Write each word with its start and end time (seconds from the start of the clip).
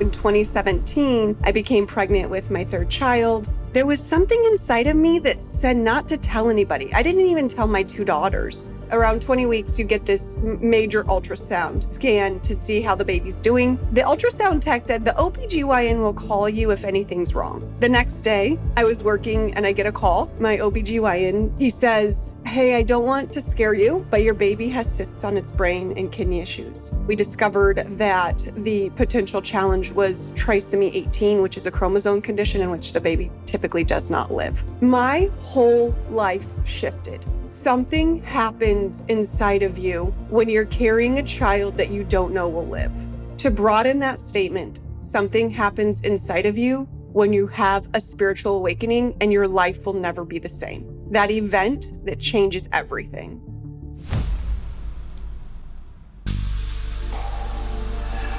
In 0.00 0.10
2017, 0.10 1.36
I 1.44 1.52
became 1.52 1.86
pregnant 1.86 2.30
with 2.30 2.50
my 2.50 2.64
third 2.64 2.88
child. 2.88 3.50
There 3.74 3.84
was 3.84 4.00
something 4.00 4.42
inside 4.46 4.86
of 4.86 4.96
me 4.96 5.18
that 5.18 5.42
said 5.42 5.76
not 5.76 6.08
to 6.08 6.16
tell 6.16 6.48
anybody. 6.48 6.90
I 6.94 7.02
didn't 7.02 7.26
even 7.26 7.48
tell 7.48 7.66
my 7.66 7.82
two 7.82 8.06
daughters 8.06 8.72
around 8.92 9.22
20 9.22 9.46
weeks, 9.46 9.78
you 9.78 9.84
get 9.84 10.04
this 10.04 10.36
major 10.38 11.04
ultrasound 11.04 11.90
scan 11.92 12.40
to 12.40 12.60
see 12.60 12.80
how 12.80 12.94
the 12.94 13.04
baby's 13.04 13.40
doing. 13.40 13.78
The 13.92 14.02
ultrasound 14.02 14.60
tech 14.60 14.86
said 14.86 15.04
the 15.04 15.12
OBGYN 15.12 16.00
will 16.00 16.12
call 16.12 16.48
you 16.48 16.70
if 16.70 16.84
anything's 16.84 17.34
wrong. 17.34 17.72
The 17.80 17.88
next 17.88 18.20
day, 18.22 18.58
I 18.76 18.84
was 18.84 19.02
working 19.02 19.54
and 19.54 19.66
I 19.66 19.72
get 19.72 19.86
a 19.86 19.92
call. 19.92 20.30
My 20.38 20.58
OBGYN, 20.58 21.58
he 21.58 21.70
says, 21.70 22.34
Hey, 22.50 22.74
I 22.74 22.82
don't 22.82 23.04
want 23.04 23.30
to 23.34 23.40
scare 23.40 23.74
you, 23.74 24.04
but 24.10 24.24
your 24.24 24.34
baby 24.34 24.68
has 24.70 24.92
cysts 24.92 25.22
on 25.22 25.36
its 25.36 25.52
brain 25.52 25.96
and 25.96 26.10
kidney 26.10 26.40
issues. 26.40 26.92
We 27.06 27.14
discovered 27.14 27.84
that 27.98 28.44
the 28.56 28.90
potential 28.96 29.40
challenge 29.40 29.92
was 29.92 30.32
trisomy 30.32 30.92
18, 30.92 31.42
which 31.42 31.56
is 31.56 31.66
a 31.66 31.70
chromosome 31.70 32.20
condition 32.20 32.60
in 32.60 32.72
which 32.72 32.92
the 32.92 33.00
baby 33.00 33.30
typically 33.46 33.84
does 33.84 34.10
not 34.10 34.32
live. 34.32 34.64
My 34.82 35.30
whole 35.42 35.94
life 36.10 36.44
shifted. 36.64 37.24
Something 37.46 38.20
happens 38.20 39.04
inside 39.06 39.62
of 39.62 39.78
you 39.78 40.06
when 40.28 40.48
you're 40.48 40.64
carrying 40.64 41.20
a 41.20 41.22
child 41.22 41.76
that 41.76 41.90
you 41.90 42.02
don't 42.02 42.34
know 42.34 42.48
will 42.48 42.66
live. 42.66 42.90
To 43.36 43.52
broaden 43.52 44.00
that 44.00 44.18
statement, 44.18 44.80
something 44.98 45.50
happens 45.50 46.00
inside 46.00 46.46
of 46.46 46.58
you 46.58 46.88
when 47.12 47.32
you 47.32 47.46
have 47.46 47.88
a 47.94 48.00
spiritual 48.00 48.56
awakening 48.56 49.16
and 49.20 49.32
your 49.32 49.46
life 49.46 49.86
will 49.86 49.92
never 49.92 50.24
be 50.24 50.40
the 50.40 50.48
same. 50.48 50.89
That 51.10 51.32
event 51.32 51.92
that 52.04 52.20
changes 52.20 52.68
everything. 52.72 53.42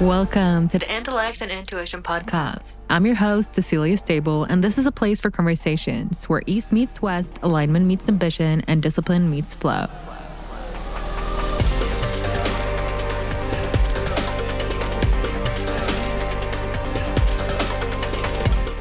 Welcome 0.00 0.68
to 0.68 0.78
the 0.78 0.90
Intellect 0.90 1.42
and 1.42 1.50
Intuition 1.50 2.02
Podcast. 2.02 2.76
I'm 2.88 3.04
your 3.04 3.14
host, 3.14 3.54
Cecilia 3.54 3.98
Stable, 3.98 4.44
and 4.44 4.64
this 4.64 4.78
is 4.78 4.86
a 4.86 4.90
place 4.90 5.20
for 5.20 5.30
conversations 5.30 6.24
where 6.30 6.42
East 6.46 6.72
meets 6.72 7.02
West, 7.02 7.38
alignment 7.42 7.84
meets 7.84 8.08
ambition, 8.08 8.64
and 8.66 8.82
discipline 8.82 9.30
meets 9.30 9.54
flow. 9.54 9.86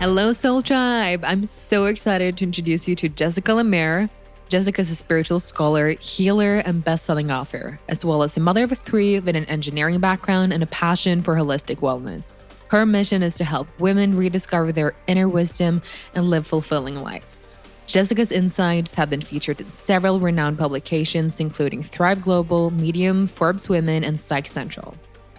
Hello, 0.02 0.34
Soul 0.34 0.64
Tribe. 0.64 1.24
I'm 1.24 1.44
so 1.44 1.86
excited 1.86 2.36
to 2.38 2.44
introduce 2.44 2.88
you 2.88 2.96
to 2.96 3.08
Jessica 3.08 3.52
LaMarre. 3.52 4.10
Jessica 4.50 4.82
is 4.82 4.90
a 4.90 4.96
spiritual 4.96 5.40
scholar, 5.40 5.90
healer, 5.92 6.56
and 6.66 6.84
best-selling 6.84 7.30
author, 7.30 7.80
as 7.88 8.04
well 8.04 8.24
as 8.24 8.36
a 8.36 8.40
mother 8.40 8.64
of 8.64 8.72
three 8.80 9.20
with 9.20 9.36
an 9.36 9.46
engineering 9.46 10.00
background 10.00 10.54
and 10.54 10.64
a 10.64 10.66
passion 10.66 11.22
for 11.22 11.36
holistic 11.36 11.82
wellness. 11.82 12.42
Her 12.70 12.84
mission 12.84 13.22
is 13.22 13.36
to 13.36 13.44
help 13.44 13.68
women 13.80 14.18
rediscover 14.18 14.72
their 14.72 14.96
inner 15.06 15.30
wisdom 15.30 15.84
and 16.16 16.32
live 16.32 16.48
fulfilling 16.48 17.00
lives. 17.00 17.54
Jessica's 17.86 18.32
insights 18.32 18.96
have 18.96 19.12
been 19.12 19.22
featured 19.22 19.62
in 19.62 19.72
several 19.72 20.20
renowned 20.20 20.58
publications, 20.58 21.40
including 21.40 21.84
Thrive 21.84 22.24
Global, 22.24 22.72
Medium, 22.72 23.28
Forbes 23.28 23.70
Women, 23.70 24.04
and 24.04 24.20
Psych 24.20 24.48
Central. 24.48 24.96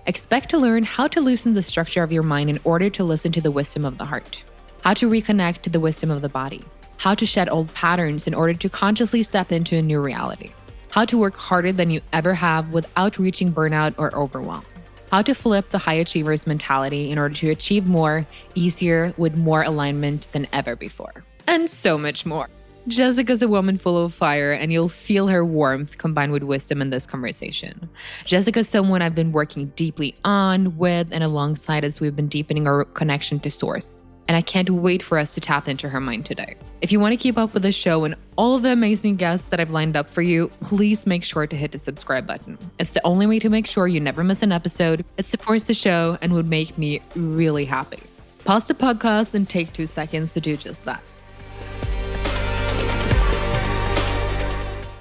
Expect 0.06 0.50
to 0.50 0.58
learn 0.58 0.84
how 0.84 1.08
to 1.08 1.20
loosen 1.20 1.54
the 1.54 1.64
structure 1.64 2.04
of 2.04 2.12
your 2.12 2.22
mind 2.22 2.48
in 2.48 2.60
order 2.62 2.88
to 2.90 3.02
listen 3.02 3.32
to 3.32 3.40
the 3.40 3.50
wisdom 3.50 3.84
of 3.84 3.98
the 3.98 4.04
heart, 4.04 4.40
how 4.82 4.92
to 4.94 5.08
reconnect 5.08 5.62
to 5.62 5.70
the 5.70 5.80
wisdom 5.80 6.10
of 6.10 6.22
the 6.22 6.28
body. 6.28 6.60
How 6.96 7.14
to 7.14 7.26
shed 7.26 7.48
old 7.48 7.72
patterns 7.74 8.26
in 8.26 8.34
order 8.34 8.54
to 8.54 8.68
consciously 8.68 9.22
step 9.22 9.50
into 9.50 9.76
a 9.76 9.82
new 9.82 10.00
reality, 10.00 10.50
how 10.90 11.04
to 11.06 11.18
work 11.18 11.34
harder 11.34 11.72
than 11.72 11.90
you 11.90 12.00
ever 12.12 12.34
have 12.34 12.72
without 12.72 13.18
reaching 13.18 13.52
burnout 13.52 13.94
or 13.96 14.14
overwhelm, 14.14 14.64
how 15.10 15.22
to 15.22 15.34
flip 15.34 15.70
the 15.70 15.78
high 15.78 15.94
achievers 15.94 16.46
mentality 16.46 17.10
in 17.10 17.18
order 17.18 17.34
to 17.34 17.50
achieve 17.50 17.86
more 17.86 18.26
easier 18.54 19.14
with 19.16 19.36
more 19.36 19.62
alignment 19.62 20.28
than 20.32 20.46
ever 20.52 20.76
before, 20.76 21.24
and 21.46 21.68
so 21.68 21.96
much 21.96 22.26
more. 22.26 22.48
Jessica's 22.88 23.42
a 23.42 23.48
woman 23.48 23.78
full 23.78 24.04
of 24.04 24.12
fire, 24.12 24.50
and 24.50 24.72
you'll 24.72 24.88
feel 24.88 25.28
her 25.28 25.44
warmth 25.44 25.98
combined 25.98 26.32
with 26.32 26.42
wisdom 26.42 26.82
in 26.82 26.90
this 26.90 27.06
conversation. 27.06 27.88
Jessica's 28.24 28.68
someone 28.68 29.02
I've 29.02 29.14
been 29.14 29.30
working 29.30 29.66
deeply 29.76 30.16
on, 30.24 30.76
with, 30.76 31.06
and 31.12 31.22
alongside 31.22 31.84
as 31.84 32.00
we've 32.00 32.16
been 32.16 32.26
deepening 32.26 32.66
our 32.66 32.84
connection 32.84 33.38
to 33.40 33.50
Source 33.52 34.02
and 34.32 34.38
I 34.38 34.40
can't 34.40 34.70
wait 34.70 35.02
for 35.02 35.18
us 35.18 35.34
to 35.34 35.42
tap 35.42 35.68
into 35.68 35.90
her 35.90 36.00
mind 36.00 36.24
today. 36.24 36.56
If 36.80 36.90
you 36.90 36.98
want 36.98 37.12
to 37.12 37.18
keep 37.18 37.36
up 37.36 37.52
with 37.52 37.64
the 37.64 37.70
show 37.70 38.04
and 38.04 38.14
all 38.36 38.54
of 38.56 38.62
the 38.62 38.70
amazing 38.70 39.16
guests 39.16 39.48
that 39.48 39.60
I've 39.60 39.68
lined 39.68 39.94
up 39.94 40.08
for 40.08 40.22
you, 40.22 40.50
please 40.62 41.06
make 41.06 41.22
sure 41.22 41.46
to 41.46 41.54
hit 41.54 41.72
the 41.72 41.78
subscribe 41.78 42.26
button. 42.26 42.56
It's 42.78 42.92
the 42.92 43.06
only 43.06 43.26
way 43.26 43.38
to 43.40 43.50
make 43.50 43.66
sure 43.66 43.86
you 43.86 44.00
never 44.00 44.24
miss 44.24 44.40
an 44.40 44.50
episode. 44.50 45.04
It 45.18 45.26
supports 45.26 45.64
the 45.64 45.74
show 45.74 46.16
and 46.22 46.32
would 46.32 46.48
make 46.48 46.78
me 46.78 47.02
really 47.14 47.66
happy. 47.66 48.02
Pause 48.46 48.68
the 48.68 48.74
podcast 48.74 49.34
and 49.34 49.46
take 49.46 49.70
two 49.74 49.86
seconds 49.86 50.32
to 50.32 50.40
do 50.40 50.56
just 50.56 50.86
that. 50.86 51.02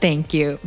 Thank 0.01 0.33
you. 0.33 0.59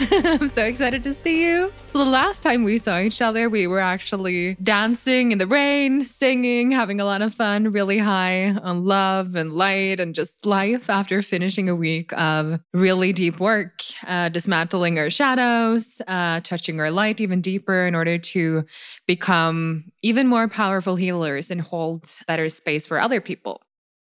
I'm 0.10 0.48
so 0.48 0.64
excited 0.64 1.04
to 1.04 1.12
see 1.12 1.44
you. 1.44 1.70
The 1.92 2.06
last 2.06 2.42
time 2.42 2.62
we 2.62 2.78
saw 2.78 3.00
each 3.00 3.20
other, 3.20 3.50
we 3.50 3.66
were 3.66 3.80
actually 3.80 4.54
dancing 4.62 5.30
in 5.30 5.36
the 5.36 5.46
rain, 5.46 6.06
singing, 6.06 6.70
having 6.70 7.00
a 7.00 7.04
lot 7.04 7.20
of 7.20 7.34
fun, 7.34 7.70
really 7.70 7.98
high 7.98 8.52
on 8.62 8.86
love 8.86 9.34
and 9.34 9.52
light 9.52 10.00
and 10.00 10.14
just 10.14 10.46
life 10.46 10.88
after 10.88 11.20
finishing 11.20 11.68
a 11.68 11.76
week 11.76 12.14
of 12.14 12.60
really 12.72 13.12
deep 13.12 13.40
work, 13.40 13.82
uh, 14.06 14.30
dismantling 14.30 14.98
our 14.98 15.10
shadows, 15.10 16.00
uh, 16.06 16.40
touching 16.40 16.80
our 16.80 16.90
light 16.90 17.20
even 17.20 17.42
deeper 17.42 17.86
in 17.86 17.94
order 17.94 18.16
to 18.16 18.64
become 19.06 19.84
even 20.00 20.26
more 20.26 20.48
powerful 20.48 20.96
healers 20.96 21.50
and 21.50 21.60
hold 21.60 22.16
better 22.26 22.48
space 22.48 22.86
for 22.86 22.98
other 22.98 23.20
people 23.20 23.60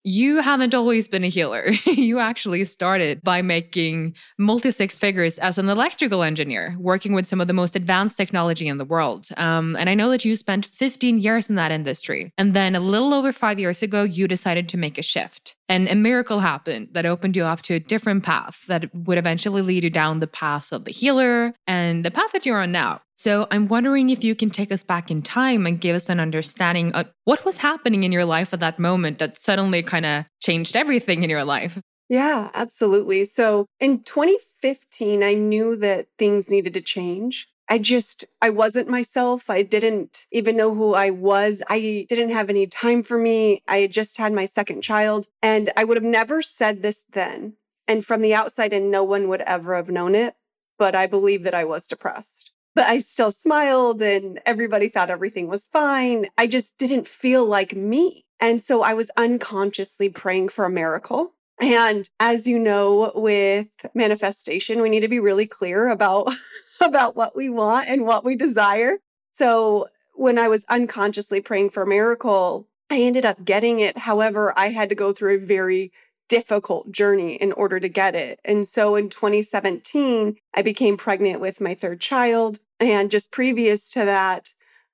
you 0.07 0.41
haven't 0.41 0.73
always 0.73 1.09
been 1.09 1.25
a 1.25 1.27
healer. 1.27 1.67
you 1.85 2.17
actually 2.19 2.63
started 2.63 3.21
by 3.23 3.41
making 3.41 4.15
multi 4.37 4.71
six 4.71 4.97
figures 4.97 5.37
as 5.37 5.57
an 5.57 5.67
electrical 5.67 6.23
engineer, 6.23 6.77
working 6.79 7.11
with 7.11 7.27
some 7.27 7.41
of 7.41 7.47
the 7.47 7.53
most 7.53 7.75
advanced 7.75 8.15
technology 8.15 8.69
in 8.69 8.77
the 8.77 8.85
world. 8.85 9.27
Um, 9.35 9.75
and 9.75 9.89
I 9.89 9.95
know 9.95 10.09
that 10.11 10.23
you 10.23 10.37
spent 10.37 10.65
15 10.65 11.19
years 11.19 11.49
in 11.49 11.55
that 11.55 11.73
industry. 11.73 12.31
And 12.37 12.53
then 12.53 12.73
a 12.73 12.79
little 12.79 13.13
over 13.13 13.33
five 13.33 13.59
years 13.59 13.83
ago, 13.83 14.03
you 14.03 14.29
decided 14.29 14.69
to 14.69 14.77
make 14.77 14.97
a 14.97 15.03
shift. 15.03 15.56
And 15.69 15.87
a 15.89 15.95
miracle 15.95 16.39
happened 16.39 16.89
that 16.93 17.05
opened 17.05 17.35
you 17.35 17.43
up 17.43 17.61
to 17.63 17.73
a 17.75 17.79
different 17.79 18.23
path 18.23 18.63
that 18.67 18.93
would 18.93 19.17
eventually 19.17 19.61
lead 19.61 19.83
you 19.83 19.89
down 19.89 20.19
the 20.19 20.27
path 20.27 20.71
of 20.71 20.85
the 20.85 20.91
healer 20.91 21.53
and 21.65 22.05
the 22.05 22.11
path 22.11 22.31
that 22.31 22.45
you're 22.45 22.61
on 22.61 22.71
now. 22.71 23.01
So 23.17 23.47
I'm 23.51 23.67
wondering 23.67 24.09
if 24.09 24.23
you 24.23 24.35
can 24.35 24.49
take 24.49 24.71
us 24.71 24.83
back 24.83 25.09
in 25.09 25.21
time 25.21 25.65
and 25.65 25.81
give 25.81 25.95
us 25.95 26.07
an 26.07 26.19
understanding 26.19 26.93
of 26.93 27.07
what 27.25 27.43
was 27.43 27.57
happening 27.57 28.03
in 28.03 28.11
your 28.11 28.25
life 28.25 28.53
at 28.53 28.59
that 28.59 28.79
moment 28.79 29.19
that 29.19 29.37
suddenly 29.37 29.81
kind 29.81 30.05
of 30.05 30.25
changed 30.39 30.75
everything 30.75 31.23
in 31.23 31.29
your 31.29 31.43
life. 31.43 31.81
Yeah, 32.09 32.51
absolutely. 32.53 33.25
So 33.25 33.65
in 33.79 34.03
2015, 34.03 35.23
I 35.23 35.33
knew 35.33 35.75
that 35.77 36.07
things 36.17 36.49
needed 36.49 36.73
to 36.75 36.81
change. 36.81 37.49
I 37.69 37.79
just, 37.79 38.25
I 38.41 38.49
wasn't 38.49 38.87
myself. 38.87 39.49
I 39.49 39.61
didn't 39.61 40.25
even 40.31 40.55
know 40.55 40.73
who 40.73 40.93
I 40.93 41.09
was. 41.09 41.61
I 41.69 42.05
didn't 42.07 42.29
have 42.29 42.49
any 42.49 42.65
time 42.65 43.03
for 43.03 43.17
me. 43.17 43.61
I 43.67 43.87
just 43.87 44.17
had 44.17 44.33
my 44.33 44.45
second 44.45 44.81
child, 44.81 45.27
and 45.41 45.71
I 45.75 45.83
would 45.83 45.97
have 45.97 46.03
never 46.03 46.41
said 46.41 46.81
this 46.81 47.05
then. 47.11 47.53
And 47.87 48.05
from 48.05 48.21
the 48.21 48.33
outside, 48.33 48.73
and 48.73 48.91
no 48.91 49.03
one 49.03 49.27
would 49.29 49.41
ever 49.41 49.75
have 49.75 49.89
known 49.89 50.15
it. 50.15 50.35
But 50.77 50.95
I 50.95 51.07
believe 51.07 51.43
that 51.43 51.55
I 51.55 51.63
was 51.63 51.87
depressed. 51.87 52.51
But 52.75 52.87
I 52.87 52.99
still 52.99 53.31
smiled, 53.31 54.01
and 54.01 54.39
everybody 54.45 54.87
thought 54.87 55.09
everything 55.09 55.47
was 55.47 55.67
fine. 55.67 56.27
I 56.37 56.47
just 56.47 56.77
didn't 56.77 57.07
feel 57.07 57.45
like 57.45 57.75
me. 57.75 58.25
And 58.39 58.61
so 58.61 58.81
I 58.81 58.93
was 58.93 59.11
unconsciously 59.17 60.09
praying 60.09 60.49
for 60.49 60.65
a 60.65 60.69
miracle. 60.69 61.33
And 61.59 62.07
as 62.19 62.45
you 62.45 62.59
know, 62.59 63.11
with 63.15 63.69
manifestation, 63.95 64.81
we 64.81 64.89
need 64.89 64.99
to 64.99 65.07
be 65.07 65.19
really 65.19 65.47
clear 65.47 65.89
about 65.89 66.31
about 66.81 67.15
what 67.15 67.35
we 67.35 67.49
want 67.49 67.89
and 67.89 68.05
what 68.05 68.23
we 68.23 68.35
desire. 68.35 68.97
So 69.33 69.87
when 70.13 70.37
I 70.37 70.47
was 70.47 70.65
unconsciously 70.69 71.41
praying 71.41 71.69
for 71.69 71.83
a 71.83 71.87
miracle, 71.87 72.67
I 72.89 72.99
ended 73.01 73.25
up 73.25 73.43
getting 73.43 73.79
it. 73.79 73.99
However, 73.99 74.53
I 74.57 74.69
had 74.69 74.89
to 74.89 74.95
go 74.95 75.13
through 75.13 75.35
a 75.35 75.45
very 75.45 75.91
difficult 76.29 76.91
journey 76.91 77.35
in 77.35 77.51
order 77.53 77.79
to 77.79 77.87
get 77.87 78.15
it. 78.15 78.39
And 78.43 78.67
so 78.67 78.95
in 78.95 79.09
2017, 79.09 80.37
I 80.53 80.61
became 80.61 80.97
pregnant 80.97 81.39
with 81.39 81.61
my 81.61 81.73
third 81.73 82.01
child. 82.01 82.59
And 82.79 83.11
just 83.11 83.31
previous 83.31 83.89
to 83.91 84.05
that, 84.05 84.49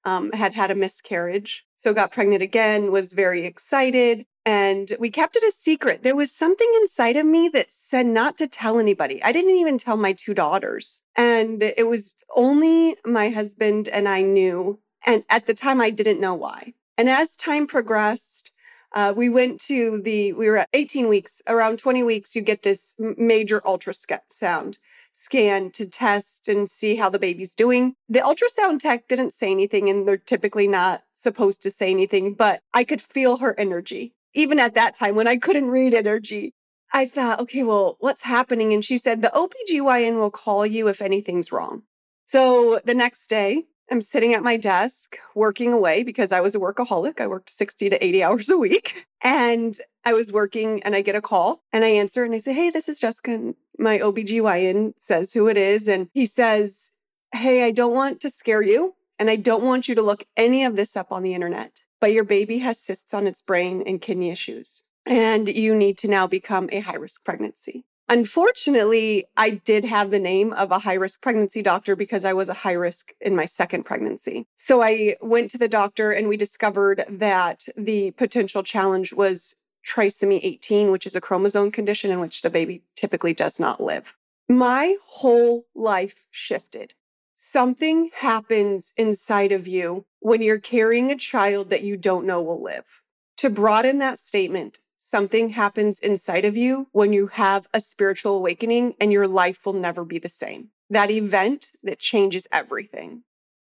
um, 0.05 0.31
had 0.33 0.53
had 0.53 0.69
a 0.69 0.75
miscarriage. 0.75 1.65
So 1.75 1.93
got 1.93 2.11
pregnant 2.11 2.41
again, 2.41 2.91
was 2.91 3.13
very 3.13 3.45
excited 3.45 4.25
and 4.45 4.95
we 4.99 5.09
kept 5.09 5.35
it 5.35 5.43
a 5.43 5.51
secret. 5.51 6.03
There 6.03 6.15
was 6.15 6.31
something 6.31 6.71
inside 6.81 7.17
of 7.17 7.25
me 7.25 7.49
that 7.49 7.71
said 7.71 8.05
not 8.05 8.37
to 8.37 8.47
tell 8.47 8.79
anybody. 8.79 9.23
I 9.23 9.31
didn't 9.31 9.57
even 9.57 9.77
tell 9.77 9.97
my 9.97 10.13
two 10.13 10.33
daughters. 10.33 11.01
And 11.15 11.63
it 11.63 11.87
was 11.87 12.15
only 12.35 12.95
my 13.05 13.29
husband 13.29 13.87
and 13.87 14.07
I 14.09 14.21
knew. 14.21 14.79
And 15.05 15.23
at 15.29 15.45
the 15.45 15.53
time, 15.53 15.79
I 15.81 15.89
didn't 15.89 16.19
know 16.19 16.33
why. 16.33 16.73
And 16.97 17.09
as 17.09 17.37
time 17.37 17.67
progressed, 17.67 18.51
Uh, 18.95 19.11
we 19.15 19.27
went 19.27 19.59
to 19.59 19.99
the, 20.03 20.33
we 20.33 20.47
were 20.47 20.57
at 20.57 20.69
18 20.73 21.07
weeks, 21.07 21.41
around 21.47 21.79
20 21.79 22.03
weeks, 22.03 22.35
you 22.35 22.43
get 22.43 22.61
this 22.61 22.95
major 22.99 23.59
ultrasound 23.61 24.19
sound 24.29 24.77
scan 25.11 25.71
to 25.71 25.85
test 25.87 26.47
and 26.47 26.69
see 26.69 26.95
how 26.95 27.09
the 27.09 27.19
baby's 27.19 27.55
doing. 27.55 27.95
The 28.07 28.19
ultrasound 28.19 28.79
tech 28.79 29.07
didn't 29.07 29.33
say 29.33 29.49
anything, 29.49 29.89
and 29.89 30.07
they're 30.07 30.17
typically 30.17 30.67
not 30.67 31.03
supposed 31.13 31.61
to 31.63 31.71
say 31.71 31.89
anything, 31.89 32.33
but 32.35 32.61
I 32.73 32.83
could 32.83 33.01
feel 33.01 33.37
her 33.37 33.55
energy. 33.59 34.13
Even 34.33 34.59
at 34.59 34.73
that 34.75 34.95
time 34.95 35.15
when 35.15 35.27
I 35.27 35.37
couldn't 35.37 35.69
read 35.69 35.93
energy, 35.93 36.53
I 36.93 37.07
thought, 37.07 37.39
okay, 37.39 37.63
well, 37.63 37.97
what's 37.99 38.23
happening? 38.23 38.73
And 38.73 38.85
she 38.85 38.97
said, 38.97 39.21
the 39.21 39.31
OBGYN 39.33 40.15
will 40.17 40.31
call 40.31 40.65
you 40.65 40.87
if 40.87 41.01
anything's 41.01 41.51
wrong. 41.51 41.83
So 42.25 42.79
the 42.85 42.93
next 42.93 43.27
day, 43.27 43.65
I'm 43.91 44.01
sitting 44.01 44.33
at 44.33 44.43
my 44.43 44.57
desk 44.57 45.17
working 45.35 45.73
away 45.73 46.03
because 46.03 46.31
I 46.31 46.39
was 46.41 46.55
a 46.55 46.59
workaholic. 46.59 47.19
I 47.19 47.27
worked 47.27 47.49
60 47.49 47.89
to 47.89 48.03
80 48.03 48.23
hours 48.23 48.49
a 48.49 48.57
week. 48.57 49.05
And 49.25 49.77
I 50.03 50.11
was 50.11 50.33
working 50.33 50.83
and 50.83 50.93
I 50.97 51.01
get 51.01 51.15
a 51.15 51.21
call 51.21 51.63
and 51.71 51.85
I 51.85 51.87
answer 51.87 52.25
and 52.25 52.35
I 52.35 52.39
say, 52.39 52.51
Hey, 52.51 52.69
this 52.69 52.89
is 52.89 52.99
Jessica. 52.99 53.31
And 53.31 53.55
My 53.79 53.97
OBGYN 53.97 54.95
says 54.99 55.31
who 55.31 55.47
it 55.47 55.55
is. 55.55 55.87
And 55.87 56.09
he 56.13 56.25
says, 56.25 56.91
Hey, 57.33 57.63
I 57.63 57.71
don't 57.71 57.93
want 57.93 58.19
to 58.19 58.29
scare 58.29 58.61
you 58.61 58.95
and 59.17 59.29
I 59.29 59.37
don't 59.37 59.63
want 59.63 59.87
you 59.87 59.95
to 59.95 60.01
look 60.01 60.25
any 60.35 60.65
of 60.65 60.75
this 60.75 60.97
up 60.97 61.09
on 61.09 61.23
the 61.23 61.33
internet, 61.33 61.82
but 62.03 62.11
your 62.11 62.25
baby 62.25 62.57
has 62.57 62.77
cysts 62.77 63.13
on 63.13 63.25
its 63.27 63.41
brain 63.41 63.81
and 63.87 64.01
kidney 64.01 64.29
issues. 64.29 64.83
And 65.05 65.47
you 65.47 65.73
need 65.73 65.97
to 65.99 66.09
now 66.09 66.27
become 66.27 66.67
a 66.73 66.81
high 66.81 66.97
risk 66.97 67.23
pregnancy. 67.23 67.85
Unfortunately, 68.09 69.23
I 69.37 69.51
did 69.51 69.85
have 69.85 70.11
the 70.11 70.19
name 70.19 70.51
of 70.51 70.69
a 70.69 70.79
high 70.79 70.95
risk 70.95 71.21
pregnancy 71.21 71.61
doctor 71.61 71.95
because 71.95 72.25
I 72.25 72.33
was 72.33 72.49
a 72.49 72.55
high 72.65 72.73
risk 72.73 73.13
in 73.21 73.37
my 73.37 73.45
second 73.45 73.85
pregnancy. 73.85 74.47
So 74.57 74.81
I 74.81 75.15
went 75.21 75.49
to 75.51 75.57
the 75.57 75.69
doctor 75.69 76.11
and 76.11 76.27
we 76.27 76.35
discovered 76.35 77.05
that 77.07 77.69
the 77.77 78.11
potential 78.11 78.63
challenge 78.63 79.13
was 79.13 79.55
trisomy 79.87 80.41
18, 80.43 80.91
which 80.91 81.07
is 81.07 81.15
a 81.15 81.21
chromosome 81.21 81.71
condition 81.71 82.11
in 82.11 82.19
which 82.19 82.41
the 82.41 82.49
baby 82.49 82.83
typically 82.97 83.33
does 83.33 83.61
not 83.61 83.79
live. 83.79 84.13
My 84.49 84.97
whole 85.05 85.67
life 85.73 86.25
shifted. 86.31 86.95
Something 87.35 88.11
happens 88.15 88.93
inside 88.95 89.51
of 89.51 89.67
you 89.67 90.05
when 90.19 90.41
you're 90.41 90.59
carrying 90.59 91.11
a 91.11 91.15
child 91.15 91.69
that 91.69 91.83
you 91.83 91.97
don't 91.97 92.25
know 92.25 92.41
will 92.41 92.61
live. 92.61 93.01
To 93.37 93.49
broaden 93.49 93.97
that 93.99 94.19
statement, 94.19 94.79
something 94.97 95.49
happens 95.49 95.99
inside 95.99 96.45
of 96.45 96.55
you 96.55 96.87
when 96.91 97.11
you 97.11 97.27
have 97.27 97.67
a 97.73 97.81
spiritual 97.81 98.37
awakening 98.37 98.93
and 98.99 99.11
your 99.11 99.27
life 99.27 99.65
will 99.65 99.73
never 99.73 100.05
be 100.05 100.19
the 100.19 100.29
same. 100.29 100.69
That 100.89 101.09
event 101.09 101.71
that 101.81 101.99
changes 101.99 102.47
everything. 102.51 103.23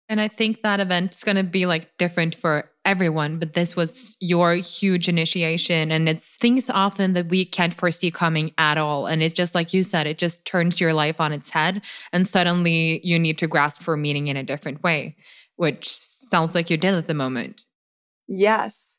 And 0.09 0.19
I 0.19 0.27
think 0.27 0.61
that 0.61 0.81
event 0.81 1.13
is 1.13 1.23
going 1.23 1.37
to 1.37 1.43
be 1.43 1.65
like 1.65 1.97
different 1.97 2.35
for 2.35 2.69
everyone, 2.85 3.39
but 3.39 3.53
this 3.53 3.75
was 3.75 4.17
your 4.19 4.55
huge 4.55 5.07
initiation. 5.07 5.91
And 5.91 6.09
it's 6.09 6.37
things 6.37 6.69
often 6.69 7.13
that 7.13 7.27
we 7.27 7.45
can't 7.45 7.73
foresee 7.73 8.11
coming 8.11 8.51
at 8.57 8.77
all. 8.77 9.07
And 9.07 9.23
it 9.23 9.35
just, 9.35 9.55
like 9.55 9.73
you 9.73 9.83
said, 9.83 10.07
it 10.07 10.17
just 10.17 10.45
turns 10.45 10.81
your 10.81 10.93
life 10.93 11.21
on 11.21 11.31
its 11.31 11.49
head. 11.49 11.81
And 12.11 12.27
suddenly 12.27 12.99
you 13.03 13.17
need 13.17 13.37
to 13.39 13.47
grasp 13.47 13.81
for 13.81 13.95
meaning 13.95 14.27
in 14.27 14.37
a 14.37 14.43
different 14.43 14.83
way, 14.83 15.15
which 15.55 15.87
sounds 15.89 16.55
like 16.55 16.69
you 16.69 16.77
did 16.77 16.93
at 16.93 17.07
the 17.07 17.13
moment. 17.13 17.65
Yes. 18.27 18.97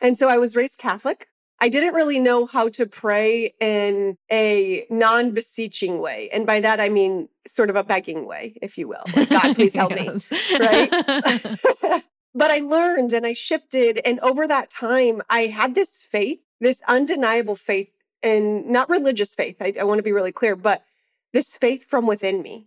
And 0.00 0.16
so 0.16 0.28
I 0.28 0.38
was 0.38 0.56
raised 0.56 0.78
Catholic. 0.78 1.28
I 1.58 1.70
didn't 1.70 1.94
really 1.94 2.18
know 2.18 2.44
how 2.44 2.68
to 2.70 2.84
pray 2.84 3.54
in 3.60 4.18
a 4.30 4.86
non 4.90 5.30
beseeching 5.30 6.00
way. 6.00 6.28
And 6.30 6.46
by 6.46 6.60
that, 6.60 6.80
I 6.80 6.90
mean 6.90 7.30
sort 7.46 7.70
of 7.70 7.76
a 7.76 7.84
begging 7.84 8.26
way, 8.26 8.58
if 8.60 8.76
you 8.76 8.88
will. 8.88 9.04
Like, 9.16 9.30
God, 9.30 9.54
please 9.54 9.72
help 9.72 9.92
me. 9.92 10.20
Right. 10.60 12.02
but 12.36 12.50
I 12.50 12.58
learned 12.58 13.14
and 13.14 13.26
I 13.26 13.32
shifted. 13.32 13.98
And 14.04 14.20
over 14.20 14.46
that 14.46 14.70
time, 14.70 15.22
I 15.30 15.46
had 15.46 15.74
this 15.74 16.04
faith, 16.04 16.42
this 16.60 16.82
undeniable 16.86 17.56
faith, 17.56 17.90
and 18.22 18.66
not 18.66 18.90
religious 18.90 19.34
faith. 19.34 19.56
I, 19.60 19.72
I 19.80 19.84
want 19.84 19.98
to 19.98 20.02
be 20.02 20.12
really 20.12 20.32
clear, 20.32 20.54
but 20.54 20.84
this 21.32 21.56
faith 21.56 21.88
from 21.88 22.06
within 22.06 22.42
me 22.42 22.66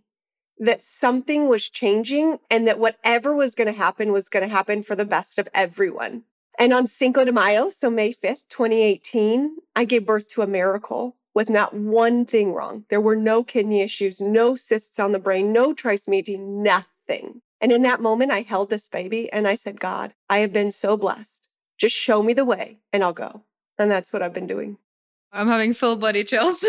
that 0.58 0.82
something 0.82 1.48
was 1.48 1.70
changing 1.70 2.38
and 2.50 2.66
that 2.66 2.78
whatever 2.78 3.34
was 3.34 3.54
going 3.54 3.72
to 3.72 3.78
happen 3.78 4.12
was 4.12 4.28
going 4.28 4.46
to 4.46 4.54
happen 4.54 4.82
for 4.82 4.94
the 4.94 5.06
best 5.06 5.38
of 5.38 5.48
everyone. 5.54 6.24
And 6.58 6.74
on 6.74 6.86
Cinco 6.86 7.24
de 7.24 7.32
Mayo, 7.32 7.70
so 7.70 7.88
May 7.88 8.12
5th, 8.12 8.42
2018, 8.50 9.56
I 9.74 9.84
gave 9.84 10.04
birth 10.04 10.28
to 10.28 10.42
a 10.42 10.46
miracle 10.46 11.16
with 11.32 11.48
not 11.48 11.72
one 11.72 12.26
thing 12.26 12.52
wrong. 12.52 12.84
There 12.90 13.00
were 13.00 13.16
no 13.16 13.42
kidney 13.44 13.80
issues, 13.80 14.20
no 14.20 14.56
cysts 14.56 14.98
on 14.98 15.12
the 15.12 15.18
brain, 15.18 15.52
no 15.52 15.72
trisomy, 15.72 16.38
nothing. 16.38 17.40
And 17.60 17.72
in 17.72 17.82
that 17.82 18.00
moment, 18.00 18.32
I 18.32 18.40
held 18.42 18.70
this 18.70 18.88
baby 18.88 19.30
and 19.32 19.46
I 19.46 19.54
said, 19.54 19.80
God, 19.80 20.14
I 20.28 20.38
have 20.38 20.52
been 20.52 20.70
so 20.70 20.96
blessed. 20.96 21.48
Just 21.78 21.96
show 21.96 22.22
me 22.22 22.32
the 22.32 22.44
way 22.44 22.78
and 22.92 23.04
I'll 23.04 23.12
go. 23.12 23.42
And 23.78 23.90
that's 23.90 24.12
what 24.12 24.22
I've 24.22 24.34
been 24.34 24.46
doing. 24.46 24.78
I'm 25.32 25.46
having 25.46 25.74
full 25.74 25.94
body 25.96 26.24
chills 26.24 26.64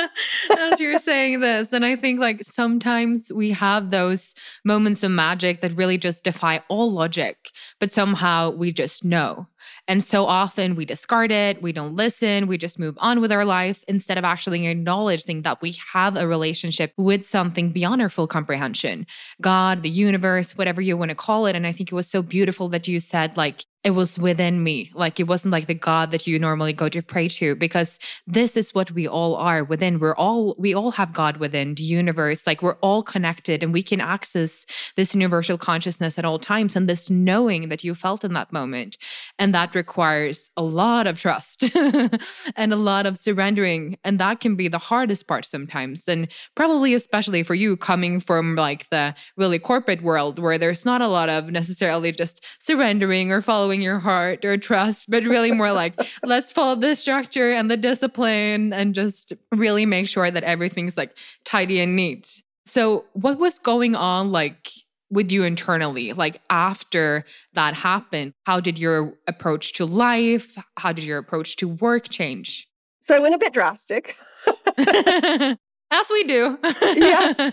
as 0.58 0.80
you're 0.80 0.98
saying 0.98 1.40
this. 1.40 1.72
And 1.72 1.82
I 1.84 1.96
think 1.96 2.20
like 2.20 2.42
sometimes 2.42 3.32
we 3.32 3.52
have 3.52 3.90
those 3.90 4.34
moments 4.66 5.02
of 5.02 5.10
magic 5.10 5.62
that 5.62 5.72
really 5.72 5.96
just 5.96 6.22
defy 6.22 6.62
all 6.68 6.92
logic, 6.92 7.50
but 7.80 7.90
somehow 7.90 8.50
we 8.50 8.70
just 8.70 9.02
know. 9.02 9.46
And 9.88 10.04
so 10.04 10.26
often 10.26 10.74
we 10.76 10.84
discard 10.84 11.32
it, 11.32 11.62
we 11.62 11.72
don't 11.72 11.96
listen, 11.96 12.48
we 12.48 12.58
just 12.58 12.78
move 12.78 12.96
on 12.98 13.20
with 13.20 13.32
our 13.32 13.46
life 13.46 13.82
instead 13.88 14.18
of 14.18 14.24
actually 14.24 14.66
acknowledging 14.66 15.42
that 15.42 15.62
we 15.62 15.78
have 15.94 16.16
a 16.16 16.28
relationship 16.28 16.92
with 16.98 17.24
something 17.24 17.70
beyond 17.70 18.02
our 18.02 18.10
full 18.10 18.26
comprehension 18.26 19.06
God, 19.40 19.82
the 19.82 19.88
universe, 19.88 20.56
whatever 20.56 20.80
you 20.82 20.96
want 20.96 21.10
to 21.10 21.14
call 21.14 21.46
it. 21.46 21.56
And 21.56 21.66
I 21.66 21.72
think 21.72 21.90
it 21.90 21.94
was 21.94 22.08
so 22.08 22.20
beautiful 22.22 22.68
that 22.70 22.86
you 22.86 23.00
said, 23.00 23.36
like, 23.36 23.64
it 23.84 23.90
was 23.90 24.16
within 24.16 24.62
me. 24.62 24.92
Like 24.94 25.18
it 25.18 25.24
wasn't 25.24 25.50
like 25.50 25.66
the 25.66 25.74
God 25.74 26.12
that 26.12 26.26
you 26.26 26.38
normally 26.38 26.72
go 26.72 26.88
to 26.88 27.02
pray 27.02 27.26
to, 27.28 27.56
because 27.56 27.98
this 28.26 28.56
is 28.56 28.72
what 28.74 28.92
we 28.92 29.08
all 29.08 29.34
are 29.34 29.64
within. 29.64 29.98
We're 29.98 30.14
all, 30.14 30.54
we 30.56 30.72
all 30.72 30.92
have 30.92 31.12
God 31.12 31.38
within 31.38 31.74
the 31.74 31.82
universe. 31.82 32.46
Like 32.46 32.62
we're 32.62 32.76
all 32.76 33.02
connected 33.02 33.62
and 33.62 33.72
we 33.72 33.82
can 33.82 34.00
access 34.00 34.64
this 34.96 35.14
universal 35.14 35.58
consciousness 35.58 36.16
at 36.16 36.24
all 36.24 36.38
times 36.38 36.76
and 36.76 36.88
this 36.88 37.10
knowing 37.10 37.70
that 37.70 37.82
you 37.82 37.96
felt 37.96 38.24
in 38.24 38.34
that 38.34 38.52
moment. 38.52 38.98
And 39.38 39.52
that 39.52 39.74
requires 39.74 40.50
a 40.56 40.62
lot 40.62 41.08
of 41.08 41.18
trust 41.18 41.74
and 42.56 42.72
a 42.72 42.76
lot 42.76 43.04
of 43.06 43.18
surrendering. 43.18 43.98
And 44.04 44.20
that 44.20 44.38
can 44.38 44.54
be 44.54 44.68
the 44.68 44.78
hardest 44.78 45.26
part 45.26 45.44
sometimes. 45.44 46.06
And 46.06 46.28
probably 46.54 46.94
especially 46.94 47.42
for 47.42 47.54
you 47.54 47.76
coming 47.76 48.20
from 48.20 48.54
like 48.54 48.88
the 48.90 49.14
really 49.36 49.58
corporate 49.58 50.02
world 50.02 50.38
where 50.38 50.56
there's 50.58 50.84
not 50.84 51.02
a 51.02 51.08
lot 51.08 51.28
of 51.28 51.50
necessarily 51.50 52.12
just 52.12 52.44
surrendering 52.60 53.32
or 53.32 53.42
following 53.42 53.71
following 53.72 53.82
your 53.82 54.00
heart 54.00 54.44
or 54.44 54.58
trust, 54.58 55.10
but 55.10 55.24
really 55.24 55.50
more 55.50 55.72
like, 55.82 55.94
let's 56.22 56.52
follow 56.52 56.74
the 56.74 56.94
structure 56.94 57.50
and 57.50 57.70
the 57.70 57.76
discipline 57.76 58.70
and 58.70 58.94
just 58.94 59.32
really 59.50 59.86
make 59.86 60.08
sure 60.08 60.30
that 60.30 60.44
everything's 60.44 60.98
like 60.98 61.16
tidy 61.44 61.80
and 61.80 61.96
neat. 61.96 62.42
So, 62.66 63.06
what 63.14 63.38
was 63.38 63.58
going 63.58 63.94
on 63.94 64.30
like 64.30 64.68
with 65.10 65.32
you 65.32 65.42
internally? 65.44 66.12
Like, 66.12 66.42
after 66.50 67.24
that 67.54 67.72
happened, 67.72 68.34
how 68.44 68.60
did 68.60 68.78
your 68.78 69.14
approach 69.26 69.72
to 69.74 69.86
life, 69.86 70.56
how 70.76 70.92
did 70.92 71.04
your 71.04 71.18
approach 71.18 71.56
to 71.56 71.68
work 71.68 72.10
change? 72.10 72.68
So, 73.00 73.16
I 73.16 73.20
went 73.20 73.34
a 73.34 73.38
bit 73.38 73.54
drastic. 73.54 74.16
As 74.76 76.10
we 76.10 76.24
do. 76.24 76.58
yes. 76.62 77.52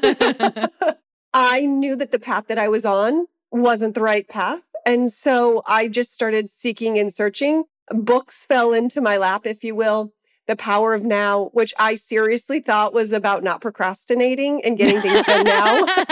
I 1.34 1.66
knew 1.66 1.96
that 1.96 2.12
the 2.12 2.20
path 2.20 2.48
that 2.48 2.58
I 2.58 2.68
was 2.68 2.86
on 2.86 3.28
wasn't 3.52 3.96
the 3.96 4.02
right 4.02 4.28
path. 4.28 4.62
And 4.86 5.12
so 5.12 5.62
I 5.68 5.88
just 5.88 6.14
started 6.14 6.50
seeking 6.50 6.98
and 6.98 7.14
searching. 7.14 7.64
Books 7.92 8.46
fell 8.46 8.74
into 8.74 9.02
my 9.02 9.18
lap, 9.18 9.46
if 9.46 9.64
you 9.64 9.76
will. 9.76 10.14
The 10.48 10.56
Power 10.56 10.96
of 10.96 11.04
Now, 11.04 11.50
which 11.54 11.74
I 11.78 11.96
seriously 11.96 12.60
thought 12.60 12.94
was 12.94 13.12
about 13.12 13.44
not 13.44 13.62
procrastinating 13.62 14.64
and 14.66 14.78
getting 14.78 15.00
things 15.00 15.26
done 15.26 15.46
now. 15.46 15.86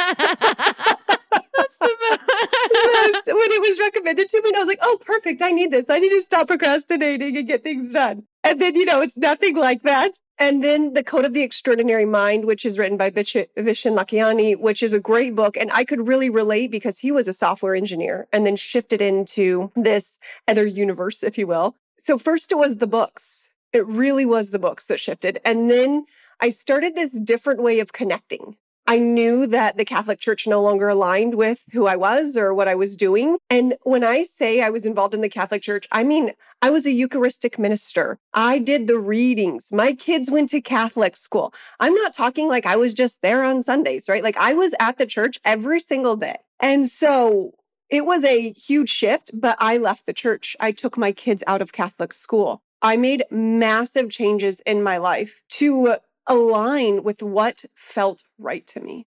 That's 1.57 1.79
the 1.79 1.97
best. 2.09 2.21
yes, 2.71 3.25
when 3.25 3.51
it 3.51 3.61
was 3.61 3.79
recommended 3.79 4.29
to 4.29 4.41
me, 4.41 4.49
and 4.49 4.57
I 4.57 4.59
was 4.59 4.67
like, 4.67 4.79
oh, 4.81 4.99
perfect. 5.03 5.41
I 5.41 5.51
need 5.51 5.71
this. 5.71 5.89
I 5.89 5.99
need 5.99 6.11
to 6.11 6.21
stop 6.21 6.47
procrastinating 6.47 7.35
and 7.35 7.47
get 7.47 7.63
things 7.63 7.91
done. 7.93 8.23
And 8.51 8.61
then, 8.61 8.77
you 8.77 8.85
know, 8.85 9.01
it's 9.01 9.17
nothing 9.17 9.57
like 9.57 9.81
that. 9.83 10.21
And 10.39 10.63
then 10.63 10.93
The 10.93 11.03
Code 11.03 11.25
of 11.25 11.33
the 11.33 11.41
Extraordinary 11.41 12.05
Mind, 12.05 12.45
which 12.45 12.65
is 12.65 12.79
written 12.79 12.95
by 12.95 13.11
Vishen 13.11 13.47
Lakhiani, 13.57 14.57
which 14.57 14.81
is 14.81 14.93
a 14.93 15.01
great 15.01 15.35
book. 15.35 15.57
And 15.57 15.69
I 15.73 15.83
could 15.83 16.07
really 16.07 16.29
relate 16.29 16.71
because 16.71 16.99
he 16.99 17.11
was 17.11 17.27
a 17.27 17.33
software 17.33 17.75
engineer 17.75 18.25
and 18.31 18.45
then 18.45 18.55
shifted 18.55 19.01
into 19.01 19.69
this 19.75 20.17
other 20.47 20.65
universe, 20.65 21.23
if 21.23 21.37
you 21.37 21.45
will. 21.45 21.75
So, 21.97 22.17
first 22.17 22.53
it 22.53 22.57
was 22.57 22.77
the 22.77 22.87
books. 22.87 23.49
It 23.73 23.85
really 23.85 24.25
was 24.25 24.51
the 24.51 24.59
books 24.59 24.85
that 24.85 25.01
shifted. 25.01 25.41
And 25.43 25.69
then 25.69 26.05
I 26.39 26.47
started 26.49 26.95
this 26.95 27.11
different 27.11 27.61
way 27.61 27.81
of 27.81 27.91
connecting. 27.91 28.55
I 28.89 28.99
knew 28.99 29.45
that 29.47 29.75
the 29.75 29.83
Catholic 29.83 30.19
Church 30.19 30.47
no 30.47 30.61
longer 30.61 30.87
aligned 30.87 31.35
with 31.35 31.65
who 31.73 31.87
I 31.87 31.97
was 31.97 32.37
or 32.37 32.53
what 32.53 32.69
I 32.69 32.75
was 32.75 32.95
doing. 32.95 33.37
And 33.49 33.75
when 33.83 34.01
I 34.01 34.23
say 34.23 34.61
I 34.61 34.69
was 34.69 34.85
involved 34.85 35.13
in 35.13 35.19
the 35.19 35.27
Catholic 35.27 35.61
Church, 35.61 35.85
I 35.91 36.05
mean, 36.05 36.31
I 36.61 36.69
was 36.69 36.85
a 36.85 36.91
Eucharistic 36.91 37.59
minister. 37.59 38.17
I 38.33 38.59
did 38.59 38.87
the 38.87 38.97
readings. 38.97 39.73
My 39.73 39.91
kids 39.91 40.31
went 40.31 40.49
to 40.51 40.61
Catholic 40.61 41.17
school. 41.17 41.53
I'm 41.81 41.93
not 41.95 42.13
talking 42.13 42.47
like 42.47 42.65
I 42.65 42.77
was 42.77 42.93
just 42.93 43.21
there 43.21 43.43
on 43.43 43.61
Sundays, 43.61 44.07
right? 44.07 44.23
Like 44.23 44.37
I 44.37 44.53
was 44.53 44.73
at 44.79 44.97
the 44.97 45.05
church 45.05 45.37
every 45.43 45.81
single 45.81 46.15
day. 46.15 46.37
And 46.61 46.89
so 46.89 47.55
it 47.89 48.05
was 48.05 48.23
a 48.23 48.51
huge 48.51 48.89
shift, 48.89 49.31
but 49.33 49.57
I 49.59 49.77
left 49.77 50.05
the 50.05 50.13
church. 50.13 50.55
I 50.61 50.71
took 50.71 50.97
my 50.97 51.11
kids 51.11 51.43
out 51.45 51.61
of 51.61 51.73
Catholic 51.73 52.13
school. 52.13 52.61
I 52.81 52.95
made 52.95 53.25
massive 53.31 54.09
changes 54.09 54.59
in 54.61 54.81
my 54.83 54.97
life 54.97 55.41
to 55.49 55.97
align 56.27 57.03
with 57.03 57.21
what 57.23 57.65
felt 57.75 58.23
right 58.37 58.65
to 58.67 58.79
me. 58.79 59.05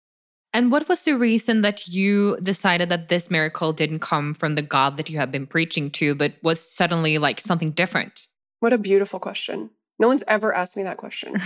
And 0.52 0.70
what 0.70 0.88
was 0.88 1.02
the 1.02 1.18
reason 1.18 1.62
that 1.62 1.88
you 1.88 2.38
decided 2.40 2.88
that 2.88 3.08
this 3.08 3.28
miracle 3.30 3.72
didn't 3.72 3.98
come 3.98 4.34
from 4.34 4.54
the 4.54 4.62
God 4.62 4.96
that 4.96 5.10
you 5.10 5.18
have 5.18 5.32
been 5.32 5.48
preaching 5.48 5.90
to, 5.92 6.14
but 6.14 6.34
was 6.42 6.60
suddenly 6.60 7.18
like 7.18 7.40
something 7.40 7.72
different? 7.72 8.28
What 8.60 8.72
a 8.72 8.78
beautiful 8.78 9.18
question. 9.18 9.70
No 9.98 10.08
one's 10.08 10.24
ever 10.26 10.52
asked 10.52 10.76
me 10.76 10.82
that 10.82 10.96
question. 10.96 11.40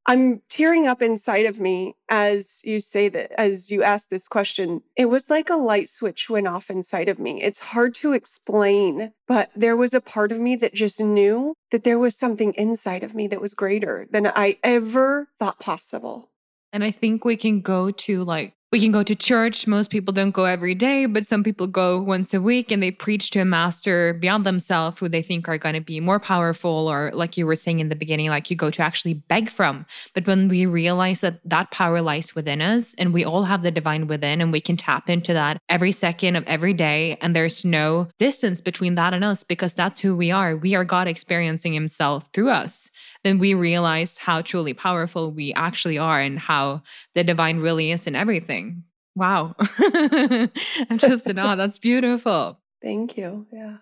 I'm 0.06 0.42
tearing 0.48 0.86
up 0.86 1.02
inside 1.02 1.46
of 1.46 1.60
me 1.60 1.94
as 2.08 2.60
you 2.64 2.80
say 2.80 3.08
that, 3.10 3.32
as 3.38 3.70
you 3.70 3.82
ask 3.82 4.08
this 4.08 4.26
question. 4.26 4.82
It 4.96 5.06
was 5.06 5.28
like 5.28 5.50
a 5.50 5.56
light 5.56 5.88
switch 5.88 6.30
went 6.30 6.46
off 6.46 6.70
inside 6.70 7.08
of 7.08 7.18
me. 7.18 7.42
It's 7.42 7.58
hard 7.58 7.94
to 7.96 8.12
explain, 8.12 9.12
but 9.26 9.50
there 9.54 9.76
was 9.76 9.92
a 9.92 10.00
part 10.00 10.32
of 10.32 10.40
me 10.40 10.56
that 10.56 10.74
just 10.74 11.00
knew 11.00 11.54
that 11.70 11.84
there 11.84 11.98
was 11.98 12.16
something 12.16 12.54
inside 12.54 13.04
of 13.04 13.14
me 13.14 13.26
that 13.28 13.40
was 13.40 13.54
greater 13.54 14.06
than 14.10 14.26
I 14.26 14.58
ever 14.62 15.28
thought 15.38 15.60
possible. 15.60 16.30
And 16.72 16.84
I 16.84 16.90
think 16.90 17.24
we 17.24 17.36
can 17.36 17.60
go 17.60 17.90
to 17.90 18.24
like 18.24 18.54
we 18.70 18.80
can 18.80 18.92
go 18.92 19.02
to 19.02 19.14
church. 19.14 19.66
Most 19.66 19.90
people 19.90 20.12
don't 20.12 20.32
go 20.32 20.44
every 20.44 20.74
day, 20.74 21.06
but 21.06 21.26
some 21.26 21.42
people 21.42 21.66
go 21.66 22.02
once 22.02 22.34
a 22.34 22.40
week 22.40 22.70
and 22.70 22.82
they 22.82 22.90
preach 22.90 23.30
to 23.30 23.40
a 23.40 23.44
master 23.44 24.12
beyond 24.12 24.44
themselves 24.44 24.98
who 24.98 25.08
they 25.08 25.22
think 25.22 25.48
are 25.48 25.56
going 25.56 25.74
to 25.74 25.80
be 25.80 26.00
more 26.00 26.20
powerful, 26.20 26.86
or 26.86 27.10
like 27.14 27.38
you 27.38 27.46
were 27.46 27.54
saying 27.54 27.80
in 27.80 27.88
the 27.88 27.96
beginning, 27.96 28.28
like 28.28 28.50
you 28.50 28.56
go 28.56 28.70
to 28.70 28.82
actually 28.82 29.14
beg 29.14 29.48
from. 29.48 29.86
But 30.12 30.26
when 30.26 30.48
we 30.48 30.66
realize 30.66 31.20
that 31.20 31.40
that 31.46 31.70
power 31.70 32.02
lies 32.02 32.34
within 32.34 32.60
us 32.60 32.94
and 32.98 33.14
we 33.14 33.24
all 33.24 33.44
have 33.44 33.62
the 33.62 33.70
divine 33.70 34.06
within 34.06 34.42
and 34.42 34.52
we 34.52 34.60
can 34.60 34.76
tap 34.76 35.08
into 35.08 35.32
that 35.32 35.58
every 35.70 35.92
second 35.92 36.36
of 36.36 36.44
every 36.44 36.74
day, 36.74 37.16
and 37.22 37.34
there's 37.34 37.64
no 37.64 38.08
distance 38.18 38.60
between 38.60 38.96
that 38.96 39.14
and 39.14 39.24
us 39.24 39.44
because 39.44 39.72
that's 39.72 40.00
who 40.00 40.14
we 40.14 40.30
are. 40.30 40.56
We 40.56 40.74
are 40.74 40.84
God 40.84 41.08
experiencing 41.08 41.72
Himself 41.72 42.28
through 42.34 42.50
us 42.50 42.90
then 43.24 43.38
we 43.38 43.54
realize 43.54 44.18
how 44.18 44.42
truly 44.42 44.74
powerful 44.74 45.32
we 45.32 45.52
actually 45.54 45.98
are 45.98 46.20
and 46.20 46.38
how 46.38 46.82
the 47.14 47.24
divine 47.24 47.58
really 47.58 47.90
is 47.90 48.06
in 48.06 48.14
everything. 48.14 48.84
Wow. 49.14 49.54
I'm 49.78 50.98
just 50.98 51.28
in 51.28 51.38
awe. 51.38 51.54
That's 51.56 51.78
beautiful. 51.78 52.60
Thank 52.82 53.16
you. 53.16 53.46
Yeah. 53.52 53.78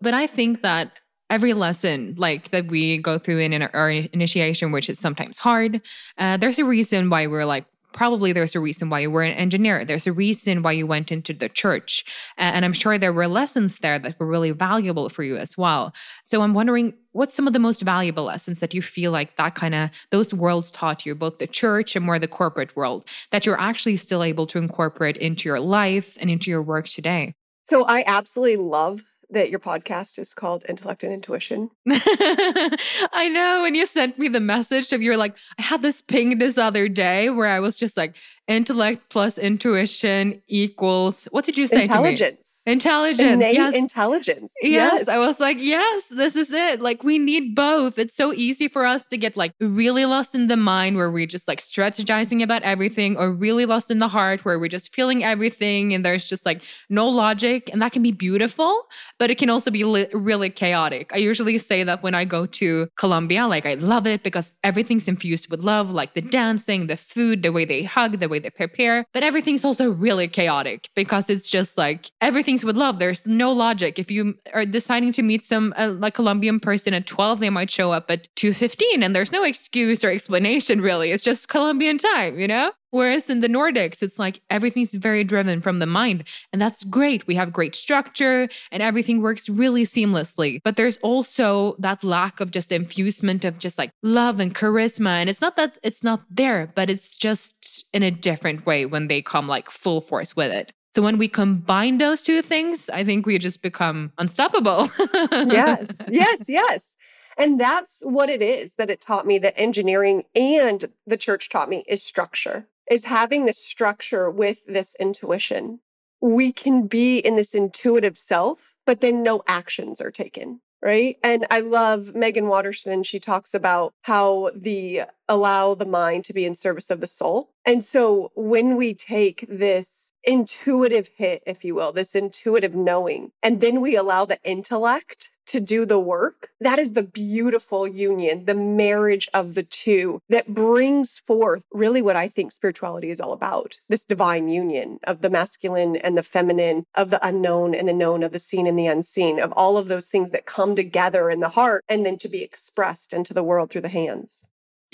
But 0.00 0.14
I 0.14 0.26
think 0.26 0.62
that 0.62 0.92
every 1.28 1.54
lesson 1.54 2.14
like 2.16 2.50
that 2.50 2.68
we 2.68 2.98
go 2.98 3.18
through 3.18 3.40
in 3.40 3.60
our 3.60 3.90
initiation 3.90 4.70
which 4.70 4.88
is 4.88 4.96
sometimes 4.96 5.38
hard 5.38 5.82
uh, 6.18 6.36
there's 6.36 6.60
a 6.60 6.64
reason 6.64 7.10
why 7.10 7.26
we're 7.26 7.44
like 7.44 7.66
probably 7.96 8.32
there's 8.32 8.54
a 8.54 8.60
reason 8.60 8.90
why 8.90 9.00
you 9.00 9.10
were 9.10 9.22
an 9.22 9.32
engineer. 9.32 9.84
There's 9.84 10.06
a 10.06 10.12
reason 10.12 10.62
why 10.62 10.72
you 10.72 10.86
went 10.86 11.10
into 11.10 11.32
the 11.32 11.48
church. 11.48 12.04
And 12.36 12.64
I'm 12.64 12.72
sure 12.72 12.98
there 12.98 13.12
were 13.12 13.26
lessons 13.26 13.78
there 13.78 13.98
that 13.98 14.20
were 14.20 14.26
really 14.26 14.52
valuable 14.52 15.08
for 15.08 15.24
you 15.24 15.36
as 15.36 15.56
well. 15.56 15.92
So 16.22 16.42
I'm 16.42 16.54
wondering 16.54 16.94
what's 17.12 17.34
some 17.34 17.46
of 17.46 17.54
the 17.54 17.58
most 17.58 17.80
valuable 17.80 18.24
lessons 18.24 18.60
that 18.60 18.74
you 18.74 18.82
feel 18.82 19.10
like 19.10 19.36
that 19.36 19.54
kind 19.54 19.74
of 19.74 19.90
those 20.10 20.34
worlds 20.34 20.70
taught 20.70 21.06
you, 21.06 21.14
both 21.14 21.38
the 21.38 21.46
church 21.46 21.96
and 21.96 22.04
more 22.04 22.18
the 22.18 22.28
corporate 22.28 22.76
world, 22.76 23.08
that 23.32 23.46
you're 23.46 23.60
actually 23.60 23.96
still 23.96 24.22
able 24.22 24.46
to 24.46 24.58
incorporate 24.58 25.16
into 25.16 25.48
your 25.48 25.58
life 25.58 26.16
and 26.20 26.30
into 26.30 26.50
your 26.50 26.62
work 26.62 26.86
today? 26.86 27.34
So 27.64 27.84
I 27.84 28.04
absolutely 28.06 28.56
love 28.56 29.02
that 29.30 29.50
your 29.50 29.58
podcast 29.58 30.18
is 30.18 30.34
called 30.34 30.64
Intellect 30.68 31.02
and 31.02 31.12
Intuition. 31.12 31.70
I 31.88 33.30
know. 33.32 33.62
When 33.62 33.74
you 33.74 33.86
sent 33.86 34.18
me 34.18 34.28
the 34.28 34.40
message 34.40 34.92
of 34.92 35.02
you're 35.02 35.16
like, 35.16 35.36
I 35.58 35.62
had 35.62 35.82
this 35.82 36.00
ping 36.00 36.38
this 36.38 36.58
other 36.58 36.88
day 36.88 37.30
where 37.30 37.48
I 37.48 37.60
was 37.60 37.76
just 37.76 37.96
like, 37.96 38.14
intellect 38.48 39.02
plus 39.08 39.38
intuition 39.38 40.40
equals 40.46 41.26
what 41.32 41.44
did 41.44 41.58
you 41.58 41.66
say 41.66 41.82
intelligence. 41.82 42.62
Intelligence 42.66 43.30
Innate 43.30 43.54
yes. 43.54 43.74
intelligence. 43.74 44.52
Yes. 44.60 44.92
yes. 44.98 45.08
i 45.08 45.18
was 45.18 45.38
like 45.38 45.58
yes 45.60 46.08
this 46.08 46.34
is 46.36 46.52
it. 46.52 46.80
Like 46.80 47.04
we 47.04 47.18
need 47.18 47.54
both. 47.54 47.98
It's 47.98 48.14
so 48.14 48.32
easy 48.32 48.68
for 48.68 48.84
us 48.84 49.04
to 49.06 49.16
get 49.16 49.36
like 49.36 49.52
really 49.60 50.04
lost 50.04 50.34
in 50.34 50.48
the 50.48 50.56
mind 50.56 50.96
where 50.96 51.10
we're 51.10 51.26
just 51.26 51.46
like 51.46 51.60
strategizing 51.60 52.42
about 52.42 52.62
everything 52.62 53.16
or 53.16 53.30
really 53.30 53.66
lost 53.66 53.90
in 53.90 53.98
the 53.98 54.08
heart 54.08 54.44
where 54.44 54.58
we're 54.58 54.68
just 54.68 54.94
feeling 54.94 55.22
everything 55.22 55.94
and 55.94 56.04
there's 56.04 56.26
just 56.26 56.44
like 56.44 56.62
no 56.88 57.06
logic 57.08 57.70
and 57.72 57.80
that 57.82 57.92
can 57.92 58.02
be 58.02 58.12
beautiful 58.12 58.86
but 59.18 59.30
it 59.30 59.38
can 59.38 59.50
also 59.50 59.70
be 59.70 59.84
li- 59.84 60.08
really 60.12 60.50
chaotic. 60.50 61.10
I 61.12 61.18
usually 61.18 61.58
say 61.58 61.84
that 61.84 62.02
when 62.02 62.14
i 62.14 62.24
go 62.24 62.46
to 62.46 62.88
colombia 62.96 63.46
like 63.46 63.66
i 63.66 63.74
love 63.74 64.06
it 64.06 64.22
because 64.22 64.52
everything's 64.64 65.08
infused 65.08 65.50
with 65.50 65.60
love 65.60 65.90
like 65.90 66.14
the 66.14 66.20
dancing 66.20 66.86
the 66.86 66.96
food 66.96 67.42
the 67.42 67.52
way 67.52 67.64
they 67.64 67.82
hug 67.82 68.18
the 68.18 68.28
way 68.28 68.35
way 68.36 68.40
they 68.40 68.50
prepare. 68.50 69.06
But 69.12 69.22
everything's 69.22 69.64
also 69.64 69.90
really 69.90 70.28
chaotic 70.28 70.88
because 70.94 71.30
it's 71.30 71.48
just 71.48 71.78
like 71.78 72.10
everything's 72.20 72.64
with 72.64 72.76
love. 72.76 72.98
There's 72.98 73.26
no 73.26 73.52
logic. 73.52 73.98
If 73.98 74.10
you 74.10 74.34
are 74.52 74.66
deciding 74.66 75.12
to 75.12 75.22
meet 75.22 75.44
some 75.44 75.74
uh, 75.76 75.88
like 75.88 76.14
Colombian 76.14 76.60
person 76.60 76.94
at 76.94 77.06
12, 77.06 77.40
they 77.40 77.50
might 77.50 77.70
show 77.70 77.92
up 77.92 78.10
at 78.10 78.28
2:15 78.36 79.02
and 79.02 79.14
there's 79.14 79.32
no 79.32 79.42
excuse 79.42 80.04
or 80.04 80.10
explanation 80.10 80.80
really. 80.80 81.10
It's 81.10 81.22
just 81.22 81.48
Colombian 81.48 81.98
time, 81.98 82.38
you 82.38 82.48
know? 82.48 82.72
Whereas 82.96 83.28
in 83.28 83.40
the 83.40 83.48
Nordics, 83.48 84.02
it's 84.02 84.18
like 84.18 84.40
everything's 84.48 84.94
very 84.94 85.22
driven 85.22 85.60
from 85.60 85.80
the 85.80 85.86
mind. 85.86 86.24
And 86.50 86.62
that's 86.62 86.82
great. 86.82 87.26
We 87.26 87.34
have 87.34 87.52
great 87.52 87.76
structure 87.76 88.48
and 88.72 88.82
everything 88.82 89.20
works 89.20 89.50
really 89.50 89.84
seamlessly. 89.84 90.60
But 90.64 90.76
there's 90.76 90.96
also 91.02 91.76
that 91.78 92.02
lack 92.02 92.40
of 92.40 92.52
just 92.52 92.72
infusement 92.72 93.44
of 93.44 93.58
just 93.58 93.76
like 93.76 93.90
love 94.02 94.40
and 94.40 94.54
charisma. 94.54 95.20
And 95.20 95.28
it's 95.28 95.42
not 95.42 95.56
that 95.56 95.76
it's 95.82 96.02
not 96.02 96.22
there, 96.30 96.72
but 96.74 96.88
it's 96.88 97.18
just 97.18 97.84
in 97.92 98.02
a 98.02 98.10
different 98.10 98.64
way 98.64 98.86
when 98.86 99.08
they 99.08 99.20
come 99.20 99.46
like 99.46 99.68
full 99.68 100.00
force 100.00 100.34
with 100.34 100.50
it. 100.50 100.72
So 100.94 101.02
when 101.02 101.18
we 101.18 101.28
combine 101.28 101.98
those 101.98 102.22
two 102.22 102.40
things, 102.40 102.88
I 102.88 103.04
think 103.04 103.26
we 103.26 103.38
just 103.38 103.60
become 103.60 104.10
unstoppable. 104.16 104.88
yes, 105.30 105.98
yes, 106.08 106.48
yes. 106.48 106.96
And 107.36 107.60
that's 107.60 108.00
what 108.00 108.30
it 108.30 108.40
is 108.40 108.72
that 108.76 108.88
it 108.88 109.02
taught 109.02 109.26
me 109.26 109.38
that 109.40 109.60
engineering 109.60 110.24
and 110.34 110.90
the 111.06 111.18
church 111.18 111.50
taught 111.50 111.68
me 111.68 111.84
is 111.86 112.02
structure 112.02 112.66
is 112.90 113.04
having 113.04 113.44
this 113.44 113.58
structure 113.58 114.30
with 114.30 114.64
this 114.66 114.94
intuition. 114.98 115.80
We 116.20 116.52
can 116.52 116.86
be 116.86 117.18
in 117.18 117.36
this 117.36 117.54
intuitive 117.54 118.18
self, 118.18 118.74
but 118.84 119.00
then 119.00 119.22
no 119.22 119.42
actions 119.46 120.00
are 120.00 120.10
taken. 120.10 120.60
Right. 120.82 121.16
And 121.24 121.46
I 121.50 121.60
love 121.60 122.14
Meggan 122.14 122.48
Watterson. 122.48 123.02
She 123.02 123.18
talks 123.18 123.54
about 123.54 123.94
how 124.02 124.50
the 124.54 125.02
allow 125.26 125.74
the 125.74 125.86
mind 125.86 126.24
to 126.26 126.32
be 126.32 126.44
in 126.44 126.54
service 126.54 126.90
of 126.90 127.00
the 127.00 127.06
soul. 127.06 127.50
And 127.64 127.82
so 127.82 128.30
when 128.36 128.76
we 128.76 128.94
take 128.94 129.46
this 129.48 130.05
intuitive 130.26 131.08
hit, 131.16 131.42
if 131.46 131.64
you 131.64 131.74
will, 131.74 131.92
this 131.92 132.14
intuitive 132.14 132.74
knowing. 132.74 133.32
And 133.42 133.60
then 133.60 133.80
we 133.80 133.96
allow 133.96 134.24
the 134.24 134.38
intellect 134.42 135.30
to 135.46 135.60
do 135.60 135.86
the 135.86 135.98
work. 135.98 136.50
That 136.60 136.78
is 136.78 136.92
the 136.92 137.02
beautiful 137.02 137.86
union, 137.86 138.44
the 138.44 138.54
marriage 138.54 139.28
of 139.32 139.54
the 139.54 139.62
two 139.62 140.20
that 140.28 140.52
brings 140.52 141.20
forth 141.20 141.62
really 141.72 142.02
what 142.02 142.16
I 142.16 142.28
think 142.28 142.52
spirituality 142.52 143.10
is 143.10 143.20
all 143.20 143.32
about 143.32 143.78
this 143.88 144.04
divine 144.04 144.48
union 144.48 144.98
of 145.04 145.22
the 145.22 145.30
masculine 145.30 145.96
and 145.96 146.18
the 146.18 146.22
feminine, 146.22 146.84
of 146.94 147.10
the 147.10 147.24
unknown 147.24 147.74
and 147.74 147.88
the 147.88 147.92
known, 147.92 148.22
of 148.22 148.32
the 148.32 148.40
seen 148.40 148.66
and 148.66 148.78
the 148.78 148.88
unseen, 148.88 149.38
of 149.38 149.52
all 149.52 149.78
of 149.78 149.88
those 149.88 150.08
things 150.08 150.32
that 150.32 150.46
come 150.46 150.74
together 150.74 151.30
in 151.30 151.40
the 151.40 151.50
heart 151.50 151.84
and 151.88 152.04
then 152.04 152.18
to 152.18 152.28
be 152.28 152.42
expressed 152.42 153.12
into 153.12 153.32
the 153.32 153.44
world 153.44 153.70
through 153.70 153.82
the 153.82 153.88
hands. 153.88 154.44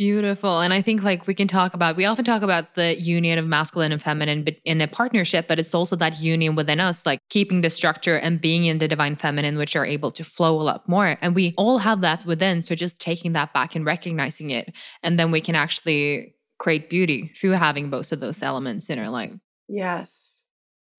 Beautiful. 0.02 0.62
And 0.62 0.74
I 0.74 0.82
think 0.82 1.04
like 1.04 1.28
we 1.28 1.34
can 1.34 1.46
talk 1.46 1.74
about, 1.74 1.94
we 1.94 2.06
often 2.06 2.24
talk 2.24 2.42
about 2.42 2.74
the 2.74 3.00
union 3.00 3.38
of 3.38 3.46
masculine 3.46 3.92
and 3.92 4.02
feminine 4.02 4.44
in 4.64 4.80
a 4.80 4.88
partnership, 4.88 5.46
but 5.46 5.60
it's 5.60 5.76
also 5.76 5.94
that 5.94 6.18
union 6.18 6.56
within 6.56 6.80
us, 6.80 7.06
like 7.06 7.20
keeping 7.30 7.60
the 7.60 7.70
structure 7.70 8.16
and 8.16 8.40
being 8.40 8.66
in 8.66 8.78
the 8.78 8.88
divine 8.88 9.14
feminine, 9.14 9.56
which 9.56 9.76
are 9.76 9.86
able 9.86 10.10
to 10.10 10.24
flow 10.24 10.60
a 10.60 10.64
lot 10.64 10.88
more. 10.88 11.16
And 11.20 11.36
we 11.36 11.54
all 11.56 11.78
have 11.78 12.00
that 12.00 12.26
within. 12.26 12.62
So 12.62 12.74
just 12.74 13.00
taking 13.00 13.32
that 13.34 13.52
back 13.52 13.76
and 13.76 13.86
recognizing 13.86 14.50
it. 14.50 14.74
And 15.04 15.20
then 15.20 15.30
we 15.30 15.40
can 15.40 15.54
actually 15.54 16.34
create 16.58 16.90
beauty 16.90 17.28
through 17.36 17.52
having 17.52 17.88
both 17.88 18.10
of 18.10 18.18
those 18.18 18.42
elements 18.42 18.90
in 18.90 18.98
our 18.98 19.08
life. 19.08 19.34
Yes. 19.68 20.42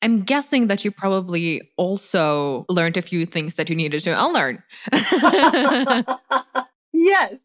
I'm 0.02 0.22
guessing 0.22 0.68
that 0.68 0.86
you 0.86 0.92
probably 0.92 1.74
also 1.76 2.64
learned 2.70 2.96
a 2.96 3.02
few 3.02 3.26
things 3.26 3.56
that 3.56 3.70
you 3.70 3.76
needed 3.76 4.02
to 4.04 4.12
unlearn. 4.12 4.64
yes, 6.94 7.42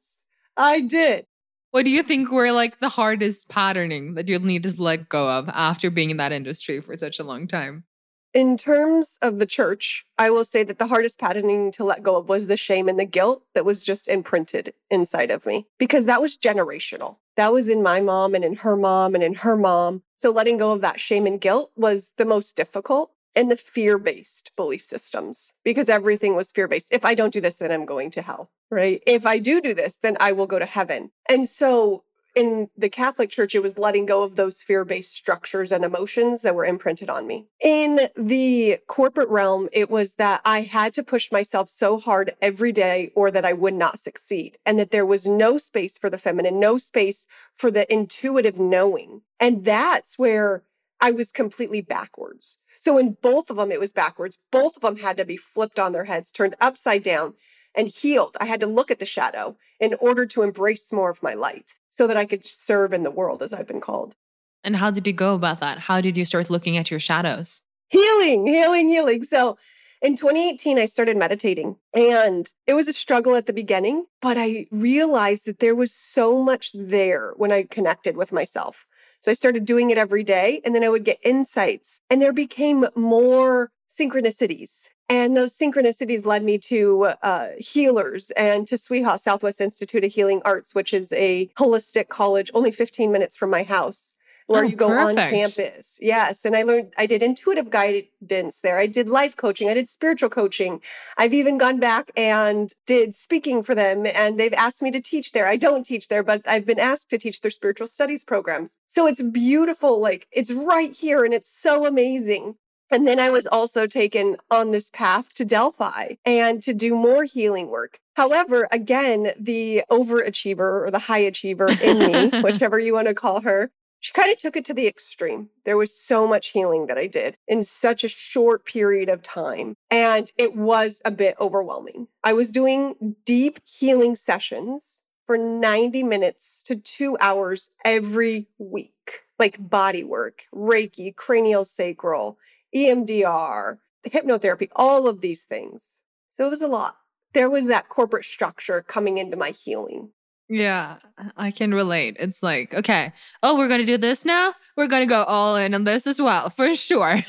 I 0.57 0.83
did. 0.83 1.27
What 1.71 1.85
do 1.85 1.91
you 1.91 2.03
think 2.03 2.31
were 2.31 2.51
like 2.51 2.81
the 2.81 2.89
hardest 2.89 3.51
patterning 3.51 4.15
that 4.15 4.27
you'll 4.27 4.41
need 4.41 4.63
to 4.63 4.83
let 4.83 5.09
go 5.11 5.29
of 5.29 5.51
after 5.51 5.91
being 5.91 6.09
in 6.09 6.17
that 6.17 6.33
industry 6.33 6.81
for 6.81 6.97
such 6.97 7.19
a 7.19 7.25
long 7.25 7.47
time? 7.47 7.85
In 8.33 8.57
terms 8.57 9.19
of 9.21 9.39
the 9.39 9.47
church, 9.47 10.05
I 10.19 10.31
will 10.31 10.45
say 10.45 10.63
that 10.63 10.79
the 10.79 10.87
hardest 10.87 11.19
patterning 11.19 11.71
to 11.73 11.85
let 11.85 12.03
go 12.03 12.17
of 12.17 12.29
was 12.29 12.47
the 12.47 12.57
shame 12.57 12.89
and 12.89 12.99
the 12.99 13.05
guilt 13.05 13.43
that 13.55 13.67
was 13.67 13.85
just 13.85 14.09
imprinted 14.09 14.73
inside 14.91 15.31
of 15.31 15.45
me 15.45 15.67
because 15.79 16.07
that 16.07 16.23
was 16.23 16.39
generational. 16.39 17.17
That 17.37 17.53
was 17.53 17.69
in 17.69 17.83
my 17.83 18.01
mom 18.01 18.35
and 18.35 18.45
in 18.45 18.57
her 18.57 18.77
mom 18.77 19.15
and 19.15 19.23
in 19.23 19.35
her 19.35 19.57
mom. 19.57 20.03
So 20.17 20.31
letting 20.31 20.57
go 20.57 20.73
of 20.73 20.81
that 20.81 21.01
shame 21.01 21.27
and 21.27 21.41
guilt 21.41 21.71
was 21.77 22.15
the 22.17 22.25
most 22.25 22.57
difficult 22.57 23.11
and 23.39 23.53
the 23.53 23.57
fear 23.57 23.99
based 23.99 24.51
belief 24.57 24.85
systems 24.85 25.55
because 25.63 25.89
everything 25.89 26.35
was 26.35 26.51
fear 26.51 26.67
based. 26.67 26.89
If 26.91 27.05
I 27.05 27.15
don't 27.15 27.33
do 27.33 27.41
this, 27.41 27.59
then 27.59 27.71
I'm 27.71 27.87
going 27.87 28.11
to 28.11 28.23
hell, 28.23 28.51
right? 28.69 29.01
If 29.07 29.25
I 29.25 29.39
do 29.39 29.61
do 29.61 29.75
this, 29.75 29.97
then 29.97 30.17
I 30.19 30.33
will 30.33 30.49
go 30.49 30.59
to 30.59 30.67
heaven. 30.67 31.13
And 31.29 31.49
so 31.49 32.03
in 32.35 32.69
the 32.77 32.89
Catholic 32.89 33.31
Church, 33.31 33.55
it 33.55 33.63
was 33.63 33.79
letting 33.79 34.07
go 34.07 34.25
of 34.25 34.35
those 34.35 34.61
fear 34.61 34.85
based 34.85 35.15
structures 35.15 35.71
and 35.71 35.85
emotions 35.85 36.43
that 36.43 36.57
were 36.57 36.65
imprinted 36.65 37.09
on 37.09 37.29
me. 37.29 37.47
In 37.61 38.09
the 38.17 38.79
corporate 38.89 39.29
realm, 39.29 39.69
it 39.73 39.89
was 39.89 40.15
that 40.15 40.41
I 40.45 40.63
had 40.63 40.93
to 40.95 41.05
push 41.05 41.31
myself 41.31 41.69
so 41.69 41.97
hard 41.97 42.35
every 42.43 42.73
day 42.73 43.13
or 43.15 43.31
that 43.31 43.45
I 43.45 43.53
would 43.53 43.75
not 43.75 44.01
succeed, 44.01 44.59
and 44.67 44.81
that 44.81 44.91
there 44.91 45.07
was 45.07 45.27
no 45.27 45.59
space 45.59 45.97
for 45.97 46.11
the 46.11 46.19
feminine, 46.19 46.59
no 46.59 46.77
space 46.77 47.29
for 47.55 47.71
the 47.71 47.91
intuitive 47.93 48.59
knowing. 48.59 49.23
And 49.39 49.65
that's 49.65 50.19
where 50.19 50.65
I 51.01 51.13
was 51.13 51.31
completely 51.31 51.81
backwards. 51.81 52.59
So 52.79 52.99
in 52.99 53.17
both 53.21 53.51
of 53.51 53.57
them, 53.57 53.73
it 53.73 53.81
was 53.81 53.93
backwards. 53.93 54.39
Both 54.51 54.77
of 54.77 54.83
them 54.83 54.97
had 54.97 55.17
to 55.17 55.25
be 55.25 55.37
flipped 55.37 55.79
on 55.79 55.93
their 55.93 56.05
heads, 56.05 56.31
turned 56.31 56.57
upside 56.61 57.03
down 57.03 57.35
and 57.75 57.89
healed. 57.89 58.37
I 58.41 58.47
had 58.47 58.61
to 58.61 58.67
look 58.67 58.91
at 58.91 58.99
the 58.99 59.07
shadow 59.07 59.57
in 59.81 59.95
order 60.01 60.27
to 60.27 60.43
embrace 60.43 60.93
more 60.93 61.11
of 61.11 61.23
my 61.23 61.35
light 61.35 61.79
so 61.89 62.07
that 62.07 62.17
I 62.17 62.27
could 62.27 62.45
serve 62.45 62.93
in 62.93 63.03
the 63.03 63.11
world 63.11 63.43
as 63.43 63.53
I've 63.53 63.67
been 63.67 63.81
called. 63.81 64.17
And 64.65 64.77
how 64.77 64.91
did 64.91 65.07
you 65.07 65.13
go 65.13 65.35
about 65.35 65.61
that? 65.61 65.79
How 65.79 66.01
did 66.01 66.17
you 66.17 66.25
start 66.25 66.51
looking 66.51 66.77
at 66.77 66.91
your 66.91 67.01
shadows? 67.01 67.63
Healing, 67.89 68.47
healing, 68.47 68.89
healing. 68.89 69.23
So 69.23 69.57
in 70.03 70.17
2018, 70.17 70.79
I 70.79 70.85
started 70.85 71.17
meditating 71.17 71.77
and 71.95 72.53
it 72.67 72.75
was 72.75 72.89
a 72.89 72.93
struggle 72.93 73.35
at 73.37 73.47
the 73.47 73.53
beginning, 73.53 74.07
but 74.21 74.37
I 74.37 74.67
realized 74.71 75.47
that 75.47 75.61
there 75.61 75.75
was 75.77 75.93
so 75.93 76.43
much 76.43 76.73
there 76.75 77.33
when 77.37 77.53
I 77.53 77.63
connected 77.63 78.17
with 78.17 78.33
myself. 78.33 78.87
So 79.21 79.31
I 79.31 79.35
started 79.35 79.65
doing 79.65 79.91
it 79.91 79.99
every 79.99 80.23
day 80.23 80.61
and 80.65 80.75
then 80.75 80.85
I 80.85 80.89
would 80.89 81.05
get 81.05 81.19
insights 81.23 82.01
and 82.11 82.23
there 82.23 82.33
became 82.33 82.87
more 82.95 83.71
synchronicities. 83.89 84.81
And 85.11 85.37
those 85.37 85.57
synchronicities 85.57 86.27
led 86.27 86.45
me 86.45 86.59
to 86.59 87.05
uh, 87.23 87.49
healers 87.59 88.31
and 88.33 88.67
to 88.67 88.75
SWIHA, 88.75 89.21
Southwest 89.21 89.61
Institute 89.61 90.05
of 90.05 90.13
Healing 90.13 90.43
Arts, 90.45 90.75
which 90.75 90.93
is 90.93 91.13
a 91.13 91.47
holistic 91.57 92.09
college 92.09 92.51
only 92.53 92.71
15 92.71 93.11
minutes 93.11 93.35
from 93.35 93.49
my 93.51 93.63
house 93.63 94.17
where 94.49 94.65
oh, 94.65 94.67
you 94.67 94.77
go 94.77 94.89
perfect. 94.89 95.19
on 95.21 95.31
campus. 95.31 95.99
Yes. 96.01 96.45
And 96.45 96.57
I 96.57 96.63
learned, 96.63 96.95
I 96.97 97.05
did 97.05 97.23
intuitive 97.23 97.69
guidance 97.69 98.61
there. 98.61 98.79
I 98.79 98.87
did 98.87 99.07
life 99.07 99.37
coaching. 99.37 99.69
I 99.69 99.75
did 99.75 99.91
spiritual 99.91 100.31
coaching. 100.31 100.81
I've 101.19 101.35
even 101.35 101.59
gone 101.59 101.79
back 101.79 102.11
and 102.17 102.73
did 102.87 103.15
speaking 103.15 103.63
for 103.63 103.75
them. 103.75 104.07
And 104.07 104.41
they've 104.41 104.55
asked 104.55 104.81
me 104.81 104.91
to 104.91 105.03
teach 105.03 105.33
there. 105.33 105.47
I 105.47 105.57
don't 105.57 105.85
teach 105.85 106.09
there, 106.09 106.23
but 106.23 106.49
I've 106.49 106.65
been 106.65 106.79
asked 106.79 107.11
to 107.11 107.19
teach 107.19 107.43
their 107.43 107.51
spiritual 107.51 107.89
studies 107.89 108.25
programs. 108.25 108.79
So 108.87 109.07
it's 109.07 109.21
beautiful. 109.21 110.01
Like 110.01 110.27
it's 110.33 110.51
right 110.51 110.93
here 110.93 111.27
and 111.27 111.35
it's 111.35 111.51
so 111.51 111.85
amazing. 111.85 112.55
And 112.91 113.07
then 113.07 113.21
I 113.21 113.29
was 113.29 113.47
also 113.47 113.87
taken 113.87 114.39
on 114.51 114.71
this 114.71 114.91
path 114.91 115.35
to 115.35 115.45
Delphi 115.45 116.15
and 116.25 116.63
to 116.63 116.73
do 116.73 116.95
more 116.95 117.25
healing 117.25 117.69
work. 117.69 118.01
However, 118.15 118.67
again, 118.73 119.33
the 119.39 119.83
overachiever 119.91 120.87
or 120.87 120.91
the 120.91 121.01
high 121.01 121.19
achiever 121.31 121.69
in 121.83 121.99
me, 121.99 122.41
whichever 122.41 122.79
you 122.79 122.95
want 122.95 123.09
to 123.09 123.15
call 123.15 123.43
her, 123.43 123.71
she 124.01 124.13
kind 124.13 124.31
of 124.31 124.39
took 124.39 124.57
it 124.57 124.65
to 124.67 124.75
the 124.75 124.87
extreme. 124.87 125.49
There 125.65 125.77
was 125.77 125.95
so 125.95 126.27
much 126.27 126.49
healing 126.49 126.87
that 126.87 126.99
I 126.99 127.07
did 127.07 127.37
in 127.47 127.63
such 127.63 128.05
a 128.05 128.09
short 128.09 128.65
period 128.65 129.09
of 129.09 129.23
time. 129.23 129.75
And 129.91 130.31
it 130.37 130.55
was 130.55 131.03
a 131.05 131.11
bit 131.11 131.37
overwhelming. 131.41 132.09
I 132.23 132.33
was 132.33 132.51
doing 132.51 133.17
deep 133.25 133.61
healing 133.65 134.17
sessions 134.17 135.01
for 135.27 135.37
90 135.37 136.03
minutes 136.05 136.63
to 136.65 136.77
two 136.77 137.19
hours 137.21 137.69
every 137.85 138.49
week, 138.59 139.25
like 139.39 139.57
body 139.59 140.05
work, 140.05 140.45
Reiki, 140.55 141.15
cranial 141.15 141.65
sacral, 141.65 142.39
EMDR, 142.75 143.79
hypnotherapy, 144.07 144.69
all 144.75 145.07
of 145.07 145.21
these 145.21 145.43
things. 145.43 146.01
So 146.31 146.47
it 146.47 146.51
was 146.51 146.63
a 146.63 146.69
lot. 146.69 146.97
There 147.35 147.51
was 147.51 147.67
that 147.67 147.89
corporate 147.89 148.25
structure 148.25 148.81
coming 148.81 149.19
into 149.19 149.37
my 149.37 149.51
healing. 149.51 150.11
Yeah, 150.49 150.99
I 151.37 151.51
can 151.51 151.75
relate. 151.75 152.17
It's 152.19 152.43
like, 152.43 152.73
okay, 152.73 153.13
oh, 153.43 153.59
we're 153.59 153.69
going 153.69 153.81
to 153.81 153.87
do 153.87 153.99
this 153.99 154.25
now. 154.25 154.55
We're 154.77 154.87
going 154.87 155.03
to 155.03 155.13
go 155.13 155.25
all 155.25 155.57
in 155.57 155.75
on 155.75 155.85
this 155.85 156.07
as 156.07 156.23
well, 156.23 156.49
for 156.49 156.75
sure. 156.75 157.17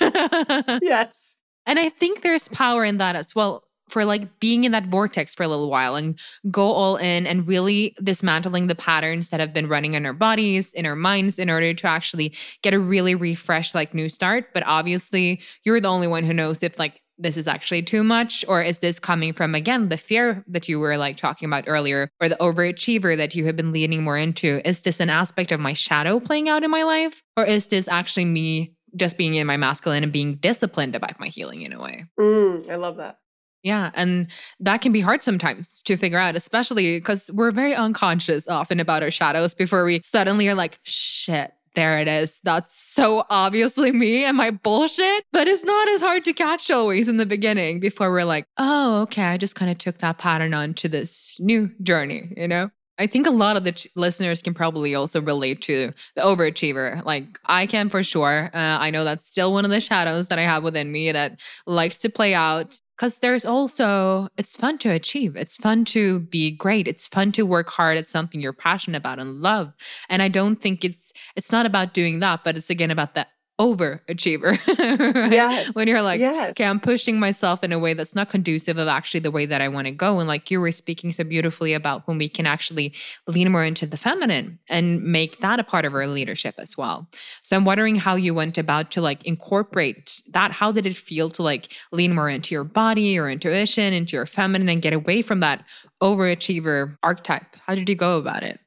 yes. 0.82 1.36
And 1.66 1.78
I 1.78 1.90
think 1.90 2.22
there's 2.22 2.48
power 2.48 2.86
in 2.86 2.98
that 2.98 3.16
as 3.16 3.36
well 3.36 3.66
for 3.90 4.06
like 4.06 4.40
being 4.40 4.64
in 4.64 4.72
that 4.72 4.86
vortex 4.86 5.36
for 5.36 5.44
a 5.44 5.48
little 5.48 5.70
while 5.70 5.96
and 5.96 6.18
go 6.50 6.72
all 6.72 6.98
in 6.98 7.26
and 7.28 7.48
really 7.48 7.96
dismantling 8.04 8.68
the 8.68 8.76
patterns 8.76 9.32
that 9.32 9.40
have 9.40 9.54
been 9.54 9.68
running 9.68 9.96
in 9.96 10.06
our 10.06 10.14
bodies, 10.14 10.74
in 10.74 10.86
our 10.86 10.96
minds, 10.96 11.40
in 11.40 11.50
order 11.50 11.74
to 11.74 11.88
actually 11.88 12.34
get 12.62 12.74
a 12.74 12.80
really 12.80 13.15
refreshed, 13.15 13.76
like 13.76 13.93
new 13.93 14.08
start. 14.08 14.54
But 14.54 14.63
obviously, 14.65 15.41
you're 15.63 15.82
the 15.82 15.89
only 15.89 16.08
one 16.08 16.24
who 16.24 16.34
knows 16.34 16.63
if 16.63 16.78
like 16.80 17.02
this 17.19 17.38
is 17.38 17.47
actually 17.47 17.84
too 17.84 18.03
much 18.03 18.43
or 18.47 18.62
is 18.62 18.79
this 18.79 18.99
coming 18.99 19.34
from 19.34 19.53
again 19.53 19.89
the 19.89 19.97
fear 19.97 20.43
that 20.47 20.67
you 20.67 20.79
were 20.79 20.97
like 20.97 21.17
talking 21.17 21.47
about 21.47 21.65
earlier 21.67 22.10
or 22.21 22.29
the 22.29 22.38
overachiever 22.38 23.15
that 23.17 23.36
you 23.36 23.45
have 23.45 23.55
been 23.55 23.71
leaning 23.71 24.03
more 24.03 24.17
into? 24.17 24.62
Is 24.67 24.82
this 24.82 24.99
an 24.99 25.10
aspect 25.10 25.51
of 25.51 25.60
my 25.60 25.73
shadow 25.73 26.19
playing 26.19 26.49
out 26.49 26.63
in 26.63 26.71
my 26.71 26.84
life? 26.84 27.21
Or 27.38 27.45
is 27.45 27.67
this 27.67 27.88
actually 27.88 28.25
me 28.25 28.75
just 28.95 29.17
being 29.17 29.36
in 29.36 29.45
my 29.45 29.58
masculine 29.58 30.03
and 30.03 30.12
being 30.12 30.36
disciplined 30.36 30.95
about 30.95 31.19
my 31.19 31.27
healing 31.27 31.62
in 31.62 31.73
a 31.73 31.82
way? 31.82 32.05
Mm, 32.19 32.69
i 32.69 32.75
love 32.75 32.97
that. 32.97 33.19
Yeah. 33.63 33.91
And 33.93 34.27
that 34.62 34.82
can 34.82 34.91
be 34.91 35.01
hard 35.01 35.21
sometimes 35.21 35.82
to 35.84 35.97
figure 35.97 36.17
out, 36.17 36.36
especially 36.36 36.97
because 36.97 37.29
we're 37.34 37.51
very 37.51 37.75
unconscious 37.75 38.47
often 38.47 38.79
about 38.79 39.03
our 39.03 39.12
shadows 39.12 39.53
before 39.53 39.84
we 39.84 39.99
suddenly 40.01 40.47
are 40.47 40.55
like, 40.55 40.79
shit, 40.84 41.51
there 41.75 41.99
it 41.99 42.08
is. 42.08 42.39
That's 42.43 42.73
so 42.73 43.25
obviously 43.29 43.91
me 43.91 44.23
and 44.23 44.38
my 44.38 44.51
bullshit. 44.51 45.23
But 45.32 45.47
it's 45.47 45.63
not 45.63 45.89
as 45.89 46.01
hard 46.01 46.25
to 46.25 46.34
catch 46.34 46.69
always 46.71 47.08
in 47.08 47.17
the 47.17 47.25
beginning 47.25 47.79
before 47.79 48.12
we're 48.12 48.23
like, 48.23 48.45
oh, 48.58 49.01
okay, 49.03 49.23
I 49.23 49.38
just 49.38 49.55
kind 49.55 49.71
of 49.71 49.77
took 49.77 49.99
that 49.99 50.17
pattern 50.17 50.53
on 50.53 50.73
to 50.75 50.89
this 50.89 51.38
new 51.39 51.69
journey, 51.82 52.34
you 52.36 52.47
know? 52.47 52.69
I 52.99 53.08
think 53.08 53.25
a 53.25 53.32
lot 53.32 53.55
of 53.55 53.63
the 53.63 53.71
ch- 53.71 53.88
listeners 53.95 54.41
can 54.41 54.53
probably 54.53 54.93
also 54.93 55.21
relate 55.21 55.62
to 55.63 55.93
the 56.15 56.21
overachiever. 56.21 57.03
Like 57.05 57.39
I 57.45 57.65
can 57.65 57.89
for 57.89 58.03
sure. 58.03 58.49
Uh, 58.53 58.77
I 58.79 58.91
know 58.91 59.05
that's 59.05 59.25
still 59.25 59.53
one 59.53 59.63
of 59.63 59.71
the 59.71 59.79
shadows 59.79 60.27
that 60.27 60.38
I 60.38 60.41
have 60.41 60.63
within 60.63 60.91
me 60.91 61.13
that 61.13 61.39
likes 61.65 61.95
to 61.99 62.10
play 62.10 62.34
out 62.34 62.77
because 63.00 63.20
there's 63.20 63.46
also 63.46 64.28
it's 64.38 64.58
fun 64.58 64.78
to 64.80 64.90
achieve. 64.90 65.38
It's 65.38 65.56
fun 65.56 65.86
to 65.86 66.20
be 66.20 66.52
great. 66.52 66.86
It's 66.86 67.08
fun 67.08 67.32
to 67.32 67.44
work 67.44 67.70
hard 67.70 67.98
at 67.98 68.10
something 68.10 68.42
you're 68.42 68.52
passionate 68.52 68.98
about 68.98 69.20
and 69.20 69.42
love. 69.42 69.74
And 70.10 70.22
i 70.22 70.28
don't 70.28 70.58
think 70.62 70.84
it's 70.84 71.14
it's 71.36 71.52
not 71.52 71.66
about 71.66 71.94
doing 71.94 72.20
that 72.20 72.44
but 72.44 72.58
it's 72.58 72.70
again 72.70 72.92
about 72.92 73.16
that 73.16 73.30
overachiever. 73.60 74.58
right? 75.15 75.32
Yes. 75.32 75.76
When 75.76 75.88
you're 75.88 76.02
like, 76.02 76.19
yes. 76.19 76.52
okay, 76.52 76.65
I'm 76.65 76.80
pushing 76.80 77.19
myself 77.19 77.63
in 77.63 77.72
a 77.72 77.80
way 77.80 77.93
that's 77.93 78.15
not 78.15 78.30
conducive 78.30 78.78
of 78.78 78.88
actually 78.88 79.19
the 79.19 79.32
way 79.32 79.45
that 79.45 79.62
I 79.62 79.67
want 79.67 79.88
to 79.88 79.91
go. 79.91 80.19
And 80.19 80.28
like 80.28 80.50
you 80.50 80.62
were 80.62 80.72
speaking 80.72 81.12
so 81.12 81.24
beautifully 81.24 81.74
about 81.74 82.08
when 82.08 82.17
we 82.17 82.30
can 82.30 82.45
actually 82.45 82.93
lean 83.28 83.52
more 83.52 83.65
into 83.65 83.86
the 83.86 83.98
feminine 83.98 84.60
and 84.69 85.04
make 85.04 85.41
that 85.41 85.60
a 85.60 85.63
part 85.63 85.86
of 85.86 85.93
our 85.93 86.08
leadership 86.08 86.56
as 86.58 86.78
well. 86.78 87.10
So 87.41 87.58
I'm 87.58 87.65
wondering 87.65 87.95
how 87.95 88.15
you 88.15 88.34
went 88.34 88.58
about 88.58 88.91
to 88.91 89.02
like 89.02 89.26
incorporate 89.26 90.22
that. 90.32 90.52
How 90.52 90.72
did 90.72 90.88
it 90.88 90.95
feel 90.95 91.30
to 91.32 91.43
like 91.43 91.74
lean 91.91 92.15
more 92.15 92.30
into 92.30 92.56
your 92.56 92.63
body, 92.63 93.02
your 93.02 93.30
intuition, 93.30 93.91
into 93.93 94.15
your 94.15 94.26
feminine 94.26 94.69
and 94.69 94.82
get 94.82 94.93
away 94.93 95.22
from 95.22 95.41
that 95.41 95.65
overachiever 96.02 96.98
archetype? 97.04 97.58
How 97.67 97.76
did 97.76 97.89
you 97.89 97.95
go 97.95 98.17
about 98.17 98.43
it? 98.43 98.60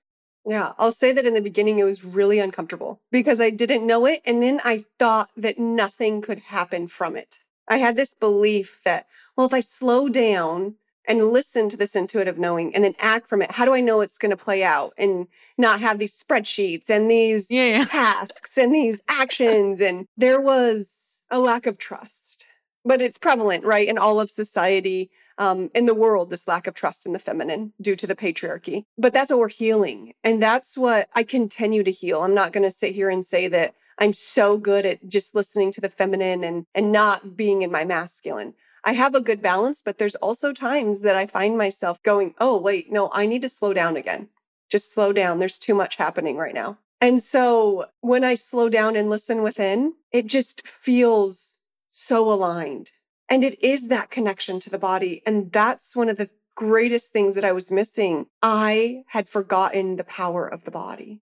Yeah, 0.45 0.73
I'll 0.79 0.93
say 0.93 1.13
that 1.13 1.27
in 1.27 1.35
the 1.35 1.41
beginning 1.41 1.79
it 1.79 1.85
was 1.85 2.05
really 2.05 2.39
uncomfortable 2.39 3.01
because 3.11 3.41
I 3.41 3.51
didn't 3.51 3.87
know 3.87 4.07
it. 4.07 4.23
And 4.25 4.43
then 4.43 4.61
I 4.65 4.85
thought 4.99 5.31
that 5.37 5.59
nothing 5.59 6.21
could 6.21 6.41
happen 6.41 6.89
from 6.89 7.17
it. 7.17 7.39
I 7.69 7.79
had 7.79 7.97
this 7.97 8.15
belief 8.15 8.81
that, 8.85 9.07
well, 9.37 9.47
if 9.47 9.55
I 9.55 9.61
slow 9.61 10.09
down 10.09 10.75
and 11.07 11.31
listen 11.31 11.69
to 11.69 11.77
this 11.77 11.95
intuitive 11.95 12.39
knowing 12.39 12.75
and 12.75 12.83
then 12.83 12.95
act 12.99 13.29
from 13.29 13.41
it, 13.43 13.53
how 13.53 13.65
do 13.65 13.73
I 13.73 13.81
know 13.81 14.01
it's 14.01 14.19
going 14.19 14.31
to 14.31 14.37
play 14.37 14.65
out 14.65 14.95
and 14.99 15.29
not 15.57 15.81
have 15.81 15.99
these 15.99 16.21
spreadsheets 16.21 16.91
and 16.91 17.11
these 17.11 17.51
yeah, 17.51 17.79
yeah. 17.79 17.85
tasks 17.85 18.59
and 18.59 18.75
these 18.75 19.01
actions? 19.09 19.81
And 19.81 20.07
there 20.17 20.41
was 20.41 21.23
a 21.31 21.39
lack 21.39 21.67
of 21.67 21.79
trust, 21.79 22.47
but 22.85 23.01
it's 23.01 23.19
prevalent, 23.19 23.65
right, 23.65 23.89
in 23.89 23.97
all 23.97 24.21
of 24.21 24.31
society 24.31 25.11
um, 25.39 25.71
in 25.75 25.87
the 25.87 25.95
world, 25.95 26.31
this 26.31 26.49
lack 26.49 26.67
of 26.67 26.75
trust 26.75 27.07
in 27.07 27.13
the 27.13 27.19
feminine 27.19 27.73
due 27.81 27.97
to 27.97 28.07
the 28.07 28.17
patriarchy. 28.17 28.85
But 28.99 29.13
that's 29.13 29.31
what 29.31 29.39
we're 29.39 29.49
healing. 29.49 30.15
And 30.23 30.43
that's 30.43 30.77
what 30.77 31.09
I 31.15 31.23
continue 31.23 31.83
to 31.85 31.91
heal. 31.91 32.23
I'm 32.23 32.35
not 32.35 32.53
going 32.53 32.65
to 32.65 32.71
sit 32.71 32.95
here 32.95 33.11
and 33.11 33.25
say 33.25 33.49
that 33.49 33.75
I'm 33.99 34.13
so 34.13 34.57
good 34.57 34.87
at 34.87 35.09
just 35.09 35.35
listening 35.35 35.73
to 35.73 35.81
the 35.81 35.89
feminine 35.89 36.45
and, 36.45 36.67
and 36.75 36.93
not 36.93 37.37
being 37.37 37.63
in 37.63 37.71
my 37.71 37.85
masculine. 37.85 38.55
I 38.85 38.95
have 38.95 39.15
a 39.15 39.21
good 39.21 39.41
balance, 39.41 39.81
but 39.85 39.99
there's 39.99 40.17
also 40.17 40.53
times 40.53 41.03
that 41.03 41.15
I 41.15 41.27
find 41.27 41.57
myself 41.57 42.03
going, 42.03 42.35
oh, 42.39 42.57
wait, 42.57 42.91
no, 42.91 43.11
I 43.13 43.27
need 43.27 43.43
to 43.43 43.49
slow 43.49 43.73
down 43.73 43.97
again. 43.97 44.29
Just 44.71 44.93
slow 44.93 45.13
down. 45.13 45.39
There's 45.39 45.59
too 45.59 45.75
much 45.75 45.97
happening 45.97 46.37
right 46.37 46.55
now. 46.55 46.79
And 47.01 47.23
so 47.23 47.87
when 48.01 48.25
I 48.25 48.35
slow 48.35 48.69
down 48.69 48.97
and 48.97 49.11
listen 49.11 49.43
within, 49.43 49.95
it 50.11 50.27
just 50.27 50.67
feels 50.67 51.57
so 51.89 52.33
aligned 52.33 52.93
and 53.29 53.45
it 53.45 53.63
is 53.63 53.89
that 53.89 54.11
connection 54.11 54.61
to 54.61 54.71
the 54.71 54.79
body. 54.79 55.23
And 55.27 55.51
that's 55.53 55.97
one 55.97 56.09
of 56.09 56.17
the 56.17 56.31
greatest 56.55 57.13
things 57.13 57.35
that 57.35 57.45
I 57.45 57.53
was 57.53 57.71
missing. 57.71 58.27
I 58.43 59.05
had 59.09 59.29
forgotten 59.29 59.97
the 59.97 60.05
power 60.05 60.47
of 60.47 60.65
the 60.65 60.71
body. 60.71 61.21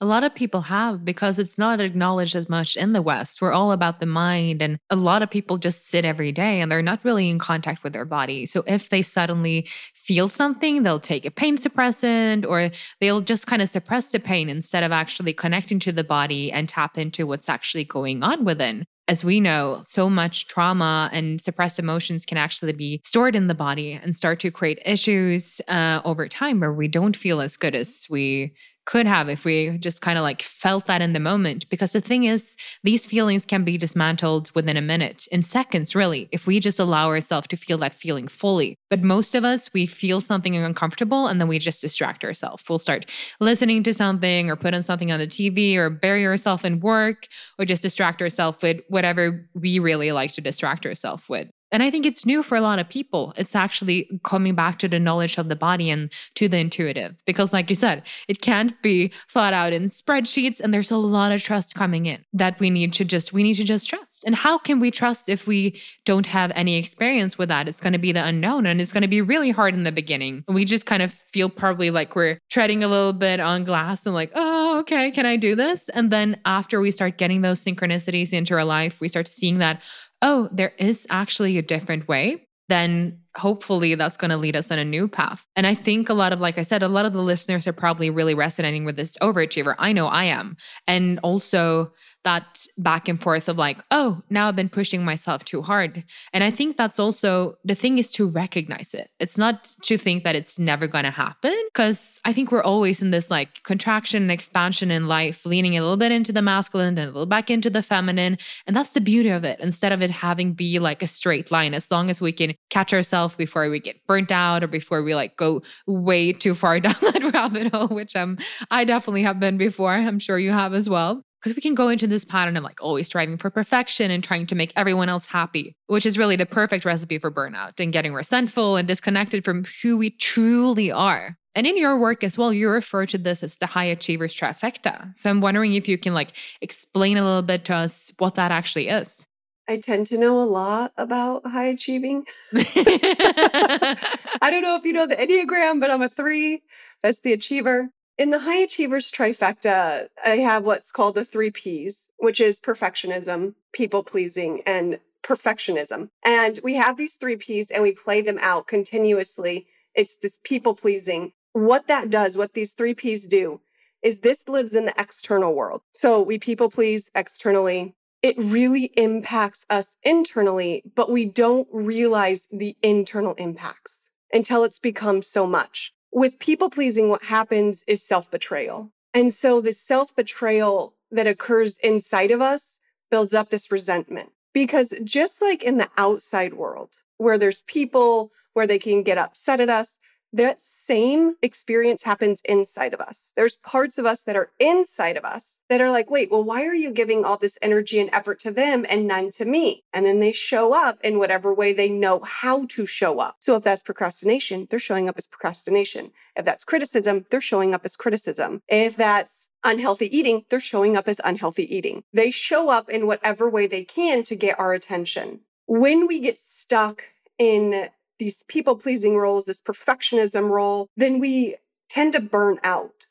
a 0.00 0.04
lot 0.04 0.24
of 0.24 0.34
people 0.34 0.60
have 0.62 1.04
because 1.04 1.38
it's 1.38 1.56
not 1.56 1.80
acknowledged 1.80 2.34
as 2.34 2.48
much 2.48 2.76
in 2.76 2.92
the 2.92 3.00
West. 3.00 3.40
We're 3.40 3.52
all 3.52 3.72
about 3.72 4.00
the 4.00 4.06
mind, 4.06 4.60
and 4.60 4.78
a 4.90 4.96
lot 4.96 5.22
of 5.22 5.30
people 5.30 5.56
just 5.56 5.88
sit 5.88 6.04
every 6.04 6.32
day 6.32 6.60
and 6.60 6.70
they're 6.70 6.82
not 6.82 7.04
really 7.04 7.30
in 7.30 7.38
contact 7.38 7.82
with 7.82 7.92
their 7.92 8.04
body. 8.04 8.44
So 8.44 8.64
if 8.66 8.90
they 8.90 9.02
suddenly 9.02 9.66
feel 9.94 10.28
something, 10.28 10.82
they'll 10.82 11.00
take 11.00 11.24
a 11.24 11.30
pain 11.30 11.56
suppressant 11.56 12.44
or 12.46 12.70
they'll 13.00 13.22
just 13.22 13.46
kind 13.46 13.62
of 13.62 13.70
suppress 13.70 14.10
the 14.10 14.20
pain 14.20 14.48
instead 14.48 14.82
of 14.82 14.92
actually 14.92 15.32
connecting 15.32 15.78
to 15.80 15.92
the 15.92 16.04
body 16.04 16.52
and 16.52 16.68
tap 16.68 16.98
into 16.98 17.26
what's 17.26 17.48
actually 17.48 17.84
going 17.84 18.22
on 18.22 18.44
within 18.44 18.84
as 19.06 19.22
we 19.22 19.38
know, 19.38 19.82
so 19.86 20.08
much 20.08 20.46
trauma 20.46 21.10
and 21.12 21.40
suppressed 21.40 21.78
emotions 21.78 22.24
can 22.24 22.38
actually 22.38 22.72
be 22.72 23.00
stored 23.04 23.36
in 23.36 23.48
the 23.48 23.54
body 23.54 23.92
and 23.92 24.16
start 24.16 24.40
to 24.40 24.50
create 24.50 24.78
issues 24.84 25.60
uh, 25.68 26.00
over 26.04 26.26
time 26.26 26.60
where 26.60 26.72
we 26.72 26.88
don't 26.88 27.16
feel 27.16 27.40
as 27.40 27.56
good 27.56 27.74
as 27.74 28.06
we 28.08 28.54
could 28.86 29.06
have 29.06 29.28
if 29.28 29.44
we 29.44 29.78
just 29.78 30.00
kind 30.00 30.18
of 30.18 30.22
like 30.22 30.42
felt 30.42 30.86
that 30.86 31.02
in 31.02 31.12
the 31.12 31.20
moment. 31.20 31.68
Because 31.68 31.92
the 31.92 32.00
thing 32.00 32.24
is, 32.24 32.56
these 32.82 33.06
feelings 33.06 33.46
can 33.46 33.64
be 33.64 33.78
dismantled 33.78 34.50
within 34.54 34.76
a 34.76 34.82
minute, 34.82 35.26
in 35.32 35.42
seconds, 35.42 35.94
really, 35.94 36.28
if 36.32 36.46
we 36.46 36.60
just 36.60 36.78
allow 36.78 37.08
ourselves 37.08 37.46
to 37.48 37.56
feel 37.56 37.78
that 37.78 37.94
feeling 37.94 38.28
fully. 38.28 38.76
But 38.90 39.02
most 39.02 39.34
of 39.34 39.44
us, 39.44 39.70
we 39.72 39.86
feel 39.86 40.20
something 40.20 40.56
uncomfortable 40.56 41.26
and 41.26 41.40
then 41.40 41.48
we 41.48 41.58
just 41.58 41.80
distract 41.80 42.24
ourselves. 42.24 42.62
We'll 42.68 42.78
start 42.78 43.10
listening 43.40 43.82
to 43.84 43.94
something 43.94 44.50
or 44.50 44.56
put 44.56 44.74
on 44.74 44.82
something 44.82 45.10
on 45.10 45.18
the 45.18 45.26
TV 45.26 45.76
or 45.76 45.90
bury 45.90 46.26
ourselves 46.26 46.64
in 46.64 46.80
work 46.80 47.26
or 47.58 47.64
just 47.64 47.82
distract 47.82 48.20
ourselves 48.22 48.58
with 48.62 48.80
whatever 48.88 49.48
we 49.54 49.78
really 49.78 50.12
like 50.12 50.32
to 50.32 50.40
distract 50.40 50.86
ourselves 50.86 51.22
with. 51.28 51.48
And 51.72 51.82
I 51.82 51.90
think 51.90 52.06
it's 52.06 52.24
new 52.24 52.42
for 52.42 52.56
a 52.56 52.60
lot 52.60 52.78
of 52.78 52.88
people. 52.88 53.34
It's 53.36 53.56
actually 53.56 54.20
coming 54.22 54.54
back 54.54 54.78
to 54.78 54.88
the 54.88 55.00
knowledge 55.00 55.38
of 55.38 55.48
the 55.48 55.56
body 55.56 55.90
and 55.90 56.12
to 56.36 56.48
the 56.48 56.58
intuitive. 56.58 57.16
Because, 57.26 57.52
like 57.52 57.68
you 57.68 57.76
said, 57.76 58.02
it 58.28 58.40
can't 58.40 58.80
be 58.82 59.12
thought 59.28 59.52
out 59.52 59.72
in 59.72 59.88
spreadsheets. 59.88 60.60
And 60.60 60.72
there's 60.72 60.90
a 60.90 60.96
lot 60.96 61.32
of 61.32 61.42
trust 61.42 61.74
coming 61.74 62.06
in 62.06 62.24
that 62.32 62.60
we 62.60 62.70
need 62.70 62.92
to 62.94 63.04
just, 63.04 63.32
we 63.32 63.42
need 63.42 63.54
to 63.54 63.64
just 63.64 63.88
trust. 63.88 64.24
And 64.24 64.36
how 64.36 64.58
can 64.58 64.78
we 64.78 64.90
trust 64.90 65.28
if 65.28 65.46
we 65.46 65.80
don't 66.04 66.26
have 66.26 66.52
any 66.54 66.76
experience 66.76 67.36
with 67.36 67.48
that? 67.48 67.66
It's 67.66 67.80
going 67.80 67.92
to 67.92 67.98
be 67.98 68.12
the 68.12 68.24
unknown 68.24 68.66
and 68.66 68.80
it's 68.80 68.92
going 68.92 69.02
to 69.02 69.08
be 69.08 69.20
really 69.20 69.50
hard 69.50 69.74
in 69.74 69.84
the 69.84 69.92
beginning. 69.92 70.44
We 70.48 70.64
just 70.64 70.86
kind 70.86 71.02
of 71.02 71.12
feel 71.12 71.48
probably 71.48 71.90
like 71.90 72.14
we're 72.14 72.38
treading 72.50 72.84
a 72.84 72.88
little 72.88 73.12
bit 73.12 73.40
on 73.40 73.64
glass 73.64 74.06
and 74.06 74.14
like, 74.14 74.30
oh, 74.34 74.78
okay, 74.80 75.10
can 75.10 75.26
I 75.26 75.36
do 75.36 75.56
this? 75.56 75.88
And 75.88 76.10
then 76.10 76.40
after 76.44 76.80
we 76.80 76.90
start 76.90 77.18
getting 77.18 77.42
those 77.42 77.64
synchronicities 77.64 78.32
into 78.32 78.54
our 78.54 78.64
life, 78.64 79.00
we 79.00 79.08
start 79.08 79.26
seeing 79.26 79.58
that, 79.58 79.82
oh, 80.24 80.48
there 80.50 80.72
is 80.78 81.06
actually 81.10 81.58
a 81.58 81.62
different 81.62 82.08
way, 82.08 82.48
then 82.68 83.20
hopefully 83.36 83.94
that's 83.94 84.16
going 84.16 84.30
to 84.30 84.36
lead 84.36 84.56
us 84.56 84.70
on 84.70 84.78
a 84.78 84.84
new 84.84 85.08
path. 85.08 85.46
And 85.56 85.66
I 85.66 85.74
think 85.74 86.08
a 86.08 86.14
lot 86.14 86.32
of, 86.32 86.40
like 86.40 86.58
I 86.58 86.62
said, 86.62 86.82
a 86.82 86.88
lot 86.88 87.06
of 87.06 87.12
the 87.12 87.22
listeners 87.22 87.66
are 87.66 87.72
probably 87.72 88.10
really 88.10 88.34
resonating 88.34 88.84
with 88.84 88.96
this 88.96 89.16
overachiever. 89.18 89.74
I 89.78 89.92
know 89.92 90.06
I 90.06 90.24
am. 90.24 90.56
And 90.86 91.18
also 91.22 91.92
that 92.24 92.66
back 92.78 93.06
and 93.06 93.22
forth 93.22 93.48
of 93.48 93.58
like, 93.58 93.84
oh, 93.90 94.22
now 94.30 94.48
I've 94.48 94.56
been 94.56 94.70
pushing 94.70 95.04
myself 95.04 95.44
too 95.44 95.60
hard. 95.60 96.04
And 96.32 96.42
I 96.42 96.50
think 96.50 96.76
that's 96.76 96.98
also 96.98 97.56
the 97.64 97.74
thing 97.74 97.98
is 97.98 98.10
to 98.12 98.26
recognize 98.26 98.94
it. 98.94 99.10
It's 99.20 99.36
not 99.36 99.74
to 99.82 99.98
think 99.98 100.24
that 100.24 100.34
it's 100.34 100.58
never 100.58 100.86
going 100.86 101.04
to 101.04 101.10
happen 101.10 101.54
because 101.72 102.20
I 102.24 102.32
think 102.32 102.50
we're 102.50 102.62
always 102.62 103.02
in 103.02 103.10
this 103.10 103.30
like 103.30 103.62
contraction 103.62 104.22
and 104.22 104.32
expansion 104.32 104.90
in 104.90 105.06
life, 105.06 105.44
leaning 105.44 105.76
a 105.76 105.82
little 105.82 105.98
bit 105.98 106.12
into 106.12 106.32
the 106.32 106.42
masculine 106.42 106.96
and 106.98 106.98
a 106.98 107.12
little 107.12 107.26
back 107.26 107.50
into 107.50 107.68
the 107.68 107.82
feminine. 107.82 108.38
And 108.66 108.74
that's 108.74 108.94
the 108.94 109.02
beauty 109.02 109.28
of 109.28 109.44
it. 109.44 109.60
Instead 109.60 109.92
of 109.92 110.00
it 110.00 110.10
having 110.10 110.54
be 110.54 110.78
like 110.78 111.02
a 111.02 111.06
straight 111.06 111.50
line, 111.50 111.74
as 111.74 111.90
long 111.90 112.08
as 112.08 112.22
we 112.22 112.32
can 112.32 112.54
catch 112.70 112.94
ourselves 112.94 113.23
before 113.28 113.68
we 113.70 113.80
get 113.80 114.04
burnt 114.06 114.30
out 114.30 114.62
or 114.62 114.66
before 114.66 115.02
we 115.02 115.14
like 115.14 115.36
go 115.36 115.62
way 115.86 116.32
too 116.32 116.54
far 116.54 116.80
down 116.80 116.94
that 117.00 117.32
rabbit 117.32 117.74
hole, 117.74 117.88
which 117.88 118.14
um 118.16 118.38
I 118.70 118.84
definitely 118.84 119.22
have 119.22 119.40
been 119.40 119.58
before. 119.58 119.92
I'm 119.92 120.18
sure 120.18 120.38
you 120.38 120.52
have 120.52 120.74
as 120.74 120.88
well 120.88 121.22
because 121.44 121.54
we 121.54 121.60
can 121.60 121.74
go 121.74 121.90
into 121.90 122.06
this 122.06 122.24
pattern 122.24 122.56
of 122.56 122.64
like 122.64 122.82
always 122.82 123.06
striving 123.06 123.36
for 123.36 123.50
perfection 123.50 124.10
and 124.10 124.24
trying 124.24 124.46
to 124.46 124.54
make 124.54 124.72
everyone 124.76 125.10
else 125.10 125.26
happy, 125.26 125.76
which 125.88 126.06
is 126.06 126.16
really 126.16 126.36
the 126.36 126.46
perfect 126.46 126.86
recipe 126.86 127.18
for 127.18 127.30
burnout 127.30 127.78
and 127.78 127.92
getting 127.92 128.14
resentful 128.14 128.76
and 128.76 128.88
disconnected 128.88 129.44
from 129.44 129.64
who 129.82 129.98
we 129.98 130.08
truly 130.08 130.90
are. 130.90 131.36
And 131.54 131.66
in 131.66 131.76
your 131.76 131.98
work 131.98 132.24
as 132.24 132.38
well, 132.38 132.52
you 132.52 132.70
refer 132.70 133.04
to 133.06 133.18
this 133.18 133.42
as 133.42 133.58
the 133.58 133.66
high 133.66 133.84
achievers 133.84 134.34
trifecta. 134.34 135.16
So 135.16 135.28
I'm 135.28 135.42
wondering 135.42 135.74
if 135.74 135.86
you 135.86 135.98
can 135.98 136.14
like 136.14 136.32
explain 136.62 137.18
a 137.18 137.24
little 137.24 137.42
bit 137.42 137.66
to 137.66 137.74
us 137.74 138.10
what 138.18 138.36
that 138.36 138.50
actually 138.50 138.88
is. 138.88 139.28
I 139.66 139.78
tend 139.78 140.06
to 140.08 140.18
know 140.18 140.40
a 140.40 140.44
lot 140.44 140.92
about 140.96 141.46
high 141.46 141.66
achieving. 141.66 142.24
I 142.54 143.96
don't 144.42 144.62
know 144.62 144.76
if 144.76 144.84
you 144.84 144.92
know 144.92 145.06
the 145.06 145.16
Enneagram, 145.16 145.80
but 145.80 145.90
I'm 145.90 146.02
a 146.02 146.08
three. 146.08 146.62
That's 147.02 147.20
the 147.20 147.32
achiever. 147.32 147.90
In 148.16 148.30
the 148.30 148.40
high 148.40 148.58
achievers 148.58 149.10
trifecta, 149.10 150.08
I 150.24 150.38
have 150.38 150.64
what's 150.64 150.92
called 150.92 151.16
the 151.16 151.24
three 151.24 151.50
P's, 151.50 152.10
which 152.18 152.40
is 152.40 152.60
perfectionism, 152.60 153.54
people 153.72 154.04
pleasing, 154.04 154.62
and 154.66 155.00
perfectionism. 155.24 156.10
And 156.24 156.60
we 156.62 156.74
have 156.74 156.96
these 156.96 157.14
three 157.14 157.36
P's 157.36 157.70
and 157.70 157.82
we 157.82 157.92
play 157.92 158.20
them 158.20 158.38
out 158.40 158.68
continuously. 158.68 159.66
It's 159.94 160.16
this 160.16 160.38
people 160.44 160.74
pleasing. 160.74 161.32
What 161.52 161.86
that 161.88 162.10
does, 162.10 162.36
what 162.36 162.52
these 162.52 162.72
three 162.72 162.94
P's 162.94 163.26
do, 163.26 163.60
is 164.02 164.20
this 164.20 164.48
lives 164.48 164.74
in 164.74 164.84
the 164.84 164.94
external 164.98 165.54
world. 165.54 165.80
So 165.92 166.20
we 166.20 166.38
people 166.38 166.70
please 166.70 167.10
externally. 167.14 167.94
It 168.24 168.38
really 168.38 168.84
impacts 168.96 169.66
us 169.68 169.96
internally, 170.02 170.82
but 170.96 171.10
we 171.10 171.26
don't 171.26 171.68
realize 171.70 172.48
the 172.50 172.76
internal 172.82 173.34
impacts 173.34 174.08
until 174.32 174.64
it's 174.64 174.78
become 174.78 175.22
so 175.22 175.46
much 175.46 175.92
with 176.14 176.38
people 176.38 176.70
pleasing, 176.70 177.08
what 177.08 177.24
happens 177.24 177.82
is 177.86 178.06
self 178.06 178.30
betrayal. 178.30 178.92
And 179.12 179.34
so 179.34 179.60
the 179.60 179.72
self 179.72 180.14
betrayal 180.14 180.94
that 181.10 181.26
occurs 181.26 181.76
inside 181.78 182.30
of 182.30 182.40
us 182.40 182.78
builds 183.10 183.34
up 183.34 183.50
this 183.50 183.70
resentment. 183.70 184.30
Because 184.54 184.94
just 185.02 185.42
like 185.42 185.64
in 185.64 185.76
the 185.76 185.90
outside 185.98 186.54
world, 186.54 186.94
where 187.18 187.36
there's 187.36 187.62
people 187.62 188.30
where 188.52 188.66
they 188.66 188.78
can 188.78 189.02
get 189.02 189.18
upset 189.18 189.60
at 189.60 189.68
us, 189.68 189.98
that 190.34 190.60
same 190.60 191.36
experience 191.42 192.02
happens 192.02 192.42
inside 192.44 192.92
of 192.92 193.00
us. 193.00 193.32
There's 193.36 193.54
parts 193.54 193.98
of 193.98 194.04
us 194.04 194.22
that 194.24 194.34
are 194.34 194.50
inside 194.58 195.16
of 195.16 195.24
us 195.24 195.60
that 195.68 195.80
are 195.80 195.92
like, 195.92 196.10
wait, 196.10 196.30
well, 196.30 196.42
why 196.42 196.64
are 196.64 196.74
you 196.74 196.90
giving 196.90 197.24
all 197.24 197.36
this 197.36 197.56
energy 197.62 198.00
and 198.00 198.10
effort 198.12 198.40
to 198.40 198.50
them 198.50 198.84
and 198.88 199.06
none 199.06 199.30
to 199.30 199.44
me? 199.44 199.84
And 199.92 200.04
then 200.04 200.18
they 200.18 200.32
show 200.32 200.74
up 200.74 200.98
in 201.02 201.18
whatever 201.18 201.54
way 201.54 201.72
they 201.72 201.88
know 201.88 202.18
how 202.18 202.66
to 202.66 202.84
show 202.84 203.20
up. 203.20 203.36
So 203.38 203.54
if 203.54 203.62
that's 203.62 203.84
procrastination, 203.84 204.66
they're 204.68 204.80
showing 204.80 205.08
up 205.08 205.16
as 205.16 205.28
procrastination. 205.28 206.10
If 206.34 206.44
that's 206.44 206.64
criticism, 206.64 207.26
they're 207.30 207.40
showing 207.40 207.72
up 207.72 207.84
as 207.84 207.96
criticism. 207.96 208.62
If 208.68 208.96
that's 208.96 209.48
unhealthy 209.62 210.14
eating, 210.14 210.44
they're 210.48 210.58
showing 210.58 210.96
up 210.96 211.06
as 211.06 211.20
unhealthy 211.22 211.72
eating. 211.74 212.02
They 212.12 212.32
show 212.32 212.70
up 212.70 212.88
in 212.88 213.06
whatever 213.06 213.48
way 213.48 213.68
they 213.68 213.84
can 213.84 214.24
to 214.24 214.34
get 214.34 214.58
our 214.58 214.72
attention. 214.72 215.40
When 215.66 216.08
we 216.08 216.18
get 216.18 216.40
stuck 216.40 217.04
in 217.38 217.90
these 218.18 218.44
people 218.44 218.76
pleasing 218.76 219.16
roles, 219.16 219.44
this 219.44 219.60
perfectionism 219.60 220.50
role, 220.50 220.88
then 220.96 221.18
we 221.18 221.56
tend 221.88 222.12
to 222.12 222.20
burn 222.20 222.58
out. 222.62 223.06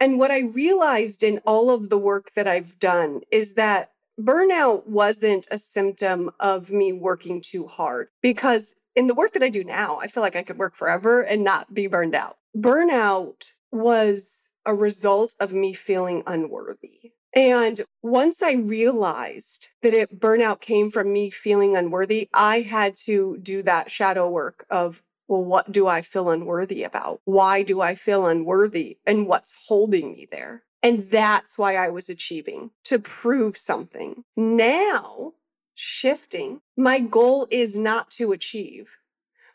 And 0.00 0.18
what 0.18 0.30
I 0.30 0.40
realized 0.40 1.22
in 1.22 1.38
all 1.44 1.70
of 1.70 1.88
the 1.88 1.98
work 1.98 2.32
that 2.34 2.46
I've 2.46 2.78
done 2.78 3.22
is 3.30 3.54
that 3.54 3.92
burnout 4.20 4.86
wasn't 4.86 5.46
a 5.50 5.58
symptom 5.58 6.30
of 6.38 6.70
me 6.70 6.92
working 6.92 7.40
too 7.40 7.66
hard 7.66 8.08
because 8.22 8.74
in 8.94 9.06
the 9.06 9.14
work 9.14 9.32
that 9.32 9.42
I 9.42 9.48
do 9.48 9.64
now, 9.64 9.98
I 9.98 10.08
feel 10.08 10.22
like 10.22 10.36
I 10.36 10.42
could 10.42 10.58
work 10.58 10.74
forever 10.74 11.20
and 11.20 11.44
not 11.44 11.74
be 11.74 11.86
burned 11.86 12.14
out. 12.14 12.36
Burnout 12.56 13.52
was 13.70 14.48
a 14.66 14.74
result 14.74 15.34
of 15.38 15.52
me 15.52 15.72
feeling 15.72 16.22
unworthy. 16.26 17.12
And 17.38 17.80
once 18.02 18.42
I 18.42 18.54
realized 18.54 19.68
that 19.82 19.94
it 19.94 20.18
burnout 20.18 20.60
came 20.60 20.90
from 20.90 21.12
me 21.12 21.30
feeling 21.30 21.76
unworthy, 21.76 22.28
I 22.34 22.62
had 22.62 22.96
to 23.04 23.38
do 23.40 23.62
that 23.62 23.92
shadow 23.92 24.28
work 24.28 24.66
of, 24.68 25.04
well, 25.28 25.44
what 25.44 25.70
do 25.70 25.86
I 25.86 26.02
feel 26.02 26.30
unworthy 26.30 26.82
about? 26.82 27.20
Why 27.26 27.62
do 27.62 27.80
I 27.80 27.94
feel 27.94 28.26
unworthy? 28.26 28.98
And 29.06 29.28
what's 29.28 29.52
holding 29.68 30.14
me 30.14 30.26
there? 30.28 30.64
And 30.82 31.12
that's 31.12 31.56
why 31.56 31.76
I 31.76 31.90
was 31.90 32.08
achieving 32.08 32.72
to 32.86 32.98
prove 32.98 33.56
something. 33.56 34.24
Now, 34.36 35.34
shifting, 35.76 36.60
my 36.76 36.98
goal 36.98 37.46
is 37.52 37.76
not 37.76 38.10
to 38.12 38.32
achieve. 38.32 38.96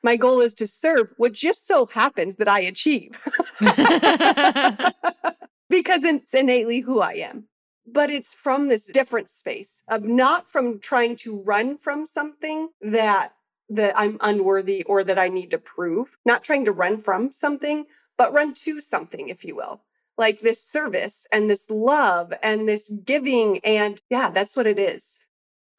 My 0.02 0.16
goal 0.16 0.40
is 0.40 0.54
to 0.54 0.68
serve 0.68 1.10
what 1.18 1.34
just 1.34 1.68
so 1.68 1.88
happens 1.88 2.38
that 2.38 2.48
I 2.48 2.62
achieve 2.62 3.20
because 5.70 6.06
it's 6.06 6.34
innately 6.34 6.80
who 6.80 7.02
I 7.02 7.16
am 7.16 7.50
but 7.86 8.10
it's 8.10 8.34
from 8.34 8.68
this 8.68 8.86
different 8.86 9.30
space 9.30 9.84
of 9.88 10.04
not 10.04 10.48
from 10.48 10.80
trying 10.80 11.16
to 11.18 11.40
run 11.42 11.78
from 11.78 12.08
something 12.08 12.70
that 12.82 13.34
that 13.70 13.98
I'm 13.98 14.18
unworthy 14.22 14.84
or 14.84 15.04
that 15.04 15.18
I 15.18 15.30
need 15.30 15.52
to 15.52 15.58
prove, 15.58 16.18
not 16.26 16.44
trying 16.44 16.66
to 16.66 16.72
run 16.72 17.02
from 17.02 17.32
something, 17.32 17.86
but 18.18 18.34
run 18.34 18.54
to 18.56 18.82
something, 18.82 19.30
if 19.30 19.44
you 19.44 19.56
will. 19.56 19.82
Like 20.18 20.42
this 20.42 20.64
service 20.64 21.26
and 21.32 21.50
this 21.50 21.70
love 21.70 22.34
and 22.44 22.68
this 22.68 22.90
giving. 22.90 23.60
And 23.64 24.02
yeah, 24.10 24.30
that's 24.30 24.56
what 24.56 24.68
it 24.68 24.78
is. 24.78 25.26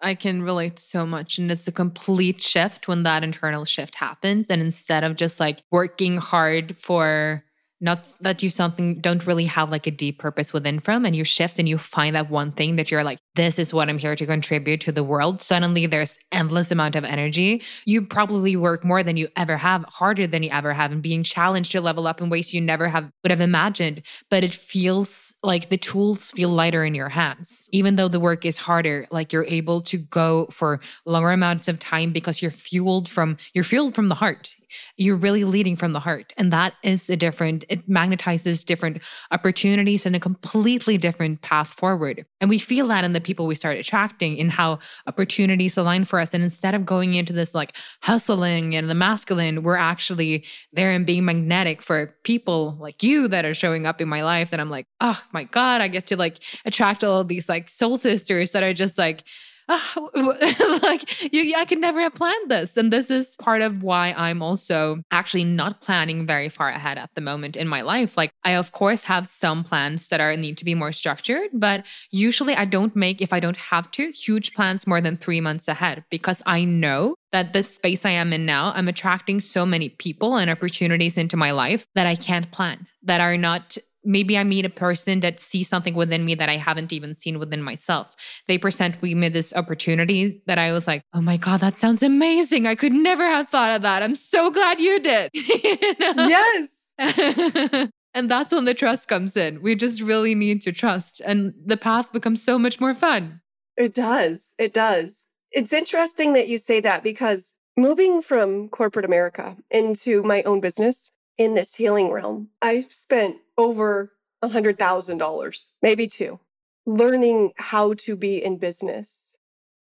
I 0.01 0.15
can 0.15 0.43
relate 0.43 0.79
so 0.79 1.07
much. 1.07 1.39
And 1.39 1.51
it's 1.53 1.69
a 1.69 1.73
complete 1.73 2.43
shift 2.43 2.89
when 2.89 3.05
that 3.05 3.23
internal 3.23 3.65
shift 3.65 3.95
happens. 3.95 4.51
And 4.51 4.61
instead 4.61 5.05
of 5.05 5.17
just 5.17 5.39
like 5.39 5.63
working 5.71 6.17
hard 6.17 6.77
for 6.77 7.45
not 7.85 8.17
that 8.21 8.43
you 8.43 8.49
something 8.49 8.99
don't 9.01 9.27
really 9.27 9.45
have 9.45 9.71
like 9.71 9.87
a 9.87 9.91
deep 9.91 10.19
purpose 10.19 10.53
within 10.53 10.81
from 10.81 11.05
and 11.05 11.15
you 11.15 11.23
shift 11.23 11.59
and 11.59 11.69
you 11.69 11.77
find 11.77 12.17
that 12.17 12.31
one 12.31 12.51
thing 12.51 12.77
that 12.77 12.91
you're 12.91 13.05
like 13.05 13.19
this 13.35 13.59
is 13.59 13.75
what 13.75 13.89
i'm 13.89 13.99
here 13.99 14.17
to 14.17 14.27
contribute 14.27 14.81
to 14.81 14.93
the 14.93 15.05
world 15.05 15.41
suddenly 15.41 15.87
there's 15.87 16.19
endless 16.33 16.71
amount 16.71 16.97
of 16.97 17.05
energy 17.05 17.63
you 17.85 18.03
probably 18.03 18.57
work 18.57 18.85
more 18.85 19.03
than 19.03 19.17
you 19.17 19.29
ever 19.37 19.57
have 19.57 19.85
harder 19.85 20.27
than 20.27 20.43
you 20.43 20.51
ever 20.51 20.73
have 20.73 20.93
and 20.93 21.03
being 21.03 21.23
challenged 21.23 21.73
to 21.73 21.81
level 21.81 22.07
up 22.07 22.21
in 22.21 22.31
ways 22.31 22.55
you 22.55 22.61
never 22.61 22.89
have 22.89 23.11
would 23.23 23.31
have 23.31 23.41
imagined 23.41 24.03
but 24.31 24.45
it 24.45 24.55
feels 24.55 25.35
like 25.43 25.69
the 25.69 25.77
tools 25.77 26.31
feel 26.33 26.49
lighter 26.49 26.85
in 26.85 26.95
your 26.95 27.09
hands 27.09 27.69
even 27.73 27.97
though 27.97 28.09
the 28.09 28.21
work 28.21 28.45
is 28.45 28.59
harder 28.59 29.07
like 29.11 29.33
you're 29.33 29.45
able 29.45 29.81
to 29.81 29.99
go 29.99 30.47
for 30.51 30.81
longer 31.07 31.31
amounts 31.31 31.69
of 31.69 31.79
time 31.79 32.13
because 32.13 32.41
you're 32.41 32.51
fueled 32.51 33.09
from 33.09 33.37
you're 33.53 33.65
fueled 33.65 33.95
from 33.95 34.09
the 34.09 34.15
heart 34.15 34.55
you're 34.97 35.17
really 35.17 35.45
leading 35.45 35.77
from 35.77 35.93
the 35.93 36.01
heart. 36.01 36.33
And 36.37 36.53
that 36.53 36.75
is 36.83 37.09
a 37.11 37.17
different, 37.17 37.65
it 37.69 37.89
magnetizes 37.89 38.65
different 38.65 39.03
opportunities 39.31 40.07
and 40.07 40.17
a 40.17 40.21
completely 40.21 40.99
different 40.99 41.43
path 41.43 41.69
forward. 41.69 42.25
And 42.41 42.51
we 42.51 42.59
feel 42.59 42.87
that 42.89 43.05
in 43.05 43.13
the 43.13 43.21
people 43.25 43.47
we 43.47 43.55
start 43.55 43.79
attracting, 43.79 44.37
in 44.37 44.51
how 44.51 44.79
opportunities 45.07 45.77
align 45.77 46.05
for 46.05 46.21
us. 46.21 46.35
And 46.35 46.45
instead 46.45 46.75
of 46.75 46.87
going 46.87 47.15
into 47.15 47.33
this 47.33 47.55
like 47.55 47.77
hustling 48.03 48.77
and 48.77 48.89
the 48.89 48.95
masculine, 48.95 49.63
we're 49.63 49.77
actually 49.77 50.45
there 50.73 50.91
and 50.91 51.05
being 51.05 51.25
magnetic 51.25 51.83
for 51.83 52.15
people 52.23 52.77
like 52.81 53.03
you 53.03 53.27
that 53.29 53.45
are 53.45 53.55
showing 53.55 53.87
up 53.87 54.01
in 54.01 54.09
my 54.09 54.23
life. 54.23 54.53
And 54.53 54.61
I'm 54.61 54.71
like, 54.71 54.87
oh 55.01 55.21
my 55.33 55.45
God, 55.45 55.81
I 55.81 55.89
get 55.89 56.07
to 56.09 56.17
like 56.17 56.39
attract 56.65 57.03
all 57.03 57.25
these 57.25 57.49
like 57.49 57.69
soul 57.69 57.99
sisters 57.99 58.53
that 58.53 58.63
are 58.63 58.75
just 58.75 58.99
like, 58.99 59.25
oh, 59.69 60.81
like 60.83 61.33
you, 61.33 61.55
I 61.57 61.65
could 61.65 61.79
never 61.79 62.01
have 62.01 62.15
planned 62.15 62.51
this. 62.51 62.77
And 62.77 62.93
this 62.93 63.11
is 63.11 63.37
part 63.37 63.63
of 63.63 63.83
why 63.83 64.15
I'm 64.17 64.43
also 64.43 65.03
actually 65.11 65.45
not 65.45 65.81
planning 65.81 66.27
very 66.27 66.49
far 66.49 66.69
ahead 66.69 66.99
at 66.99 67.11
the 67.15 67.21
moment 67.21 67.57
in 67.57 67.69
my 67.69 67.81
life. 67.83 68.17
Like 68.17 68.33
I 68.45 68.53
of 68.53 68.73
course 68.73 69.03
have 69.05 69.27
some 69.27 69.65
plans 69.65 70.09
that 70.09 70.21
are 70.21 70.37
need 70.37 70.59
to 70.59 70.65
be 70.65 70.75
more 70.75 70.93
structured, 70.93 71.51
but 71.53 71.87
usually 72.11 72.55
I 72.55 72.65
don't 72.65 72.95
make 72.97 73.23
if 73.23 73.33
I 73.33 73.41
don't 73.41 73.57
have 73.57 73.91
to 73.93 74.11
huge 74.11 74.55
plans 74.55 74.87
more 74.87 75.01
than 75.01 75.17
3 75.17 75.41
months 75.41 75.69
ahead 75.69 76.05
because 76.11 76.43
I 76.47 76.65
know 76.65 77.15
that 77.33 77.53
the 77.53 77.65
space 77.65 78.05
I 78.05 78.11
am 78.11 78.33
in 78.33 78.47
now, 78.47 78.73
I'm 78.77 78.89
attracting 78.89 79.41
so 79.41 79.67
many 79.67 79.89
people 79.89 80.37
and 80.37 80.51
opportunities 80.51 81.19
into 81.19 81.37
my 81.37 81.51
life 81.51 81.85
that 81.95 82.07
I 82.07 82.15
can't 82.15 82.53
plan, 82.53 82.87
that 83.03 83.21
are 83.21 83.37
not 83.37 83.77
maybe 84.05 84.37
I 84.39 84.45
meet 84.45 84.65
a 84.65 84.71
person 84.71 85.21
that 85.21 85.41
sees 85.41 85.69
something 85.69 85.95
within 85.95 86.25
me 86.25 86.35
that 86.35 86.49
I 86.49 86.57
haven't 86.57 86.93
even 86.93 87.15
seen 87.15 87.39
within 87.39 87.63
myself. 87.63 88.15
They 88.49 88.59
present 88.59 89.01
we 89.01 89.15
me 89.15 89.29
this 89.29 89.53
opportunity 89.55 90.43
that 90.47 90.59
I 90.59 90.73
was 90.73 90.87
like, 90.87 91.03
oh 91.13 91.21
my 91.21 91.37
God, 91.37 91.61
that 91.61 91.77
sounds 91.79 92.03
amazing. 92.03 92.67
I 92.67 92.75
could 92.75 92.93
never 92.93 93.27
have 93.27 93.49
thought 93.49 93.73
of 93.73 93.83
that. 93.83 94.03
I'm 94.03 94.17
so 94.17 94.51
glad 94.51 94.81
you 94.81 95.01
did. 95.01 95.31
you? 95.33 95.77
Yes. 96.35 96.69
and 98.15 98.31
that's 98.31 98.53
when 98.53 98.65
the 98.65 98.75
trust 98.75 99.09
comes 99.09 99.37
in. 99.37 99.61
We 99.63 99.75
just 99.75 100.01
really 100.01 100.35
need 100.35 100.63
to 100.63 100.73
trust, 100.73 101.21
and 101.25 101.55
the 101.65 101.77
path 101.77 102.13
becomes 102.13 102.43
so 102.43 102.59
much 102.59 102.81
more 102.81 102.95
fun. 102.95 103.41
It 103.77 103.95
does. 103.95 104.51
It 104.59 104.73
does. 104.73 105.25
It's 105.51 105.73
interesting 105.73 106.33
that 106.35 106.49
you 106.49 106.59
say 106.59 106.81
that 106.81 107.03
because 107.03 107.55
moving 107.77 108.23
from 108.23 108.69
corporate 108.69 109.05
America 109.05 109.57
into 109.71 110.23
my 110.23 110.43
own 110.43 110.61
business, 110.61 111.11
in 111.39 111.55
this 111.55 111.75
healing 111.77 112.11
realm, 112.11 112.51
I've 112.63 112.93
spent 112.93 113.37
over 113.57 114.13
a 114.43 114.49
$100,000, 114.49 115.67
maybe 115.83 116.07
two, 116.07 116.41
learning 116.87 117.53
how 117.57 117.95
to 117.95 118.17
be 118.17 118.43
in 118.43 118.59
business 118.59 119.37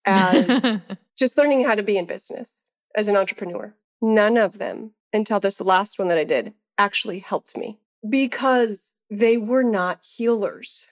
as 0.05 0.87
just 1.17 1.37
learning 1.37 1.63
how 1.63 1.75
to 1.75 1.83
be 1.83 1.97
in 1.97 2.05
business 2.05 2.71
as 2.95 3.07
an 3.07 3.15
entrepreneur. 3.15 3.73
None 4.01 4.37
of 4.37 4.57
them, 4.57 4.91
until 5.11 5.39
this 5.39 5.59
last 5.59 5.99
one 5.99 6.07
that 6.09 6.17
I 6.17 6.23
did, 6.23 6.53
actually 6.77 7.19
helped 7.19 7.57
me 7.57 7.79
because 8.07 8.95
they 9.09 9.37
were 9.37 9.63
not 9.63 10.03
healers. 10.03 10.87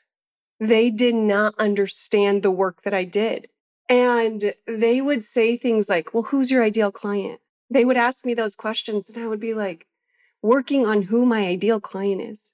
They 0.60 0.90
did 0.90 1.16
not 1.16 1.56
understand 1.58 2.42
the 2.42 2.52
work 2.52 2.82
that 2.82 2.94
I 2.94 3.04
did. 3.04 3.48
And 3.90 4.54
they 4.66 5.00
would 5.00 5.24
say 5.24 5.56
things 5.56 5.88
like, 5.88 6.14
Well, 6.14 6.24
who's 6.24 6.52
your 6.52 6.64
ideal 6.64 6.92
client? 6.92 7.40
They 7.70 7.86
would 7.86 7.98
ask 7.98 8.26
me 8.26 8.34
those 8.34 8.56
questions, 8.56 9.10
and 9.10 9.18
I 9.18 9.28
would 9.28 9.40
be 9.40 9.54
like, 9.54 9.88
working 10.42 10.86
on 10.86 11.04
who 11.04 11.26
my 11.26 11.48
ideal 11.48 11.80
client 11.80 12.22
is. 12.22 12.54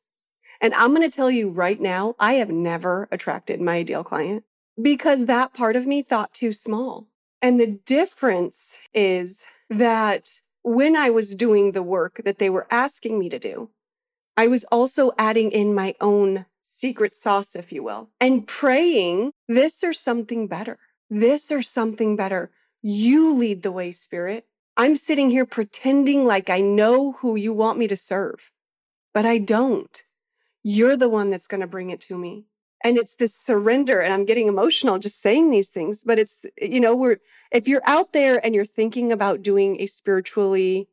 And 0.62 0.74
I'm 0.76 0.96
going 0.96 1.10
to 1.10 1.16
tell 1.16 1.30
you 1.30 1.50
right 1.50 1.80
now, 1.80 2.16
I 2.20 2.34
have 2.36 2.50
never 2.50 3.08
attracted 3.12 3.60
my 3.60 3.78
ideal 3.78 4.04
client 4.04 4.44
because 4.82 5.26
that 5.26 5.54
part 5.54 5.76
of 5.76 5.86
me 5.86 6.02
thought 6.02 6.34
too 6.34 6.54
small. 6.54 7.08
And 7.42 7.60
the 7.60 7.68
difference 7.68 8.76
is 8.94 9.44
that 9.70 10.40
when 10.64 10.96
I 10.96 11.10
was 11.10 11.36
doing 11.36 11.72
the 11.72 11.84
work 11.84 12.22
that 12.24 12.40
they 12.40 12.50
were 12.50 12.68
asking 12.72 13.20
me 13.20 13.28
to 13.30 13.40
do, 13.40 13.70
I 14.38 14.48
was 14.48 14.64
also 14.66 15.12
adding 15.18 15.52
in 15.52 15.76
my 15.76 15.96
own 16.00 16.46
secret 16.62 17.16
sauce, 17.16 17.56
if 17.56 17.72
you 17.72 17.84
will, 17.84 18.10
and 18.20 18.48
praying, 18.48 19.34
this 19.48 19.84
or 19.84 19.94
something 19.94 20.48
better, 20.48 20.80
this 21.10 21.52
or 21.52 21.62
something 21.62 22.16
better. 22.16 22.52
You 22.82 23.34
lead 23.34 23.62
the 23.62 23.72
way, 23.72 23.92
Spirit. 23.92 24.48
I'm 24.76 24.96
sitting 24.96 25.30
here 25.30 25.46
pretending 25.46 26.26
like 26.26 26.50
I 26.50 26.60
know 26.60 27.14
who 27.14 27.36
you 27.36 27.54
want 27.54 27.78
me 27.78 27.88
to 27.88 27.96
serve, 27.96 28.52
but 29.14 29.26
I 29.26 29.38
don't. 29.38 30.04
You're 30.64 30.98
the 30.98 31.10
one 31.10 31.30
that's 31.30 31.48
going 31.48 31.62
to 31.62 31.68
bring 31.68 31.92
it 31.92 32.02
to 32.02 32.18
me. 32.18 32.46
And 32.84 32.98
it's 32.98 33.16
this 33.16 33.34
surrender, 33.34 34.00
and 34.00 34.12
I'm 34.12 34.26
getting 34.26 34.48
emotional 34.48 35.00
just 35.00 35.22
saying 35.22 35.52
these 35.52 35.70
things, 35.70 36.04
but 36.04 36.20
it's, 36.20 36.42
you 36.62 36.82
know, 36.82 36.94
we're, 36.96 37.18
if 37.52 37.66
you're 37.66 37.82
out 37.86 38.12
there 38.12 38.46
and 38.46 38.54
you're 38.54 38.66
thinking 38.66 39.12
about 39.12 39.42
doing 39.42 39.80
a 39.80 39.86
spiritually 39.86 40.90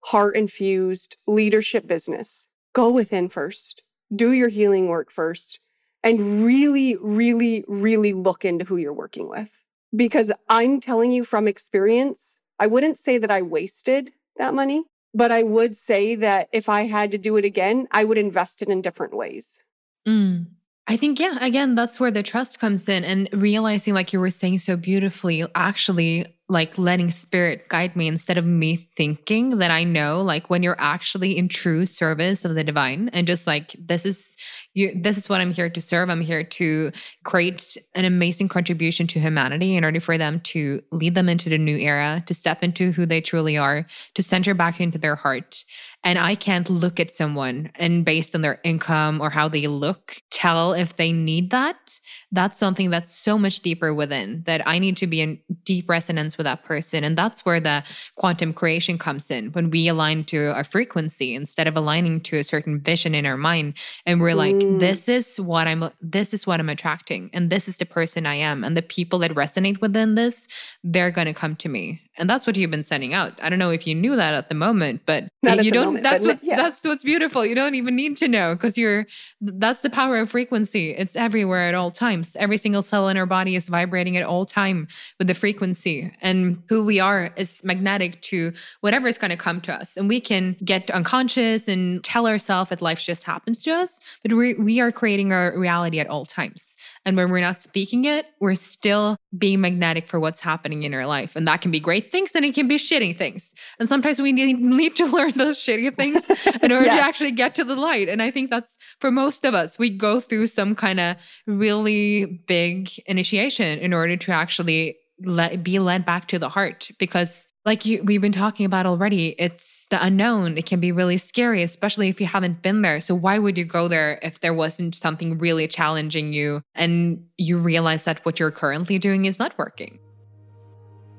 heart 0.00 0.34
infused 0.34 1.18
leadership 1.26 1.86
business, 1.86 2.48
go 2.72 2.88
within 2.88 3.28
first, 3.28 3.82
do 4.14 4.32
your 4.32 4.48
healing 4.48 4.88
work 4.88 5.10
first, 5.10 5.60
and 6.02 6.42
really, 6.42 6.96
really, 7.02 7.64
really 7.68 8.14
look 8.14 8.44
into 8.44 8.64
who 8.64 8.76
you're 8.76 8.94
working 8.94 9.28
with. 9.28 9.64
Because 9.94 10.32
I'm 10.48 10.80
telling 10.80 11.12
you 11.12 11.22
from 11.22 11.48
experience, 11.48 12.38
I 12.58 12.66
wouldn't 12.66 12.98
say 12.98 13.18
that 13.18 13.30
I 13.30 13.42
wasted 13.42 14.12
that 14.36 14.54
money, 14.54 14.84
but 15.14 15.32
I 15.32 15.42
would 15.42 15.76
say 15.76 16.14
that 16.16 16.48
if 16.52 16.68
I 16.68 16.82
had 16.82 17.10
to 17.12 17.18
do 17.18 17.36
it 17.36 17.44
again, 17.44 17.88
I 17.90 18.04
would 18.04 18.18
invest 18.18 18.62
it 18.62 18.68
in 18.68 18.82
different 18.82 19.14
ways. 19.14 19.62
Mm. 20.06 20.46
I 20.88 20.96
think, 20.96 21.18
yeah, 21.18 21.44
again, 21.44 21.74
that's 21.74 21.98
where 21.98 22.12
the 22.12 22.22
trust 22.22 22.60
comes 22.60 22.88
in 22.88 23.04
and 23.04 23.28
realizing, 23.32 23.92
like 23.92 24.12
you 24.12 24.20
were 24.20 24.30
saying 24.30 24.58
so 24.58 24.76
beautifully, 24.76 25.44
actually 25.54 26.26
like 26.48 26.78
letting 26.78 27.10
spirit 27.10 27.68
guide 27.68 27.96
me 27.96 28.06
instead 28.06 28.38
of 28.38 28.44
me 28.46 28.76
thinking 28.96 29.58
that 29.58 29.72
I 29.72 29.82
know, 29.82 30.20
like 30.20 30.48
when 30.48 30.62
you're 30.62 30.80
actually 30.80 31.36
in 31.36 31.48
true 31.48 31.86
service 31.86 32.44
of 32.44 32.54
the 32.54 32.62
divine 32.62 33.10
and 33.12 33.26
just 33.26 33.48
like, 33.48 33.74
this 33.80 34.06
is 34.06 34.36
you, 34.76 34.92
this 34.94 35.16
is 35.16 35.26
what 35.26 35.40
I'm 35.40 35.52
here 35.52 35.70
to 35.70 35.80
serve. 35.80 36.10
I'm 36.10 36.20
here 36.20 36.44
to 36.44 36.92
create 37.24 37.78
an 37.94 38.04
amazing 38.04 38.48
contribution 38.48 39.06
to 39.06 39.18
humanity 39.18 39.74
in 39.74 39.84
order 39.84 40.00
for 40.00 40.18
them 40.18 40.38
to 40.40 40.82
lead 40.92 41.14
them 41.14 41.30
into 41.30 41.48
the 41.48 41.56
new 41.56 41.78
era, 41.78 42.22
to 42.26 42.34
step 42.34 42.62
into 42.62 42.92
who 42.92 43.06
they 43.06 43.22
truly 43.22 43.56
are, 43.56 43.86
to 44.14 44.22
center 44.22 44.52
back 44.52 44.78
into 44.78 44.98
their 44.98 45.16
heart. 45.16 45.64
And 46.04 46.18
I 46.18 46.34
can't 46.34 46.68
look 46.68 47.00
at 47.00 47.14
someone 47.16 47.70
and 47.74 48.04
based 48.04 48.34
on 48.34 48.42
their 48.42 48.60
income 48.62 49.20
or 49.20 49.30
how 49.30 49.48
they 49.48 49.66
look, 49.66 50.20
tell 50.30 50.74
if 50.74 50.94
they 50.96 51.10
need 51.10 51.50
that. 51.50 51.98
That's 52.30 52.58
something 52.58 52.90
that's 52.90 53.12
so 53.12 53.38
much 53.38 53.60
deeper 53.60 53.94
within 53.94 54.42
that 54.46 54.62
I 54.68 54.78
need 54.78 54.96
to 54.98 55.06
be 55.06 55.20
in 55.22 55.40
deep 55.64 55.88
resonance 55.88 56.36
with 56.36 56.44
that 56.44 56.64
person. 56.64 57.02
And 57.02 57.16
that's 57.16 57.44
where 57.44 57.60
the 57.60 57.82
quantum 58.14 58.52
creation 58.52 58.98
comes 58.98 59.30
in 59.30 59.52
when 59.52 59.70
we 59.70 59.88
align 59.88 60.24
to 60.24 60.56
a 60.56 60.62
frequency 60.62 61.34
instead 61.34 61.66
of 61.66 61.76
aligning 61.76 62.20
to 62.22 62.36
a 62.36 62.44
certain 62.44 62.78
vision 62.78 63.14
in 63.14 63.26
our 63.26 63.38
mind. 63.38 63.74
And 64.04 64.20
we're 64.20 64.34
like, 64.34 64.65
mm. 64.66 64.80
this 64.80 65.08
is 65.08 65.40
what 65.40 65.66
I'm 65.66 65.90
this 66.00 66.34
is 66.34 66.46
what 66.46 66.60
I'm 66.60 66.68
attracting. 66.68 67.30
And 67.32 67.50
this 67.50 67.68
is 67.68 67.76
the 67.76 67.86
person 67.86 68.26
I 68.26 68.34
am. 68.34 68.64
And 68.64 68.76
the 68.76 68.82
people 68.82 69.18
that 69.20 69.32
resonate 69.32 69.80
within 69.80 70.14
this, 70.14 70.48
they're 70.82 71.10
gonna 71.10 71.34
come 71.34 71.56
to 71.56 71.68
me 71.68 72.02
and 72.18 72.28
that's 72.28 72.46
what 72.46 72.56
you've 72.56 72.70
been 72.70 72.84
sending 72.84 73.14
out. 73.14 73.32
I 73.42 73.48
don't 73.48 73.58
know 73.58 73.70
if 73.70 73.86
you 73.86 73.94
knew 73.94 74.16
that 74.16 74.34
at 74.34 74.48
the 74.48 74.54
moment, 74.54 75.02
but 75.06 75.28
Not 75.42 75.64
you 75.64 75.70
don't. 75.70 75.86
Moment, 75.86 76.04
that's 76.04 76.24
what's 76.24 76.44
yeah. 76.44 76.56
that's 76.56 76.84
what's 76.84 77.04
beautiful. 77.04 77.44
You 77.44 77.54
don't 77.54 77.74
even 77.74 77.94
need 77.94 78.16
to 78.18 78.28
know 78.28 78.54
because 78.54 78.78
you're. 78.78 79.06
That's 79.40 79.82
the 79.82 79.90
power 79.90 80.18
of 80.18 80.30
frequency. 80.30 80.90
It's 80.90 81.14
everywhere 81.14 81.68
at 81.68 81.74
all 81.74 81.90
times. 81.90 82.36
Every 82.36 82.56
single 82.56 82.82
cell 82.82 83.08
in 83.08 83.16
our 83.16 83.26
body 83.26 83.54
is 83.54 83.68
vibrating 83.68 84.16
at 84.16 84.22
all 84.22 84.46
time 84.46 84.88
with 85.18 85.28
the 85.28 85.34
frequency, 85.34 86.12
and 86.22 86.62
who 86.68 86.84
we 86.84 87.00
are 87.00 87.30
is 87.36 87.62
magnetic 87.64 88.22
to 88.22 88.52
whatever 88.80 89.08
is 89.08 89.18
going 89.18 89.30
to 89.30 89.36
come 89.36 89.60
to 89.62 89.74
us. 89.74 89.96
And 89.96 90.08
we 90.08 90.20
can 90.20 90.56
get 90.64 90.90
unconscious 90.90 91.68
and 91.68 92.02
tell 92.02 92.26
ourselves 92.26 92.70
that 92.70 92.80
life 92.80 93.00
just 93.00 93.24
happens 93.24 93.62
to 93.64 93.72
us, 93.72 94.00
but 94.22 94.32
we 94.32 94.54
we 94.54 94.80
are 94.80 94.90
creating 94.90 95.32
our 95.32 95.56
reality 95.58 96.00
at 96.00 96.08
all 96.08 96.24
times. 96.24 96.75
And 97.06 97.16
when 97.16 97.30
we're 97.30 97.40
not 97.40 97.60
speaking 97.60 98.04
it, 98.04 98.26
we're 98.40 98.56
still 98.56 99.16
being 99.38 99.60
magnetic 99.60 100.08
for 100.08 100.18
what's 100.18 100.40
happening 100.40 100.82
in 100.82 100.92
our 100.92 101.06
life. 101.06 101.36
And 101.36 101.46
that 101.46 101.60
can 101.60 101.70
be 101.70 101.78
great 101.78 102.10
things 102.10 102.32
and 102.34 102.44
it 102.44 102.52
can 102.52 102.66
be 102.66 102.76
shitty 102.76 103.16
things. 103.16 103.54
And 103.78 103.88
sometimes 103.88 104.20
we 104.20 104.32
need, 104.32 104.58
need 104.60 104.96
to 104.96 105.06
learn 105.06 105.30
those 105.30 105.56
shitty 105.56 105.94
things 105.96 106.28
in 106.62 106.72
order 106.72 106.86
yes. 106.86 106.96
to 106.96 107.00
actually 107.00 107.30
get 107.30 107.54
to 107.54 107.64
the 107.64 107.76
light. 107.76 108.08
And 108.08 108.20
I 108.20 108.32
think 108.32 108.50
that's 108.50 108.76
for 109.00 109.12
most 109.12 109.44
of 109.44 109.54
us, 109.54 109.78
we 109.78 109.88
go 109.88 110.20
through 110.20 110.48
some 110.48 110.74
kind 110.74 110.98
of 110.98 111.16
really 111.46 112.42
big 112.48 112.90
initiation 113.06 113.78
in 113.78 113.92
order 113.92 114.16
to 114.16 114.32
actually 114.32 114.96
let, 115.24 115.62
be 115.62 115.78
led 115.78 116.04
back 116.04 116.26
to 116.28 116.40
the 116.40 116.48
heart 116.48 116.90
because 116.98 117.46
like 117.66 117.84
you, 117.84 118.00
we've 118.04 118.20
been 118.20 118.30
talking 118.30 118.64
about 118.64 118.86
already, 118.86 119.34
it's 119.40 119.86
the 119.90 120.02
unknown. 120.02 120.56
It 120.56 120.66
can 120.66 120.78
be 120.78 120.92
really 120.92 121.16
scary, 121.16 121.64
especially 121.64 122.08
if 122.08 122.20
you 122.20 122.26
haven't 122.26 122.62
been 122.62 122.82
there. 122.82 123.00
So, 123.00 123.14
why 123.14 123.40
would 123.40 123.58
you 123.58 123.64
go 123.64 123.88
there 123.88 124.20
if 124.22 124.38
there 124.38 124.54
wasn't 124.54 124.94
something 124.94 125.36
really 125.36 125.66
challenging 125.66 126.32
you 126.32 126.62
and 126.76 127.24
you 127.36 127.58
realize 127.58 128.04
that 128.04 128.24
what 128.24 128.38
you're 128.38 128.52
currently 128.52 129.00
doing 129.00 129.24
is 129.24 129.40
not 129.40 129.58
working? 129.58 129.98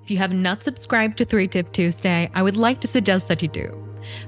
If 0.04 0.10
you 0.10 0.18
have 0.18 0.32
not 0.32 0.64
subscribed 0.64 1.18
to 1.18 1.26
3 1.26 1.50
Tip 1.50 1.74
Tuesday, 1.74 2.32
I 2.34 2.42
would 2.42 2.56
like 2.56 2.80
to 2.80 2.88
suggest 2.88 3.28
that 3.28 3.42
you 3.42 3.50
do. 3.50 3.84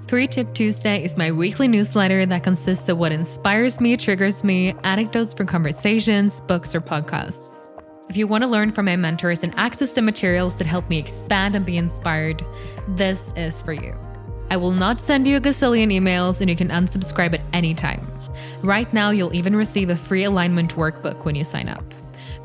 3 0.08 0.28
Tip 0.28 0.54
Tuesday 0.54 1.02
is 1.02 1.16
my 1.16 1.32
weekly 1.32 1.70
newsletter 1.70 2.26
that 2.26 2.44
consists 2.44 2.90
of 2.90 2.98
what 2.98 3.14
inspires 3.14 3.80
me, 3.80 3.96
triggers 3.96 4.44
me, 4.44 4.76
anecdotes 4.84 5.34
from 5.34 5.48
conversations, 5.48 6.42
books, 6.42 6.76
or 6.76 6.82
podcasts. 6.82 7.49
If 8.10 8.18
you 8.18 8.26
want 8.26 8.44
to 8.44 8.48
learn 8.48 8.72
from 8.72 8.86
my 8.86 8.96
mentors 8.96 9.44
and 9.44 9.54
access 9.56 9.92
the 9.92 10.02
materials 10.02 10.58
that 10.58 10.66
help 10.66 10.90
me 10.90 10.98
expand 10.98 11.56
and 11.56 11.64
be 11.64 11.78
inspired, 11.78 12.44
this 12.88 13.32
is 13.36 13.62
for 13.62 13.72
you. 13.72 13.96
I 14.50 14.58
will 14.58 14.72
not 14.72 15.00
send 15.00 15.28
you 15.28 15.38
a 15.38 15.40
gazillion 15.40 15.94
emails 15.94 16.42
and 16.42 16.50
you 16.50 16.56
can 16.56 16.70
unsubscribe 16.70 17.36
at 17.36 17.42
any 17.54 17.76
time. 17.76 18.02
Right 18.64 18.92
now, 18.92 19.12
you'll 19.12 19.36
even 19.36 19.56
receive 19.56 19.92
a 19.92 19.96
free 19.96 20.24
alignment 20.24 20.76
workbook 20.76 21.24
when 21.24 21.36
you 21.36 21.44
sign 21.44 21.70
up. 21.70 21.84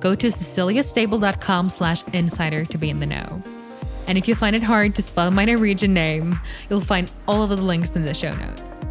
Go 0.01 0.15
to 0.15 0.27
ceciliastable.com 0.27 1.71
slash 1.71 2.05
insider 2.13 2.67
to 2.67 2.77
be 2.77 2.91
in 2.91 3.01
the 3.01 3.07
know. 3.07 3.43
And 4.07 4.19
if 4.19 4.29
you 4.29 4.35
find 4.35 4.55
it 4.55 4.63
hard 4.63 4.95
to 4.97 5.03
spell 5.03 5.31
my 5.31 5.47
Norwegian 5.47 5.95
name, 5.95 6.39
you'll 6.69 6.83
find 6.83 7.11
all 7.27 7.43
of 7.43 7.49
the 7.49 7.57
links 7.57 7.97
in 7.97 8.05
the 8.05 8.13
show 8.13 8.35
notes. 8.35 8.87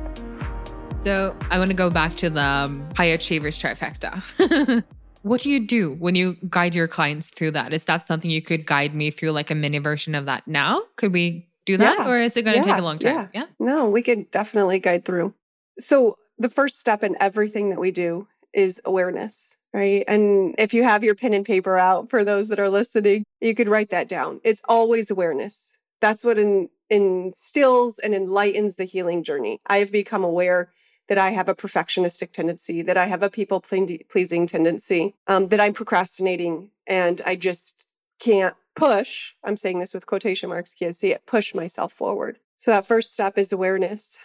So 1.02 1.38
I 1.52 1.60
want 1.60 1.70
to 1.70 1.76
go 1.76 1.92
back 1.92 2.16
to 2.16 2.32
the 2.32 2.42
um, 2.42 2.90
high 2.98 3.06
achievers 3.06 3.62
trifecta. 3.62 4.84
What 5.24 5.42
do 5.42 5.50
you 5.50 5.66
do 5.66 5.94
when 5.96 6.16
you 6.16 6.38
guide 6.50 6.76
your 6.76 6.88
clients 6.88 7.30
through 7.30 7.52
that? 7.52 7.74
Is 7.74 7.86
that 7.86 8.06
something 8.06 8.30
you 8.30 8.42
could 8.42 8.66
guide 8.66 8.94
me 8.94 9.10
through, 9.10 9.32
like 9.32 9.50
a 9.50 9.56
mini 9.56 9.80
version 9.80 10.16
of 10.16 10.26
that 10.26 10.48
now? 10.48 10.84
Could 10.98 11.14
we 11.14 11.48
do 11.66 11.78
that? 11.78 12.00
Yeah. 12.00 12.10
Or 12.10 12.20
is 12.20 12.36
it 12.36 12.44
going 12.44 12.62
to 12.62 12.68
yeah. 12.68 12.74
take 12.74 12.82
a 12.82 12.86
long 12.86 13.00
time? 13.00 13.30
Yeah. 13.34 13.42
yeah. 13.42 13.46
No, 13.58 13.90
we 13.90 14.02
could 14.02 14.30
definitely 14.32 14.80
guide 14.80 15.06
through. 15.06 15.34
So, 15.80 16.18
the 16.38 16.50
first 16.50 16.80
step 16.80 17.04
in 17.04 17.16
everything 17.22 17.70
that 17.70 17.80
we 17.80 17.92
do 17.92 18.28
is 18.54 18.82
awareness, 18.84 19.56
right? 19.74 20.04
And 20.08 20.56
if 20.58 20.74
you 20.74 20.84
have 20.84 21.04
your 21.04 21.16
pen 21.16 21.34
and 21.34 21.46
paper 21.46 21.78
out 21.78 22.10
for 22.10 22.24
those 22.24 22.50
that 22.50 22.60
are 22.60 22.70
listening, 22.70 23.24
you 23.40 23.56
could 23.56 23.70
write 23.70 23.92
that 23.92 24.10
down. 24.10 24.42
It's 24.44 24.62
always 24.68 25.10
awareness. 25.10 25.72
That's 26.02 26.24
what 26.24 26.38
in, 26.38 26.70
instills 26.90 27.98
and 28.00 28.14
enlightens 28.14 28.76
the 28.76 28.84
healing 28.84 29.24
journey. 29.24 29.60
I 29.68 29.78
have 29.78 29.92
become 29.92 30.24
aware 30.24 30.72
that 31.10 31.18
I 31.18 31.32
have 31.32 31.50
a 31.50 31.56
perfectionistic 31.56 32.32
tendency, 32.32 32.82
that 32.82 32.98
I 32.98 33.06
have 33.06 33.24
a 33.24 33.30
people 33.30 33.60
pleasing 33.62 34.48
tendency, 34.48 35.16
um, 35.28 35.50
that 35.50 35.60
I'm 35.60 35.74
procrastinating 35.74 36.70
and 36.88 37.22
I 37.26 37.36
just 37.36 37.88
can't 38.20 38.56
push. 38.76 39.34
I'm 39.44 39.58
saying 39.58 39.80
this 39.80 39.94
with 39.94 40.06
quotation 40.06 40.50
marks, 40.50 40.74
can't 40.74 40.96
see 40.96 41.12
it, 41.12 41.26
push 41.26 41.54
myself 41.54 41.94
forward. 41.94 42.40
So 42.56 42.72
that 42.72 42.86
first 42.86 43.14
step 43.14 43.38
is 43.38 43.52
awareness. 43.52 44.18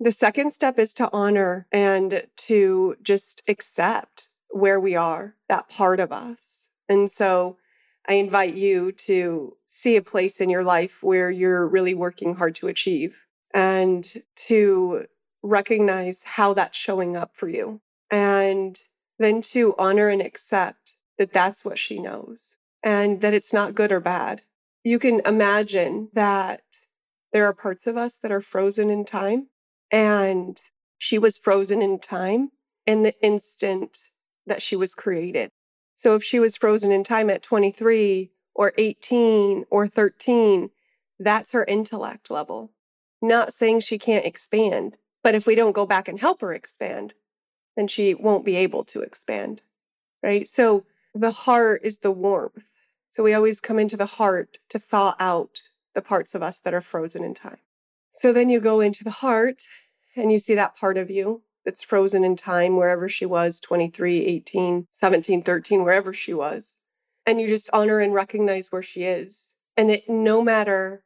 The 0.00 0.12
second 0.12 0.52
step 0.52 0.78
is 0.78 0.94
to 0.94 1.10
honor 1.12 1.66
and 1.70 2.26
to 2.38 2.96
just 3.02 3.42
accept 3.46 4.28
where 4.48 4.80
we 4.80 4.96
are, 4.96 5.36
that 5.48 5.68
part 5.68 6.00
of 6.00 6.12
us. 6.12 6.70
And 6.88 7.10
so 7.10 7.56
I 8.08 8.14
invite 8.14 8.54
you 8.54 8.90
to 8.92 9.56
see 9.66 9.96
a 9.96 10.02
place 10.02 10.40
in 10.40 10.50
your 10.50 10.64
life 10.64 11.02
where 11.02 11.30
you're 11.30 11.66
really 11.66 11.94
working 11.94 12.34
hard 12.34 12.54
to 12.56 12.66
achieve 12.66 13.20
and 13.54 14.22
to 14.34 15.06
recognize 15.42 16.22
how 16.22 16.54
that's 16.54 16.76
showing 16.76 17.16
up 17.16 17.32
for 17.34 17.48
you 17.48 17.80
and 18.10 18.78
then 19.18 19.42
to 19.42 19.74
honor 19.78 20.08
and 20.08 20.22
accept 20.22 20.94
that 21.18 21.32
that's 21.32 21.64
what 21.64 21.78
she 21.78 21.98
knows 21.98 22.56
and 22.82 23.20
that 23.20 23.34
it's 23.34 23.52
not 23.52 23.74
good 23.74 23.92
or 23.92 24.00
bad. 24.00 24.42
You 24.84 24.98
can 24.98 25.20
imagine 25.24 26.08
that 26.12 26.62
there 27.32 27.44
are 27.46 27.54
parts 27.54 27.86
of 27.86 27.96
us 27.96 28.16
that 28.18 28.32
are 28.32 28.40
frozen 28.40 28.90
in 28.90 29.04
time 29.04 29.48
and 29.90 30.60
she 30.98 31.18
was 31.18 31.38
frozen 31.38 31.82
in 31.82 31.98
time 31.98 32.50
in 32.86 33.02
the 33.02 33.14
instant 33.22 34.10
that 34.46 34.62
she 34.62 34.76
was 34.76 34.94
created. 34.94 35.50
So 35.94 36.14
if 36.14 36.22
she 36.22 36.40
was 36.40 36.56
frozen 36.56 36.90
in 36.90 37.04
time 37.04 37.30
at 37.30 37.42
23 37.42 38.30
or 38.54 38.72
18 38.76 39.64
or 39.70 39.86
13, 39.86 40.70
that's 41.18 41.52
her 41.52 41.64
intellect 41.64 42.30
level. 42.30 42.72
Not 43.20 43.52
saying 43.52 43.80
she 43.80 43.98
can't 43.98 44.24
expand, 44.24 44.96
but 45.22 45.34
if 45.34 45.46
we 45.46 45.54
don't 45.54 45.72
go 45.72 45.86
back 45.86 46.08
and 46.08 46.20
help 46.20 46.40
her 46.40 46.52
expand, 46.52 47.14
then 47.76 47.88
she 47.88 48.14
won't 48.14 48.44
be 48.44 48.56
able 48.56 48.84
to 48.84 49.00
expand. 49.00 49.62
Right. 50.22 50.48
So 50.48 50.84
the 51.14 51.32
heart 51.32 51.80
is 51.84 51.98
the 51.98 52.10
warmth. 52.10 52.64
So 53.08 53.22
we 53.22 53.34
always 53.34 53.60
come 53.60 53.78
into 53.78 53.96
the 53.96 54.06
heart 54.06 54.58
to 54.70 54.78
thaw 54.78 55.14
out 55.18 55.62
the 55.94 56.02
parts 56.02 56.34
of 56.34 56.42
us 56.42 56.58
that 56.60 56.74
are 56.74 56.80
frozen 56.80 57.22
in 57.24 57.34
time. 57.34 57.58
So 58.10 58.32
then 58.32 58.48
you 58.48 58.60
go 58.60 58.80
into 58.80 59.04
the 59.04 59.10
heart 59.10 59.66
and 60.16 60.32
you 60.32 60.38
see 60.38 60.54
that 60.54 60.76
part 60.76 60.96
of 60.98 61.10
you 61.10 61.42
that's 61.64 61.82
frozen 61.82 62.24
in 62.24 62.36
time, 62.36 62.76
wherever 62.76 63.08
she 63.08 63.24
was 63.24 63.60
23, 63.60 64.26
18, 64.26 64.86
17, 64.90 65.42
13, 65.42 65.84
wherever 65.84 66.12
she 66.12 66.34
was. 66.34 66.78
And 67.24 67.40
you 67.40 67.46
just 67.46 67.70
honor 67.72 68.00
and 68.00 68.12
recognize 68.12 68.72
where 68.72 68.82
she 68.82 69.04
is. 69.04 69.54
And 69.76 69.88
that 69.90 70.08
no 70.08 70.42
matter 70.42 71.04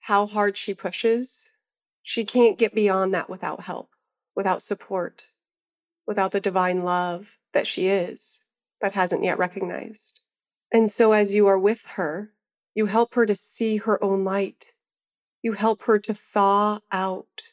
how 0.00 0.26
hard 0.26 0.56
she 0.56 0.74
pushes, 0.74 1.47
she 2.08 2.24
can't 2.24 2.56
get 2.56 2.74
beyond 2.74 3.12
that 3.12 3.28
without 3.28 3.64
help, 3.64 3.90
without 4.34 4.62
support, 4.62 5.26
without 6.06 6.32
the 6.32 6.40
divine 6.40 6.82
love 6.82 7.36
that 7.52 7.66
she 7.66 7.88
is, 7.88 8.40
but 8.80 8.94
hasn't 8.94 9.24
yet 9.24 9.36
recognized. 9.36 10.22
And 10.72 10.90
so, 10.90 11.12
as 11.12 11.34
you 11.34 11.46
are 11.48 11.58
with 11.58 11.82
her, 11.96 12.32
you 12.74 12.86
help 12.86 13.12
her 13.12 13.26
to 13.26 13.34
see 13.34 13.76
her 13.76 14.02
own 14.02 14.24
light. 14.24 14.72
You 15.42 15.52
help 15.52 15.82
her 15.82 15.98
to 15.98 16.14
thaw 16.14 16.80
out. 16.90 17.52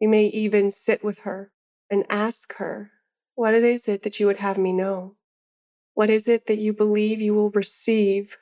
You 0.00 0.08
may 0.08 0.24
even 0.24 0.70
sit 0.70 1.04
with 1.04 1.18
her 1.18 1.52
and 1.90 2.06
ask 2.08 2.54
her, 2.54 2.92
What 3.34 3.52
is 3.52 3.88
it 3.88 4.04
that 4.04 4.18
you 4.18 4.24
would 4.26 4.38
have 4.38 4.56
me 4.56 4.72
know? 4.72 5.16
What 5.92 6.08
is 6.08 6.28
it 6.28 6.46
that 6.46 6.56
you 6.56 6.72
believe 6.72 7.20
you 7.20 7.34
will 7.34 7.50
receive 7.50 8.38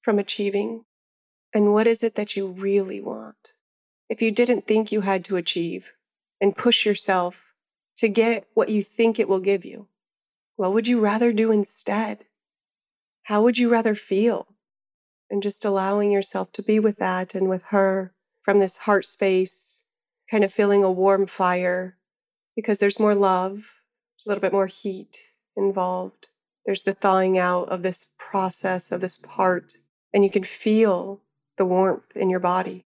from 0.00 0.18
achieving? 0.18 0.86
And 1.52 1.74
what 1.74 1.86
is 1.86 2.02
it 2.02 2.14
that 2.14 2.36
you 2.36 2.48
really 2.48 3.02
want? 3.02 3.52
If 4.12 4.20
you 4.20 4.30
didn't 4.30 4.66
think 4.66 4.92
you 4.92 5.00
had 5.00 5.24
to 5.24 5.38
achieve 5.38 5.92
and 6.38 6.54
push 6.54 6.84
yourself 6.84 7.54
to 7.96 8.10
get 8.10 8.46
what 8.52 8.68
you 8.68 8.82
think 8.82 9.18
it 9.18 9.26
will 9.26 9.40
give 9.40 9.64
you? 9.64 9.86
What 10.56 10.74
would 10.74 10.86
you 10.86 11.00
rather 11.00 11.32
do 11.32 11.50
instead? 11.50 12.26
How 13.22 13.42
would 13.42 13.56
you 13.56 13.70
rather 13.70 13.94
feel? 13.94 14.48
And 15.30 15.42
just 15.42 15.64
allowing 15.64 16.12
yourself 16.12 16.52
to 16.52 16.62
be 16.62 16.78
with 16.78 16.98
that 16.98 17.34
and 17.34 17.48
with 17.48 17.62
her 17.70 18.12
from 18.42 18.60
this 18.60 18.76
heart 18.76 19.06
space, 19.06 19.82
kind 20.30 20.44
of 20.44 20.52
feeling 20.52 20.84
a 20.84 20.92
warm 20.92 21.26
fire 21.26 21.96
because 22.54 22.80
there's 22.80 23.00
more 23.00 23.14
love, 23.14 23.52
there's 23.54 24.26
a 24.26 24.28
little 24.28 24.42
bit 24.42 24.52
more 24.52 24.66
heat 24.66 25.28
involved. 25.56 26.28
There's 26.66 26.82
the 26.82 26.92
thawing 26.92 27.38
out 27.38 27.70
of 27.70 27.80
this 27.80 28.08
process, 28.18 28.92
of 28.92 29.00
this 29.00 29.16
part, 29.16 29.78
and 30.12 30.22
you 30.22 30.30
can 30.30 30.44
feel 30.44 31.22
the 31.56 31.64
warmth 31.64 32.14
in 32.14 32.28
your 32.28 32.40
body 32.40 32.84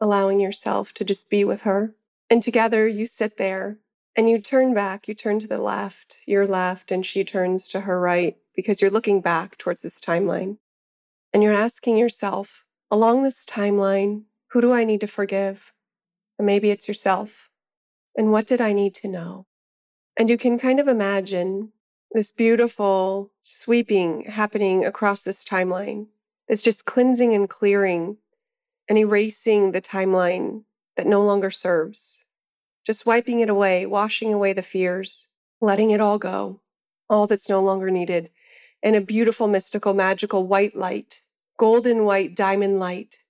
allowing 0.00 0.40
yourself 0.40 0.92
to 0.94 1.04
just 1.04 1.28
be 1.28 1.44
with 1.44 1.62
her. 1.62 1.94
And 2.28 2.42
together 2.42 2.86
you 2.86 3.06
sit 3.06 3.36
there 3.36 3.78
and 4.16 4.28
you 4.28 4.38
turn 4.38 4.74
back, 4.74 5.08
you 5.08 5.14
turn 5.14 5.38
to 5.40 5.46
the 5.46 5.58
left, 5.58 6.18
your 6.26 6.46
left, 6.46 6.90
and 6.90 7.04
she 7.04 7.24
turns 7.24 7.68
to 7.68 7.80
her 7.82 8.00
right 8.00 8.36
because 8.54 8.80
you're 8.80 8.90
looking 8.90 9.20
back 9.20 9.56
towards 9.58 9.82
this 9.82 10.00
timeline. 10.00 10.58
And 11.32 11.42
you're 11.42 11.52
asking 11.52 11.96
yourself, 11.96 12.64
along 12.90 13.22
this 13.22 13.44
timeline, 13.44 14.22
who 14.48 14.60
do 14.60 14.72
I 14.72 14.84
need 14.84 15.00
to 15.00 15.06
forgive? 15.06 15.72
And 16.38 16.46
maybe 16.46 16.70
it's 16.70 16.88
yourself. 16.88 17.50
And 18.16 18.32
what 18.32 18.46
did 18.46 18.60
I 18.60 18.72
need 18.72 18.94
to 18.96 19.08
know? 19.08 19.46
And 20.16 20.28
you 20.28 20.36
can 20.36 20.58
kind 20.58 20.80
of 20.80 20.88
imagine 20.88 21.72
this 22.12 22.32
beautiful 22.32 23.30
sweeping 23.40 24.22
happening 24.22 24.84
across 24.84 25.22
this 25.22 25.44
timeline. 25.44 26.08
It's 26.48 26.62
just 26.62 26.84
cleansing 26.84 27.32
and 27.32 27.48
clearing 27.48 28.16
and 28.90 28.98
erasing 28.98 29.70
the 29.70 29.80
timeline 29.80 30.64
that 30.96 31.06
no 31.06 31.22
longer 31.22 31.48
serves, 31.48 32.24
just 32.84 33.06
wiping 33.06 33.38
it 33.38 33.48
away, 33.48 33.86
washing 33.86 34.34
away 34.34 34.52
the 34.52 34.62
fears, 34.62 35.28
letting 35.60 35.90
it 35.90 36.00
all 36.00 36.18
go, 36.18 36.60
all 37.08 37.28
that's 37.28 37.48
no 37.48 37.62
longer 37.62 37.88
needed, 37.88 38.30
and 38.82 38.96
a 38.96 39.00
beautiful, 39.00 39.46
mystical, 39.46 39.94
magical 39.94 40.44
white 40.44 40.74
light, 40.74 41.22
golden 41.56 42.04
white 42.04 42.34
diamond 42.34 42.80
light, 42.80 43.20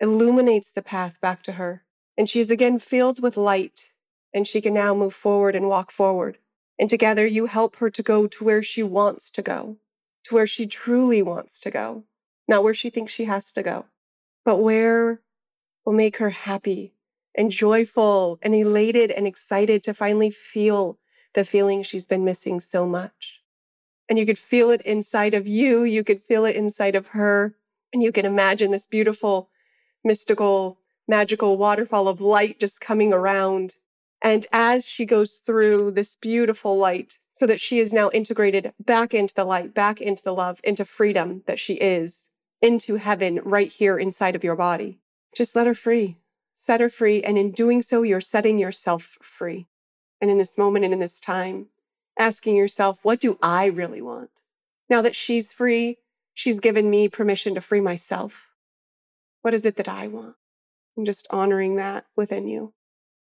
illuminates 0.00 0.72
the 0.72 0.80
path 0.80 1.20
back 1.20 1.42
to 1.42 1.52
her. 1.52 1.84
And 2.16 2.26
she 2.26 2.40
is 2.40 2.50
again 2.50 2.78
filled 2.78 3.20
with 3.20 3.36
light, 3.36 3.90
and 4.32 4.48
she 4.48 4.62
can 4.62 4.72
now 4.72 4.94
move 4.94 5.12
forward 5.12 5.54
and 5.54 5.68
walk 5.68 5.90
forward. 5.90 6.38
And 6.78 6.88
together 6.88 7.26
you 7.26 7.46
help 7.46 7.76
her 7.76 7.90
to 7.90 8.02
go 8.02 8.26
to 8.28 8.44
where 8.44 8.62
she 8.62 8.82
wants 8.82 9.30
to 9.32 9.42
go, 9.42 9.76
to 10.24 10.34
where 10.34 10.46
she 10.46 10.66
truly 10.66 11.20
wants 11.20 11.60
to 11.60 11.70
go, 11.70 12.04
not 12.48 12.64
where 12.64 12.72
she 12.72 12.88
thinks 12.88 13.12
she 13.12 13.24
has 13.24 13.52
to 13.52 13.62
go 13.62 13.84
but 14.44 14.58
where 14.58 15.20
will 15.84 15.92
make 15.92 16.18
her 16.18 16.30
happy 16.30 16.94
and 17.34 17.50
joyful 17.50 18.38
and 18.42 18.54
elated 18.54 19.10
and 19.10 19.26
excited 19.26 19.82
to 19.82 19.94
finally 19.94 20.30
feel 20.30 20.98
the 21.34 21.44
feeling 21.44 21.82
she's 21.82 22.06
been 22.06 22.24
missing 22.24 22.60
so 22.60 22.86
much. 22.86 23.40
And 24.08 24.18
you 24.18 24.26
could 24.26 24.38
feel 24.38 24.70
it 24.70 24.82
inside 24.82 25.32
of 25.34 25.46
you, 25.46 25.84
you 25.84 26.04
could 26.04 26.22
feel 26.22 26.44
it 26.44 26.56
inside 26.56 26.94
of 26.94 27.08
her, 27.08 27.56
and 27.92 28.02
you 28.02 28.12
can 28.12 28.26
imagine 28.26 28.70
this 28.70 28.86
beautiful 28.86 29.48
mystical, 30.04 30.78
magical 31.06 31.56
waterfall 31.56 32.08
of 32.08 32.20
light 32.20 32.58
just 32.58 32.80
coming 32.80 33.12
around. 33.12 33.76
And 34.22 34.46
as 34.52 34.88
she 34.88 35.04
goes 35.04 35.40
through 35.44 35.92
this 35.92 36.16
beautiful 36.16 36.76
light, 36.76 37.18
so 37.32 37.46
that 37.46 37.60
she 37.60 37.78
is 37.78 37.92
now 37.92 38.10
integrated 38.10 38.72
back 38.78 39.14
into 39.14 39.34
the 39.34 39.44
light, 39.44 39.74
back 39.74 40.00
into 40.00 40.22
the 40.22 40.34
love, 40.34 40.60
into 40.62 40.84
freedom 40.84 41.42
that 41.46 41.58
she 41.58 41.74
is, 41.74 42.28
into 42.62 42.96
heaven 42.96 43.40
right 43.44 43.70
here 43.70 43.98
inside 43.98 44.34
of 44.34 44.44
your 44.44 44.56
body. 44.56 45.00
Just 45.34 45.54
let 45.54 45.66
her 45.66 45.74
free, 45.74 46.16
set 46.54 46.80
her 46.80 46.88
free. 46.88 47.22
And 47.22 47.36
in 47.36 47.50
doing 47.50 47.82
so, 47.82 48.02
you're 48.02 48.20
setting 48.20 48.58
yourself 48.58 49.18
free. 49.20 49.66
And 50.20 50.30
in 50.30 50.38
this 50.38 50.56
moment 50.56 50.84
and 50.84 50.94
in 50.94 51.00
this 51.00 51.20
time, 51.20 51.66
asking 52.18 52.56
yourself, 52.56 53.04
what 53.04 53.20
do 53.20 53.38
I 53.42 53.66
really 53.66 54.00
want? 54.00 54.42
Now 54.88 55.02
that 55.02 55.16
she's 55.16 55.52
free, 55.52 55.98
she's 56.32 56.60
given 56.60 56.88
me 56.88 57.08
permission 57.08 57.54
to 57.56 57.60
free 57.60 57.80
myself. 57.80 58.48
What 59.42 59.54
is 59.54 59.66
it 59.66 59.76
that 59.76 59.88
I 59.88 60.06
want? 60.06 60.36
And 60.96 61.04
just 61.04 61.26
honoring 61.30 61.76
that 61.76 62.06
within 62.14 62.46
you. 62.46 62.72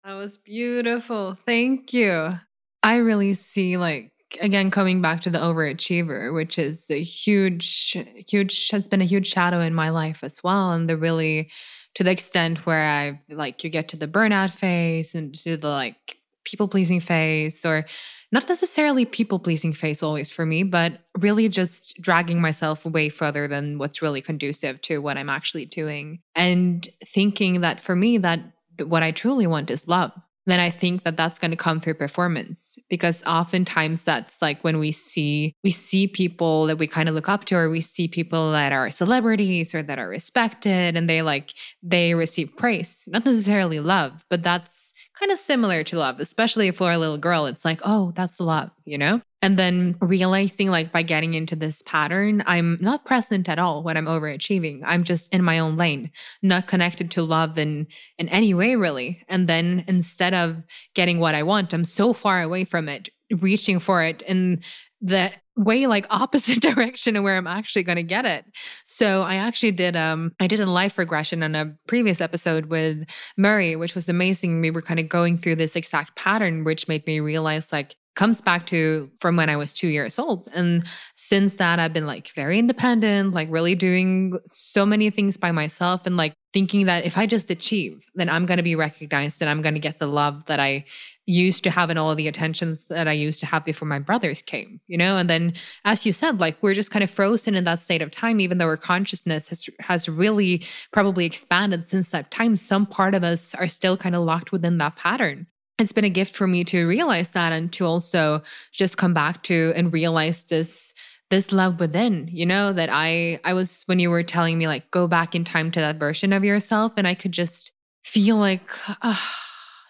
That 0.04 0.14
was 0.14 0.36
beautiful. 0.36 1.38
Thank 1.46 1.94
you. 1.94 2.38
I 2.82 2.96
really 2.96 3.32
see 3.32 3.78
like 3.78 4.12
again 4.40 4.70
coming 4.70 5.00
back 5.00 5.20
to 5.22 5.30
the 5.30 5.38
overachiever 5.38 6.32
which 6.34 6.58
is 6.58 6.90
a 6.90 7.02
huge 7.02 7.96
huge 8.28 8.70
has 8.70 8.88
been 8.88 9.00
a 9.00 9.06
huge 9.06 9.26
shadow 9.26 9.60
in 9.60 9.74
my 9.74 9.90
life 9.90 10.22
as 10.22 10.42
well. 10.42 10.72
And 10.72 10.88
the 10.88 10.96
really 10.96 11.50
to 11.94 12.04
the 12.04 12.10
extent 12.10 12.66
where 12.66 12.86
i 12.86 13.20
like 13.28 13.64
you 13.64 13.70
get 13.70 13.88
to 13.88 13.96
the 13.96 14.08
burnout 14.08 14.52
phase 14.52 15.14
and 15.14 15.34
to 15.34 15.56
the 15.56 15.68
like 15.68 16.18
people 16.44 16.68
pleasing 16.68 17.00
phase 17.00 17.64
or 17.64 17.86
not 18.30 18.48
necessarily 18.48 19.06
people 19.06 19.38
pleasing 19.38 19.72
phase 19.72 20.02
always 20.02 20.30
for 20.30 20.44
me 20.44 20.62
but 20.62 21.00
really 21.18 21.48
just 21.48 21.96
dragging 22.00 22.40
myself 22.40 22.84
way 22.84 23.08
further 23.08 23.48
than 23.48 23.78
what's 23.78 24.02
really 24.02 24.20
conducive 24.20 24.80
to 24.82 24.98
what 24.98 25.16
i'm 25.16 25.30
actually 25.30 25.64
doing. 25.64 26.20
And 26.34 26.86
thinking 27.04 27.62
that 27.62 27.80
for 27.80 27.96
me 27.96 28.18
that 28.18 28.40
what 28.84 29.02
i 29.02 29.10
truly 29.10 29.46
want 29.46 29.70
is 29.70 29.86
love 29.88 30.12
then 30.46 30.60
I 30.60 30.70
think 30.70 31.04
that 31.04 31.16
that's 31.16 31.38
going 31.38 31.50
to 31.50 31.56
come 31.56 31.80
through 31.80 31.94
performance 31.94 32.78
because 32.88 33.22
oftentimes 33.24 34.04
that's 34.04 34.40
like 34.42 34.62
when 34.62 34.78
we 34.78 34.92
see 34.92 35.54
we 35.64 35.70
see 35.70 36.06
people 36.06 36.66
that 36.66 36.78
we 36.78 36.86
kind 36.86 37.08
of 37.08 37.14
look 37.14 37.28
up 37.28 37.44
to 37.46 37.56
or 37.56 37.70
we 37.70 37.80
see 37.80 38.08
people 38.08 38.52
that 38.52 38.72
are 38.72 38.90
celebrities 38.90 39.74
or 39.74 39.82
that 39.82 39.98
are 39.98 40.08
respected 40.08 40.96
and 40.96 41.08
they 41.08 41.22
like 41.22 41.54
they 41.82 42.14
receive 42.14 42.54
praise 42.56 43.08
not 43.08 43.24
necessarily 43.24 43.80
love 43.80 44.24
but 44.28 44.42
that's 44.42 44.84
kind 45.18 45.32
of 45.32 45.38
similar 45.38 45.84
to 45.84 45.98
love, 45.98 46.20
especially 46.20 46.70
for 46.70 46.90
a 46.90 46.98
little 46.98 47.18
girl. 47.18 47.46
It's 47.46 47.64
like, 47.64 47.80
oh, 47.84 48.12
that's 48.14 48.38
a 48.38 48.44
love, 48.44 48.70
you 48.84 48.98
know? 48.98 49.20
And 49.44 49.58
then 49.58 49.96
realizing, 50.00 50.68
like, 50.68 50.90
by 50.90 51.02
getting 51.02 51.34
into 51.34 51.54
this 51.54 51.82
pattern, 51.82 52.42
I'm 52.46 52.78
not 52.80 53.04
present 53.04 53.46
at 53.46 53.58
all 53.58 53.82
when 53.82 53.94
I'm 53.94 54.06
overachieving. 54.06 54.80
I'm 54.82 55.04
just 55.04 55.30
in 55.34 55.44
my 55.44 55.58
own 55.58 55.76
lane, 55.76 56.12
not 56.40 56.66
connected 56.66 57.10
to 57.10 57.22
love 57.22 57.58
in, 57.58 57.86
in 58.16 58.30
any 58.30 58.54
way, 58.54 58.74
really. 58.74 59.22
And 59.28 59.46
then 59.46 59.84
instead 59.86 60.32
of 60.32 60.62
getting 60.94 61.20
what 61.20 61.34
I 61.34 61.42
want, 61.42 61.74
I'm 61.74 61.84
so 61.84 62.14
far 62.14 62.40
away 62.40 62.64
from 62.64 62.88
it, 62.88 63.10
reaching 63.42 63.80
for 63.80 64.02
it. 64.02 64.22
in 64.22 64.62
the 65.02 65.30
way 65.56 65.86
like 65.86 66.06
opposite 66.10 66.62
direction 66.62 67.14
of 67.14 67.22
where 67.22 67.36
I'm 67.36 67.46
actually 67.46 67.82
going 67.82 67.96
to 67.96 68.02
get 68.02 68.24
it. 68.24 68.46
So 68.86 69.20
I 69.20 69.34
actually 69.34 69.72
did 69.72 69.94
um 69.94 70.32
I 70.40 70.46
did 70.46 70.60
a 70.60 70.66
life 70.66 70.96
regression 70.96 71.42
on 71.42 71.54
a 71.54 71.76
previous 71.86 72.22
episode 72.22 72.66
with 72.66 73.04
Murray, 73.36 73.76
which 73.76 73.94
was 73.94 74.08
amazing. 74.08 74.62
We 74.62 74.70
were 74.70 74.80
kind 74.80 74.98
of 74.98 75.10
going 75.10 75.36
through 75.36 75.56
this 75.56 75.76
exact 75.76 76.16
pattern, 76.16 76.64
which 76.64 76.88
made 76.88 77.06
me 77.06 77.20
realize 77.20 77.70
like 77.70 77.96
comes 78.14 78.40
back 78.40 78.66
to 78.66 79.10
from 79.20 79.36
when 79.36 79.50
I 79.50 79.56
was 79.56 79.74
two 79.74 79.88
years 79.88 80.18
old. 80.18 80.48
And 80.54 80.86
since 81.16 81.56
that, 81.56 81.78
I've 81.78 81.92
been 81.92 82.06
like 82.06 82.28
very 82.28 82.58
independent, 82.58 83.34
like 83.34 83.48
really 83.50 83.74
doing 83.74 84.38
so 84.46 84.86
many 84.86 85.10
things 85.10 85.36
by 85.36 85.50
myself 85.52 86.06
and 86.06 86.16
like 86.16 86.34
thinking 86.52 86.86
that 86.86 87.04
if 87.04 87.18
I 87.18 87.26
just 87.26 87.50
achieve, 87.50 88.06
then 88.14 88.28
I'm 88.28 88.46
going 88.46 88.58
to 88.58 88.62
be 88.62 88.76
recognized 88.76 89.42
and 89.42 89.50
I'm 89.50 89.60
going 89.60 89.74
to 89.74 89.80
get 89.80 89.98
the 89.98 90.06
love 90.06 90.46
that 90.46 90.60
I 90.60 90.84
used 91.26 91.64
to 91.64 91.70
have 91.70 91.90
and 91.90 91.98
all 91.98 92.14
the 92.14 92.28
attentions 92.28 92.86
that 92.86 93.08
I 93.08 93.12
used 93.12 93.40
to 93.40 93.46
have 93.46 93.64
before 93.64 93.88
my 93.88 93.98
brothers 93.98 94.42
came, 94.42 94.80
you 94.86 94.96
know? 94.96 95.16
And 95.16 95.28
then, 95.28 95.54
as 95.84 96.06
you 96.06 96.12
said, 96.12 96.38
like 96.38 96.56
we're 96.62 96.74
just 96.74 96.92
kind 96.92 97.02
of 97.02 97.10
frozen 97.10 97.56
in 97.56 97.64
that 97.64 97.80
state 97.80 98.02
of 98.02 98.12
time, 98.12 98.38
even 98.38 98.58
though 98.58 98.66
our 98.66 98.76
consciousness 98.76 99.48
has, 99.48 99.68
has 99.80 100.08
really 100.08 100.62
probably 100.92 101.24
expanded 101.24 101.88
since 101.88 102.10
that 102.10 102.30
time. 102.30 102.56
Some 102.56 102.86
part 102.86 103.14
of 103.14 103.24
us 103.24 103.54
are 103.54 103.68
still 103.68 103.96
kind 103.96 104.14
of 104.14 104.22
locked 104.22 104.52
within 104.52 104.78
that 104.78 104.94
pattern 104.96 105.48
it's 105.84 105.92
been 105.92 106.04
a 106.04 106.10
gift 106.10 106.34
for 106.34 106.46
me 106.46 106.64
to 106.64 106.86
realize 106.86 107.30
that 107.30 107.52
and 107.52 107.72
to 107.74 107.84
also 107.84 108.42
just 108.72 108.96
come 108.96 109.14
back 109.14 109.42
to 109.44 109.72
and 109.76 109.92
realize 109.92 110.44
this 110.46 110.92
this 111.30 111.52
love 111.52 111.80
within 111.80 112.28
you 112.32 112.44
know 112.44 112.72
that 112.72 112.88
i 112.90 113.38
i 113.44 113.54
was 113.54 113.82
when 113.86 113.98
you 113.98 114.10
were 114.10 114.22
telling 114.22 114.58
me 114.58 114.66
like 114.66 114.90
go 114.90 115.06
back 115.06 115.34
in 115.34 115.44
time 115.44 115.70
to 115.70 115.80
that 115.80 115.96
version 115.96 116.32
of 116.32 116.44
yourself 116.44 116.92
and 116.96 117.06
i 117.06 117.14
could 117.14 117.32
just 117.32 117.72
feel 118.04 118.36
like 118.36 118.70
ah, 119.02 119.34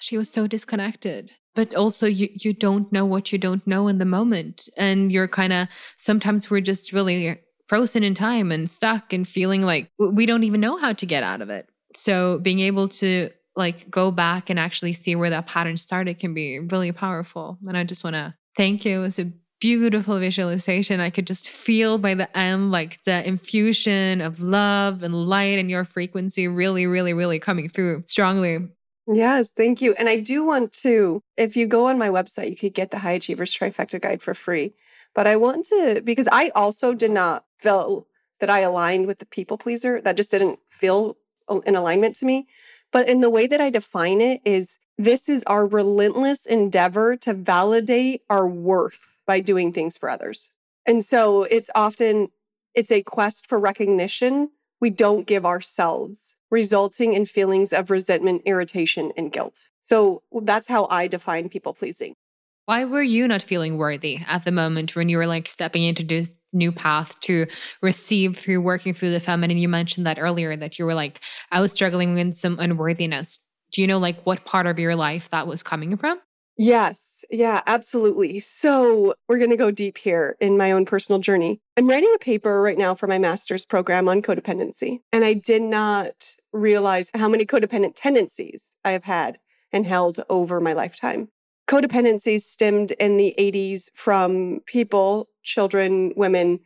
she 0.01 0.17
was 0.17 0.31
so 0.31 0.47
disconnected. 0.47 1.31
But 1.55 1.75
also 1.75 2.07
you 2.07 2.29
you 2.33 2.53
don't 2.53 2.91
know 2.93 3.05
what 3.05 3.33
you 3.33 3.39
don't 3.39 3.67
know 3.67 3.87
in 3.89 3.99
the 3.99 4.05
moment. 4.05 4.69
And 4.77 5.13
you're 5.13 5.29
kind 5.29 5.53
of 5.53 5.69
sometimes 5.97 6.51
we're 6.51 6.61
just 6.61 6.93
really 6.93 7.39
frozen 7.69 8.03
in 8.03 8.15
time 8.15 8.51
and 8.51 8.69
stuck 8.69 9.13
and 9.13 9.29
feeling 9.29 9.63
like 9.63 9.91
we 9.99 10.27
don't 10.27 10.45
even 10.45 10.61
know 10.61 10.77
how 10.77 10.93
to 10.93 11.07
get 11.07 11.23
out 11.23 11.41
of 11.41 11.51
it. 11.51 11.69
So 11.95 12.39
being 12.41 12.61
able 12.61 12.89
to 12.89 13.31
like 13.57 13.91
go 13.91 14.11
back 14.11 14.51
and 14.51 14.59
actually 14.59 14.93
see 14.93 15.15
where 15.15 15.31
that 15.31 15.47
pattern 15.47 15.77
started 15.77 16.19
can 16.19 16.35
be 16.35 16.59
really 16.59 16.93
powerful. 16.93 17.59
And 17.67 17.77
I 17.77 17.85
just 17.85 18.05
want 18.05 18.15
to 18.15 18.35
thank 18.57 18.85
you. 18.85 18.99
It 18.99 19.03
was 19.03 19.19
a 19.19 19.33
beautiful 19.61 20.19
visualization. 20.19 21.01
I 21.01 21.11
could 21.11 21.27
just 21.27 21.49
feel 21.49 21.97
by 21.99 22.15
the 22.15 22.37
end 22.37 22.71
like 22.71 23.03
the 23.05 23.27
infusion 23.27 24.21
of 24.21 24.41
love 24.41 25.03
and 25.03 25.15
light 25.15 25.59
and 25.59 25.71
your 25.71 25.85
frequency 25.85 26.49
really, 26.49 26.87
really, 26.87 27.15
really 27.15 27.39
coming 27.39 27.69
through 27.69 28.05
strongly. 28.07 28.59
Yes, 29.07 29.51
thank 29.51 29.83
you. 29.83 29.95
And 29.95 30.09
I 30.09 30.21
do 30.21 30.45
want 30.45 30.73
to, 30.83 31.23
if 31.37 31.57
you 31.57 31.67
go 31.67 31.87
on 31.87 31.99
my 31.99 32.09
website, 32.09 32.51
you 32.51 32.57
could 32.57 32.75
get 32.75 32.91
the 32.91 32.99
High 32.99 33.13
Achievers 33.13 33.55
Trifecta 33.55 34.01
Guide 34.01 34.23
for 34.23 34.35
free. 34.35 34.75
But 35.15 35.27
I 35.27 35.37
want 35.37 35.67
to, 35.67 36.01
because 36.03 36.29
I 36.33 36.51
also 36.55 36.95
did 36.95 37.11
not 37.11 37.45
feel 37.59 38.07
that 38.41 38.51
I 38.51 38.61
aligned 38.61 39.07
with 39.07 39.19
the 39.19 39.27
people 39.27 39.59
pleaser. 39.59 40.01
That 40.01 40.17
just 40.17 40.31
didn't 40.31 40.59
feel 40.71 41.17
oh, 41.49 41.61
in 41.61 41.77
alignment 41.77 42.17
to 42.17 42.27
me. 42.27 42.47
But 42.95 43.09
in 43.09 43.23
the 43.23 43.29
way 43.29 43.49
that 43.49 43.61
I 43.61 43.71
define 43.71 44.21
it 44.21 44.41
is 44.45 44.79
this 44.99 45.29
is 45.29 45.43
our 45.49 45.67
relentless 45.67 46.47
endeavor 46.47 47.17
to 47.17 47.35
validate 47.35 48.23
our 48.31 48.47
worth 48.47 49.09
by 49.27 49.41
doing 49.41 49.73
things 49.73 49.99
for 49.99 50.09
others. 50.09 50.53
And 50.87 51.05
so 51.05 51.43
it's 51.43 51.71
often 51.75 52.29
it's 52.73 52.93
a 52.93 53.03
quest 53.03 53.49
for 53.49 53.59
recognition 53.59 54.51
we 54.81 54.91
don't 54.91 55.27
give 55.27 55.45
ourselves, 55.45 56.37
resulting 56.53 57.15
in 57.15 57.27
feelings 57.27 57.73
of 57.73 57.91
resentment, 57.91 58.43
irritation, 58.45 59.13
and 59.17 59.33
guilt. 59.33 59.67
So 59.81 60.23
that's 60.43 60.69
how 60.69 60.87
I 60.89 61.09
define 61.09 61.49
people 61.49 61.75
pleasing. 61.75 62.15
Why 62.67 62.85
were 62.85 63.03
you 63.03 63.29
not 63.29 63.43
feeling 63.43 63.77
worthy 63.77 64.21
at 64.27 64.45
the 64.45 64.53
moment 64.53 64.97
when 64.97 65.09
you 65.09 65.19
were 65.19 65.27
like 65.27 65.49
stepping 65.49 65.83
into 65.83 66.03
this 66.03 66.37
new 66.55 66.73
path 66.73 67.19
to 67.21 67.47
receive 67.83 68.39
through 68.39 68.63
working 68.63 68.95
through 68.95 69.11
the 69.11 69.21
feminine. 69.21 69.59
You 69.59 69.69
mentioned 69.69 70.07
that 70.07 70.19
earlier 70.19 70.57
that 70.57 70.79
you 70.79 70.87
were 70.87 70.95
like, 70.95 71.21
I 71.51 71.61
was 71.61 71.73
struggling 71.73 72.15
with 72.15 72.37
some 72.37 72.59
unworthiness. 72.59 73.41
Do 73.73 73.81
you 73.81 73.87
know 73.87 73.99
like 73.99 74.23
what 74.25 74.45
part 74.45 74.67
of 74.67 74.79
your 74.79 74.95
life 74.95 75.29
that 75.31 75.47
was 75.47 75.63
coming 75.63 75.97
from? 75.97 76.21
Yes. 76.57 77.25
Yeah, 77.33 77.63
absolutely. 77.67 78.39
So, 78.39 79.15
we're 79.29 79.39
going 79.39 79.51
to 79.51 79.57
go 79.57 79.73
deep 79.73 79.99
here 79.99 80.37
in 80.41 80.57
my 80.57 80.71
own 80.71 80.87
personal 80.87 81.19
journey. 81.19 81.61
I'm 81.77 81.91
writing 81.91 82.13
a 82.15 82.19
paper 82.19 82.63
right 82.63 82.79
now 82.79 82.95
for 82.95 83.09
my 83.09 83.19
master's 83.19 83.67
program 83.67 84.09
on 84.09 84.23
codependency, 84.23 85.01
and 85.13 85.25
I 85.25 85.33
did 85.33 85.63
not 85.63 86.37
realize 86.53 87.11
how 87.13 87.29
many 87.29 87.45
codependent 87.45 87.95
tendencies 87.97 88.71
I 88.85 88.93
have 88.93 89.03
had 89.03 89.39
and 89.73 89.85
held 89.85 90.23
over 90.31 90.61
my 90.61 90.75
lifetime. 90.75 91.29
Codependency 91.67 92.41
stemmed 92.41 92.93
in 92.93 93.17
the 93.17 93.35
80s 93.39 93.91
from 93.95 94.61
people 94.67 95.29
children, 95.43 96.13
women 96.17 96.61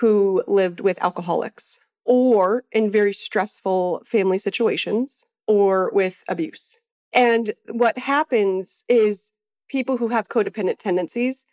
who 0.00 0.42
lived 0.46 0.80
with 0.80 1.02
alcoholics 1.02 1.78
or 2.04 2.64
in 2.72 2.90
very 2.90 3.12
stressful 3.12 4.02
family 4.06 4.38
situations 4.38 5.26
or 5.46 5.90
with 5.92 6.24
abuse. 6.28 6.78
And 7.12 7.52
what 7.70 7.98
happens 7.98 8.84
is 8.88 9.32
people 9.68 9.96
who 9.96 10.08
have 10.08 10.28
codependent 10.28 10.78
tendencies 10.78 11.46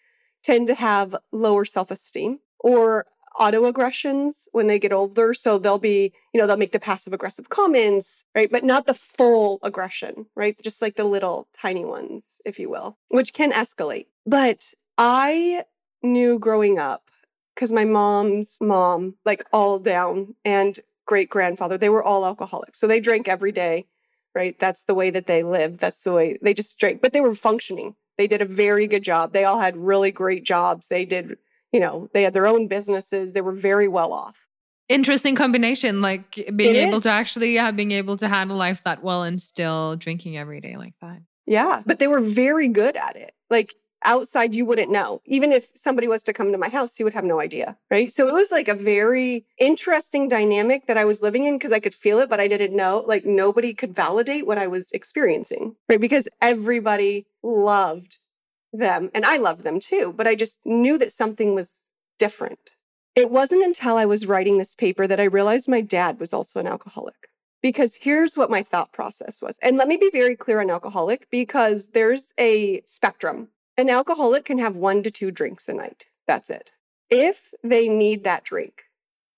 tend 0.44 0.68
to 0.68 0.76
have 0.76 1.16
lower 1.32 1.66
self 1.66 1.92
esteem 1.92 2.40
or 2.60 3.06
autoaggressions 3.40 4.48
when 4.52 4.68
they 4.68 4.80
get 4.80 4.94
older. 4.94 5.34
So 5.34 5.58
they'll 5.58 5.78
be, 5.78 6.14
you 6.34 6.40
know, 6.40 6.48
they'll 6.48 6.58
make 6.58 6.72
the 6.72 6.80
passive 6.80 7.14
aggressive 7.14 7.50
comments, 7.50 8.24
right? 8.34 8.50
But 8.50 8.64
not 8.64 8.88
the 8.88 8.94
full 8.94 9.60
aggression, 9.64 10.26
right? 10.36 10.60
Just 10.62 10.82
like 10.82 10.96
the 10.96 11.04
little 11.04 11.48
tiny 11.58 11.86
ones, 11.86 12.40
if 12.46 12.60
you 12.60 12.70
will, 12.70 12.98
which 13.10 13.34
can 13.34 13.52
escalate. 13.52 14.08
But 14.26 14.74
I 14.98 15.64
knew 16.02 16.40
growing 16.40 16.80
up 16.80 17.10
because 17.54 17.72
my 17.72 17.86
mom's 17.86 18.58
mom, 18.62 19.16
like 19.26 19.46
all 19.52 19.80
down, 19.80 20.36
and 20.44 20.80
great 21.06 21.30
grandfather, 21.30 21.78
they 21.78 21.90
were 21.90 22.04
all 22.04 22.26
alcoholics. 22.26 22.80
So 22.80 22.88
they 22.88 23.00
drank 23.00 23.28
every 23.28 23.52
day, 23.52 23.86
right? 24.34 24.58
That's 24.60 24.84
the 24.84 24.96
way 24.96 25.10
that 25.12 25.28
they 25.28 25.44
lived. 25.44 25.80
That's 25.80 26.04
the 26.04 26.14
way 26.14 26.38
they 26.42 26.54
just 26.54 26.78
drank, 26.80 27.02
but 27.02 27.14
they 27.14 27.22
were 27.22 27.36
functioning. 27.36 27.96
They 28.18 28.28
did 28.28 28.42
a 28.42 28.46
very 28.46 28.88
good 28.88 29.04
job. 29.04 29.34
They 29.34 29.46
all 29.46 29.60
had 29.60 29.76
really 29.78 30.12
great 30.12 30.44
jobs. 30.44 30.88
They 30.88 31.06
did, 31.06 31.38
you 31.72 31.80
know, 31.80 32.10
they 32.14 32.24
had 32.24 32.34
their 32.34 32.48
own 32.48 32.68
businesses. 32.68 33.34
They 33.34 33.42
were 33.42 33.52
very 33.54 33.88
well 33.88 34.14
off. 34.14 34.38
interesting 34.90 35.36
combination 35.36 36.02
like 36.02 36.36
being 36.56 36.76
It 36.76 36.88
able 36.88 36.98
is. 36.98 37.04
to 37.04 37.10
actually 37.10 37.54
yeah 37.56 37.72
being 37.72 37.92
able 37.92 38.18
to 38.18 38.28
handle 38.28 38.56
life 38.56 38.84
that 38.84 39.02
well 39.04 39.24
and 39.24 39.42
still 39.42 39.96
drinking 39.96 40.38
every 40.38 40.62
day 40.62 40.78
like 40.78 40.94
that 41.02 41.20
Yeah, 41.48 41.82
but 41.88 41.98
they 42.00 42.08
were 42.08 42.22
very 42.22 42.68
good 42.68 42.96
at 42.96 43.16
it. 43.16 43.34
Like 43.50 43.74
outside, 44.04 44.54
you 44.54 44.66
wouldn't 44.68 44.92
know. 44.92 45.22
Even 45.26 45.52
if 45.52 45.64
somebody 45.76 46.08
was 46.08 46.22
to 46.24 46.34
come 46.34 46.52
to 46.52 46.58
my 46.60 46.70
house, 46.70 47.00
you 47.00 47.06
would 47.06 47.16
have 47.16 47.24
no 47.34 47.40
idea. 47.40 47.76
Right. 47.90 48.12
So 48.12 48.28
it 48.28 48.34
was 48.36 48.52
like 48.52 48.68
a 48.68 48.76
very 48.76 49.46
interesting 49.58 50.28
dynamic 50.28 50.86
that 50.86 50.98
I 50.98 51.06
was 51.06 51.24
living 51.24 51.46
in 51.46 51.56
because 51.58 51.72
I 51.72 51.80
could 51.80 51.94
feel 51.96 52.20
it, 52.20 52.30
but 52.30 52.40
I 52.40 52.48
didn't 52.48 52.76
know. 52.76 53.04
Like 53.08 53.26
nobody 53.26 53.74
could 53.74 53.96
validate 53.96 54.46
what 54.46 54.60
I 54.60 54.68
was 54.68 54.92
experiencing. 54.92 55.76
Right. 55.90 56.00
Because 56.08 56.28
everybody 56.42 57.26
loved 57.42 58.20
them 58.80 59.10
and 59.14 59.26
I 59.26 59.38
loved 59.38 59.64
them 59.64 59.80
too. 59.80 60.14
But 60.16 60.28
I 60.28 60.36
just 60.36 60.60
knew 60.66 60.98
that 60.98 61.14
something 61.14 61.56
was 61.56 61.88
different. 62.20 62.76
It 63.16 63.32
wasn't 63.32 63.64
until 63.64 63.98
I 63.98 64.06
was 64.06 64.28
writing 64.28 64.58
this 64.58 64.76
paper 64.76 65.08
that 65.08 65.20
I 65.20 65.26
realized 65.26 65.70
my 65.70 65.82
dad 65.82 66.20
was 66.20 66.34
also 66.34 66.60
an 66.60 66.68
alcoholic 66.68 67.30
because 67.62 67.96
here's 67.96 68.38
what 68.38 68.50
my 68.50 68.62
thought 68.62 68.92
process 68.92 69.42
was. 69.42 69.58
And 69.62 69.78
let 69.78 69.88
me 69.88 69.98
be 69.98 70.10
very 70.12 70.36
clear 70.36 70.62
on 70.62 70.70
alcoholic 70.70 71.28
because 71.32 71.90
there's 71.90 72.34
a 72.38 72.82
spectrum. 72.86 73.48
An 73.78 73.90
alcoholic 73.90 74.46
can 74.46 74.60
have 74.60 74.76
one 74.76 75.02
to 75.04 75.12
two 75.12 75.32
drinks 75.32 75.68
a 75.68 75.74
night. 75.74 76.08
That's 76.28 76.50
it. 76.50 76.74
If 77.10 77.54
they 77.64 77.88
need 77.88 78.24
that 78.24 78.44
drink, 78.44 78.84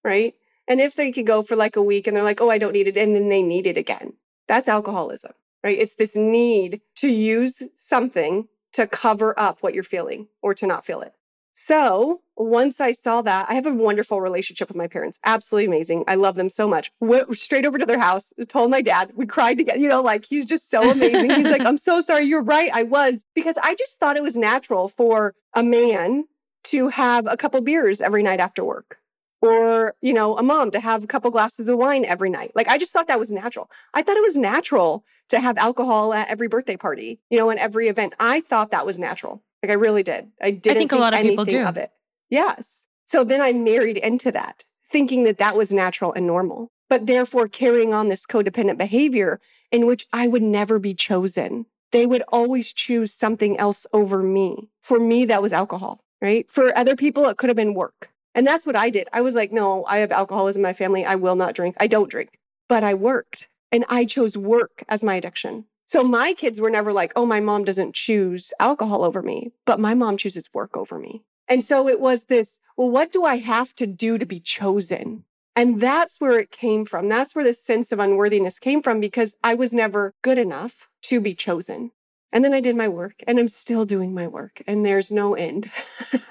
right? 0.03 0.33
And 0.67 0.81
if 0.81 0.95
they 0.95 1.11
could 1.11 1.25
go 1.25 1.41
for 1.41 1.55
like 1.55 1.75
a 1.75 1.81
week 1.81 2.07
and 2.07 2.15
they're 2.15 2.23
like, 2.23 2.41
oh, 2.41 2.49
I 2.49 2.57
don't 2.57 2.73
need 2.73 2.87
it. 2.87 2.97
And 2.97 3.15
then 3.15 3.29
they 3.29 3.41
need 3.41 3.67
it 3.67 3.77
again. 3.77 4.13
That's 4.47 4.67
alcoholism, 4.67 5.33
right? 5.63 5.77
It's 5.77 5.95
this 5.95 6.15
need 6.15 6.81
to 6.97 7.07
use 7.07 7.61
something 7.75 8.47
to 8.77 8.85
cover 8.85 9.33
up 9.39 9.57
what 9.61 9.73
you're 9.73 9.83
feeling 9.83 10.27
or 10.43 10.53
to 10.53 10.67
not 10.67 10.85
feel 10.85 11.01
it. 11.01 11.11
So 11.51 12.21
once 12.35 12.79
I 12.79 12.91
saw 12.91 13.23
that, 13.23 13.49
I 13.49 13.55
have 13.55 13.65
a 13.65 13.73
wonderful 13.73 14.21
relationship 14.21 14.67
with 14.67 14.77
my 14.77 14.85
parents. 14.85 15.17
Absolutely 15.25 15.65
amazing. 15.65 16.03
I 16.07 16.13
love 16.13 16.35
them 16.35 16.51
so 16.51 16.67
much. 16.67 16.91
Went 16.99 17.35
straight 17.35 17.65
over 17.65 17.79
to 17.79 17.85
their 17.87 17.97
house, 17.97 18.33
told 18.47 18.69
my 18.69 18.83
dad. 18.83 19.13
We 19.15 19.25
cried 19.25 19.57
together. 19.57 19.79
You 19.79 19.87
know, 19.87 20.03
like 20.03 20.25
he's 20.25 20.45
just 20.45 20.69
so 20.69 20.91
amazing. 20.91 21.31
He's 21.31 21.47
like, 21.47 21.61
I'm 21.65 21.79
so 21.79 22.01
sorry. 22.01 22.25
You're 22.25 22.43
right. 22.43 22.69
I 22.71 22.83
was 22.83 23.25
because 23.33 23.57
I 23.63 23.73
just 23.73 23.99
thought 23.99 24.15
it 24.15 24.21
was 24.21 24.37
natural 24.37 24.89
for 24.89 25.33
a 25.55 25.63
man 25.63 26.25
to 26.65 26.89
have 26.89 27.25
a 27.27 27.35
couple 27.35 27.59
beers 27.61 27.99
every 27.99 28.21
night 28.21 28.39
after 28.39 28.63
work. 28.63 28.99
Or, 29.41 29.93
you 30.01 30.13
know, 30.13 30.35
a 30.35 30.43
mom 30.43 30.71
to 30.71 30.79
have 30.79 31.03
a 31.03 31.07
couple 31.07 31.29
glasses 31.29 31.67
of 31.67 31.77
wine 31.77 32.05
every 32.05 32.29
night. 32.29 32.53
Like, 32.55 32.67
I 32.67 32.77
just 32.77 32.91
thought 32.91 33.07
that 33.07 33.19
was 33.19 33.31
natural. 33.31 33.69
I 33.93 34.01
thought 34.01 34.17
it 34.17 34.23
was 34.23 34.35
natural 34.35 35.05
to 35.29 35.39
have 35.39 35.57
alcohol 35.57 36.13
at 36.13 36.27
every 36.27 36.47
birthday 36.47 36.75
party, 36.75 37.19
you 37.29 37.37
know, 37.37 37.49
and 37.49 37.59
every 37.59 37.87
event. 37.87 38.13
I 38.19 38.41
thought 38.41 38.71
that 38.71 38.85
was 38.85 38.97
natural. 38.97 39.43
Like, 39.61 39.69
I 39.69 39.75
really 39.75 40.01
did. 40.01 40.31
I 40.41 40.51
didn't 40.51 40.77
think 40.77 40.91
a 40.91 40.97
lot 40.97 41.13
of 41.13 41.21
people 41.21 41.45
do. 41.45 41.63
Of 41.63 41.77
it. 41.77 41.91
Yes. 42.29 42.85
So 43.05 43.23
then 43.23 43.41
I 43.41 43.53
married 43.53 43.97
into 43.97 44.31
that, 44.31 44.65
thinking 44.91 45.23
that 45.23 45.37
that 45.37 45.55
was 45.55 45.71
natural 45.71 46.13
and 46.13 46.25
normal, 46.25 46.71
but 46.89 47.05
therefore 47.05 47.47
carrying 47.47 47.93
on 47.93 48.09
this 48.09 48.25
codependent 48.25 48.77
behavior 48.77 49.39
in 49.71 49.85
which 49.85 50.07
I 50.11 50.27
would 50.27 50.43
never 50.43 50.79
be 50.79 50.93
chosen. 50.93 51.67
They 51.91 52.05
would 52.05 52.23
always 52.29 52.73
choose 52.73 53.13
something 53.13 53.57
else 53.57 53.85
over 53.93 54.21
me. 54.21 54.69
For 54.81 54.99
me, 54.99 55.25
that 55.25 55.41
was 55.41 55.53
alcohol, 55.53 56.03
right? 56.21 56.49
For 56.49 56.77
other 56.77 56.95
people, 56.95 57.25
it 57.27 57.37
could 57.37 57.49
have 57.49 57.55
been 57.55 57.73
work. 57.73 58.09
And 58.37 58.45
that's 58.45 58.67
what 58.67 58.75
I 58.75 58.91
did. 58.91 59.07
I 59.11 59.21
was 59.21 59.33
like, 59.33 59.51
no, 59.51 59.83
I 59.85 59.97
have 59.97 60.11
alcoholism 60.11 60.59
in 60.59 60.69
my 60.69 60.73
family. 60.73 61.03
I 61.03 61.15
will 61.15 61.35
not 61.35 61.55
drink. 61.55 61.75
I 61.79 61.87
don't 61.87 62.11
drink. 62.11 62.37
But 62.69 62.83
I 62.83 62.93
worked 62.93 63.49
and 63.71 63.83
I 63.89 64.05
chose 64.05 64.37
work 64.37 64.83
as 64.87 65.03
my 65.03 65.15
addiction. 65.15 65.65
So 65.87 66.03
my 66.03 66.35
kids 66.35 66.61
were 66.61 66.69
never 66.69 66.93
like, 66.93 67.13
oh, 67.15 67.25
my 67.25 67.39
mom 67.39 67.63
doesn't 67.63 67.95
choose 67.95 68.53
alcohol 68.59 69.03
over 69.03 69.23
me, 69.23 69.53
but 69.65 69.79
my 69.79 69.95
mom 69.95 70.17
chooses 70.17 70.53
work 70.53 70.77
over 70.77 70.99
me. 70.99 71.23
And 71.47 71.63
so 71.63 71.87
it 71.87 71.99
was 71.99 72.25
this, 72.25 72.59
well, 72.77 72.91
what 72.91 73.11
do 73.11 73.25
I 73.25 73.37
have 73.37 73.73
to 73.75 73.87
do 73.87 74.19
to 74.19 74.25
be 74.25 74.39
chosen? 74.39 75.23
And 75.55 75.81
that's 75.81 76.21
where 76.21 76.37
it 76.37 76.51
came 76.51 76.85
from. 76.85 77.09
That's 77.09 77.33
where 77.33 77.43
this 77.43 77.63
sense 77.63 77.91
of 77.91 77.97
unworthiness 77.97 78.59
came 78.59 78.83
from 78.83 78.99
because 78.99 79.33
I 79.43 79.55
was 79.55 79.73
never 79.73 80.13
good 80.21 80.37
enough 80.37 80.87
to 81.03 81.19
be 81.19 81.33
chosen. 81.33 81.89
And 82.31 82.45
then 82.45 82.53
I 82.53 82.61
did 82.61 82.75
my 82.75 82.87
work 82.87 83.15
and 83.25 83.39
I'm 83.39 83.47
still 83.47 83.85
doing 83.85 84.13
my 84.13 84.27
work 84.27 84.61
and 84.67 84.85
there's 84.85 85.11
no 85.11 85.33
end. 85.33 85.71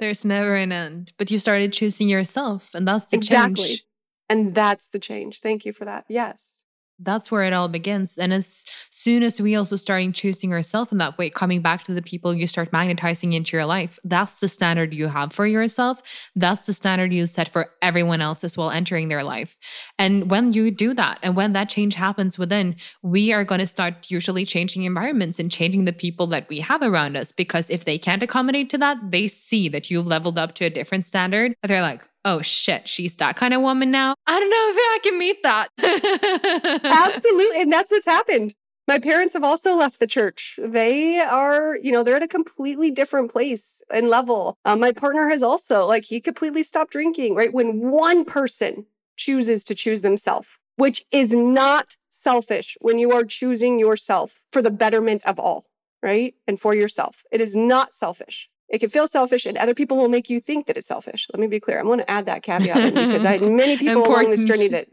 there's 0.00 0.24
never 0.24 0.54
an 0.56 0.72
end 0.72 1.12
but 1.18 1.30
you 1.30 1.38
started 1.38 1.72
choosing 1.72 2.08
yourself 2.08 2.74
and 2.74 2.86
that's 2.86 3.06
the 3.06 3.16
Exactly. 3.16 3.64
change 3.66 3.84
and 4.28 4.54
that's 4.54 4.88
the 4.88 4.98
change. 4.98 5.40
Thank 5.40 5.64
you 5.64 5.72
for 5.72 5.84
that. 5.84 6.04
Yes. 6.08 6.55
That's 6.98 7.30
where 7.30 7.42
it 7.42 7.52
all 7.52 7.68
begins. 7.68 8.18
And 8.18 8.32
as 8.32 8.64
soon 8.90 9.22
as 9.22 9.40
we 9.40 9.54
also 9.54 9.76
starting 9.76 10.12
choosing 10.12 10.52
ourselves 10.52 10.92
in 10.92 10.98
that 10.98 11.18
way, 11.18 11.30
coming 11.30 11.60
back 11.60 11.84
to 11.84 11.94
the 11.94 12.02
people 12.02 12.34
you 12.34 12.46
start 12.46 12.72
magnetizing 12.72 13.32
into 13.32 13.56
your 13.56 13.66
life, 13.66 13.98
that's 14.04 14.38
the 14.38 14.48
standard 14.48 14.94
you 14.94 15.08
have 15.08 15.32
for 15.32 15.46
yourself. 15.46 16.02
That's 16.34 16.62
the 16.62 16.72
standard 16.72 17.12
you 17.12 17.26
set 17.26 17.52
for 17.52 17.70
everyone 17.82 18.20
else 18.20 18.44
as 18.44 18.56
well 18.56 18.70
entering 18.70 19.08
their 19.08 19.24
life. 19.24 19.56
And 19.98 20.30
when 20.30 20.52
you 20.52 20.70
do 20.70 20.94
that, 20.94 21.18
and 21.22 21.36
when 21.36 21.52
that 21.52 21.68
change 21.68 21.94
happens 21.94 22.38
within, 22.38 22.76
we 23.02 23.32
are 23.32 23.44
going 23.44 23.60
to 23.60 23.66
start 23.66 24.10
usually 24.10 24.44
changing 24.44 24.84
environments 24.84 25.38
and 25.38 25.50
changing 25.50 25.84
the 25.84 25.92
people 25.92 26.26
that 26.28 26.48
we 26.48 26.60
have 26.60 26.82
around 26.82 27.16
us. 27.16 27.32
Because 27.32 27.70
if 27.70 27.84
they 27.84 27.98
can't 27.98 28.22
accommodate 28.22 28.70
to 28.70 28.78
that, 28.78 28.98
they 29.10 29.28
see 29.28 29.68
that 29.68 29.90
you've 29.90 30.06
leveled 30.06 30.38
up 30.38 30.54
to 30.54 30.64
a 30.64 30.70
different 30.70 31.06
standard. 31.06 31.54
They're 31.62 31.82
like, 31.82 32.08
oh 32.26 32.42
shit, 32.42 32.88
she's 32.88 33.16
that 33.16 33.36
kind 33.36 33.54
of 33.54 33.62
woman 33.62 33.90
now. 33.90 34.14
I 34.26 34.38
don't 34.38 34.50
know 34.50 34.70
if 34.70 34.76
I 34.76 34.98
can 35.02 35.18
meet 35.18 35.42
that. 35.44 35.68
Absolutely. 36.84 37.62
And 37.62 37.72
that's 37.72 37.90
what's 37.90 38.04
happened. 38.04 38.54
My 38.88 38.98
parents 38.98 39.32
have 39.34 39.42
also 39.42 39.74
left 39.74 39.98
the 39.98 40.06
church. 40.06 40.58
They 40.62 41.20
are, 41.20 41.76
you 41.76 41.90
know, 41.90 42.02
they're 42.02 42.16
at 42.16 42.22
a 42.22 42.28
completely 42.28 42.90
different 42.90 43.32
place 43.32 43.80
and 43.90 44.08
level. 44.08 44.58
Um, 44.64 44.80
my 44.80 44.92
partner 44.92 45.28
has 45.28 45.42
also, 45.42 45.86
like, 45.86 46.04
he 46.04 46.20
completely 46.20 46.62
stopped 46.62 46.92
drinking, 46.92 47.34
right? 47.34 47.52
When 47.52 47.80
one 47.80 48.24
person 48.24 48.86
chooses 49.16 49.64
to 49.64 49.74
choose 49.74 50.02
themselves, 50.02 50.48
which 50.76 51.04
is 51.10 51.32
not 51.32 51.96
selfish 52.10 52.76
when 52.80 52.98
you 52.98 53.12
are 53.12 53.24
choosing 53.24 53.78
yourself 53.78 54.42
for 54.52 54.62
the 54.62 54.70
betterment 54.70 55.22
of 55.24 55.38
all, 55.38 55.66
right? 56.02 56.34
And 56.46 56.60
for 56.60 56.74
yourself. 56.74 57.24
It 57.32 57.40
is 57.40 57.56
not 57.56 57.94
selfish. 57.94 58.48
It 58.68 58.78
can 58.78 58.88
feel 58.88 59.06
selfish, 59.06 59.46
and 59.46 59.56
other 59.56 59.74
people 59.74 59.96
will 59.96 60.08
make 60.08 60.28
you 60.28 60.40
think 60.40 60.66
that 60.66 60.76
it's 60.76 60.88
selfish. 60.88 61.28
Let 61.32 61.40
me 61.40 61.46
be 61.46 61.60
clear. 61.60 61.78
I'm 61.78 61.86
going 61.86 62.00
to 62.00 62.10
add 62.10 62.26
that 62.26 62.42
caveat 62.42 62.78
in 62.78 62.94
because 62.94 63.24
I 63.24 63.32
had 63.32 63.42
many 63.52 63.76
people 63.76 64.06
along 64.06 64.30
this 64.30 64.44
journey 64.44 64.68
that, 64.68 64.88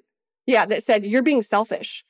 yeah, 0.46 0.66
that 0.66 0.84
said, 0.84 1.06
You're 1.06 1.24
being 1.24 1.42
selfish. 1.42 2.06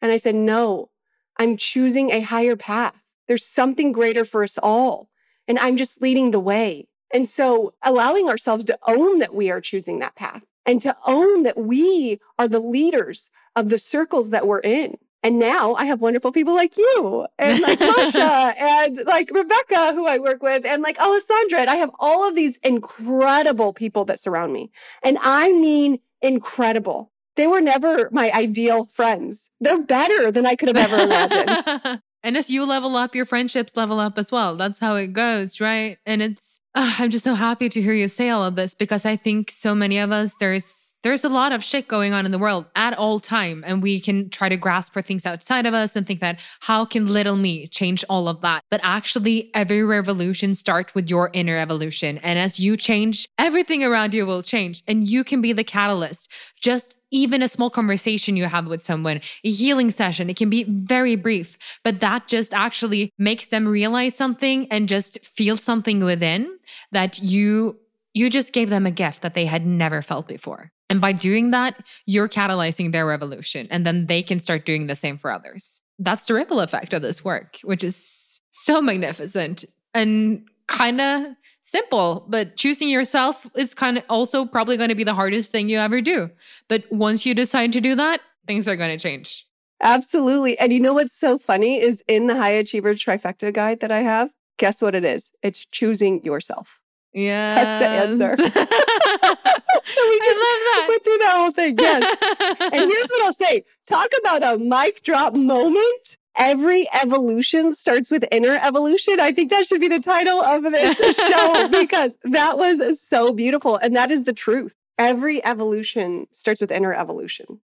And 0.00 0.10
I 0.10 0.16
said, 0.16 0.34
No, 0.34 0.90
I'm 1.38 1.56
choosing 1.56 2.10
a 2.10 2.20
higher 2.20 2.56
path. 2.56 3.02
There's 3.28 3.44
something 3.44 3.92
greater 3.92 4.24
for 4.24 4.42
us 4.42 4.58
all. 4.62 5.08
And 5.48 5.58
I'm 5.58 5.76
just 5.76 6.00
leading 6.00 6.30
the 6.30 6.40
way. 6.40 6.88
And 7.12 7.28
so 7.28 7.74
allowing 7.82 8.28
ourselves 8.28 8.64
to 8.66 8.78
own 8.86 9.18
that 9.18 9.34
we 9.34 9.50
are 9.50 9.60
choosing 9.60 9.98
that 9.98 10.14
path 10.14 10.42
and 10.64 10.80
to 10.80 10.96
own 11.06 11.42
that 11.42 11.58
we 11.58 12.20
are 12.38 12.48
the 12.48 12.60
leaders 12.60 13.30
of 13.54 13.68
the 13.68 13.78
circles 13.78 14.30
that 14.30 14.46
we're 14.46 14.60
in. 14.60 14.96
And 15.22 15.38
now 15.38 15.74
I 15.74 15.84
have 15.84 16.00
wonderful 16.00 16.32
people 16.32 16.54
like 16.54 16.76
you 16.76 17.26
and 17.38 17.60
like 17.60 17.78
Masha 17.78 18.54
and 18.58 18.98
like 19.06 19.30
Rebecca, 19.30 19.92
who 19.92 20.06
I 20.06 20.18
work 20.18 20.42
with, 20.42 20.66
and 20.66 20.82
like 20.82 20.98
Alessandra. 21.00 21.60
And 21.60 21.70
I 21.70 21.76
have 21.76 21.90
all 22.00 22.28
of 22.28 22.34
these 22.34 22.56
incredible 22.64 23.72
people 23.72 24.04
that 24.06 24.18
surround 24.18 24.52
me. 24.52 24.70
And 25.02 25.18
I 25.20 25.52
mean 25.52 26.00
incredible. 26.22 27.12
They 27.36 27.46
were 27.46 27.60
never 27.60 28.08
my 28.10 28.30
ideal 28.32 28.86
friends. 28.86 29.50
They're 29.60 29.80
better 29.82 30.32
than 30.32 30.44
I 30.44 30.56
could 30.56 30.68
have 30.68 30.76
ever 30.76 31.02
imagined. 31.04 32.02
and 32.22 32.36
as 32.36 32.50
you 32.50 32.66
level 32.66 32.96
up, 32.96 33.14
your 33.14 33.24
friendships 33.24 33.76
level 33.76 34.00
up 34.00 34.18
as 34.18 34.32
well. 34.32 34.56
That's 34.56 34.80
how 34.80 34.96
it 34.96 35.12
goes, 35.12 35.60
right? 35.60 35.98
And 36.04 36.20
it's, 36.20 36.58
I'm 36.74 37.10
just 37.10 37.24
so 37.24 37.34
happy 37.34 37.68
to 37.68 37.80
hear 37.80 37.94
you 37.94 38.08
say 38.08 38.30
all 38.30 38.44
of 38.44 38.56
this 38.56 38.74
because 38.74 39.06
I 39.06 39.16
think 39.16 39.50
so 39.50 39.74
many 39.74 39.98
of 39.98 40.10
us, 40.10 40.34
there's, 40.40 40.81
there's 41.02 41.24
a 41.24 41.28
lot 41.28 41.52
of 41.52 41.64
shit 41.64 41.88
going 41.88 42.12
on 42.12 42.24
in 42.24 42.32
the 42.32 42.38
world 42.38 42.66
at 42.76 42.96
all 42.96 43.20
time 43.20 43.64
and 43.66 43.82
we 43.82 44.00
can 44.00 44.30
try 44.30 44.48
to 44.48 44.56
grasp 44.56 44.92
for 44.92 45.02
things 45.02 45.26
outside 45.26 45.66
of 45.66 45.74
us 45.74 45.96
and 45.96 46.06
think 46.06 46.20
that 46.20 46.38
how 46.60 46.84
can 46.84 47.06
little 47.06 47.36
me 47.36 47.66
change 47.68 48.04
all 48.08 48.28
of 48.28 48.40
that? 48.40 48.62
But 48.70 48.80
actually 48.82 49.50
every 49.54 49.82
revolution 49.82 50.54
starts 50.54 50.94
with 50.94 51.10
your 51.10 51.30
inner 51.32 51.58
evolution. 51.58 52.18
And 52.18 52.38
as 52.38 52.60
you 52.60 52.76
change 52.76 53.28
everything 53.38 53.82
around 53.82 54.14
you 54.14 54.24
will 54.26 54.42
change 54.42 54.82
and 54.86 55.08
you 55.08 55.24
can 55.24 55.40
be 55.40 55.52
the 55.52 55.64
catalyst. 55.64 56.30
Just 56.60 56.98
even 57.10 57.42
a 57.42 57.48
small 57.48 57.68
conversation 57.68 58.36
you 58.36 58.46
have 58.46 58.66
with 58.66 58.82
someone, 58.82 59.20
a 59.44 59.50
healing 59.50 59.90
session, 59.90 60.30
it 60.30 60.36
can 60.36 60.48
be 60.48 60.64
very 60.64 61.14
brief, 61.14 61.58
but 61.84 62.00
that 62.00 62.26
just 62.26 62.54
actually 62.54 63.12
makes 63.18 63.48
them 63.48 63.68
realize 63.68 64.14
something 64.14 64.66
and 64.70 64.88
just 64.88 65.22
feel 65.24 65.56
something 65.56 66.02
within 66.02 66.58
that 66.90 67.22
you 67.22 67.78
you 68.14 68.30
just 68.30 68.52
gave 68.52 68.70
them 68.70 68.86
a 68.86 68.90
gift 68.90 69.22
that 69.22 69.34
they 69.34 69.46
had 69.46 69.66
never 69.66 70.02
felt 70.02 70.28
before. 70.28 70.70
And 70.90 71.00
by 71.00 71.12
doing 71.12 71.52
that, 71.52 71.82
you're 72.06 72.28
catalyzing 72.28 72.92
their 72.92 73.06
revolution 73.06 73.66
and 73.70 73.86
then 73.86 74.06
they 74.06 74.22
can 74.22 74.40
start 74.40 74.66
doing 74.66 74.86
the 74.86 74.96
same 74.96 75.16
for 75.16 75.30
others. 75.30 75.80
That's 75.98 76.26
the 76.26 76.34
ripple 76.34 76.60
effect 76.60 76.92
of 76.92 77.02
this 77.02 77.24
work, 77.24 77.58
which 77.64 77.82
is 77.82 78.40
so 78.50 78.82
magnificent 78.82 79.64
and 79.94 80.46
kind 80.66 81.00
of 81.00 81.26
simple, 81.62 82.26
but 82.28 82.56
choosing 82.56 82.88
yourself 82.88 83.46
is 83.56 83.72
kind 83.72 83.96
of 83.96 84.04
also 84.08 84.44
probably 84.44 84.76
going 84.76 84.88
to 84.88 84.94
be 84.94 85.04
the 85.04 85.14
hardest 85.14 85.50
thing 85.50 85.68
you 85.68 85.78
ever 85.78 86.00
do. 86.00 86.30
But 86.68 86.84
once 86.90 87.24
you 87.24 87.34
decide 87.34 87.72
to 87.72 87.80
do 87.80 87.94
that, 87.94 88.20
things 88.46 88.68
are 88.68 88.76
going 88.76 88.96
to 88.96 89.02
change. 89.02 89.46
Absolutely. 89.80 90.58
And 90.58 90.72
you 90.72 90.80
know 90.80 90.94
what's 90.94 91.14
so 91.14 91.38
funny 91.38 91.80
is 91.80 92.02
in 92.06 92.26
the 92.26 92.36
high 92.36 92.50
achiever 92.50 92.94
trifecta 92.94 93.52
guide 93.52 93.80
that 93.80 93.90
I 93.90 94.00
have, 94.00 94.30
guess 94.58 94.82
what 94.82 94.94
it 94.94 95.04
is? 95.04 95.32
It's 95.42 95.64
choosing 95.64 96.22
yourself. 96.24 96.81
Yeah. 97.12 97.54
That's 97.54 98.18
the 98.18 98.24
answer. 98.24 98.36
so 99.82 100.08
we 100.08 100.18
just 100.18 100.40
I 100.40 100.86
went 100.88 101.04
through 101.04 101.18
that 101.18 101.34
whole 101.36 101.52
thing. 101.52 101.78
Yes. 101.78 102.16
and 102.60 102.90
here's 102.90 103.08
what 103.08 103.22
I'll 103.24 103.32
say 103.32 103.64
talk 103.86 104.08
about 104.20 104.42
a 104.42 104.58
mic 104.58 105.02
drop 105.02 105.34
moment. 105.34 106.16
Every 106.34 106.88
evolution 106.94 107.74
starts 107.74 108.10
with 108.10 108.24
inner 108.32 108.58
evolution. 108.62 109.20
I 109.20 109.32
think 109.32 109.50
that 109.50 109.66
should 109.66 109.82
be 109.82 109.88
the 109.88 110.00
title 110.00 110.40
of 110.40 110.62
this 110.62 110.98
show 111.28 111.68
because 111.80 112.16
that 112.24 112.56
was 112.56 113.02
so 113.02 113.34
beautiful. 113.34 113.76
And 113.76 113.94
that 113.96 114.10
is 114.10 114.24
the 114.24 114.32
truth. 114.32 114.74
Every 114.96 115.44
evolution 115.44 116.26
starts 116.30 116.62
with 116.62 116.72
inner 116.72 116.94
evolution. 116.94 117.60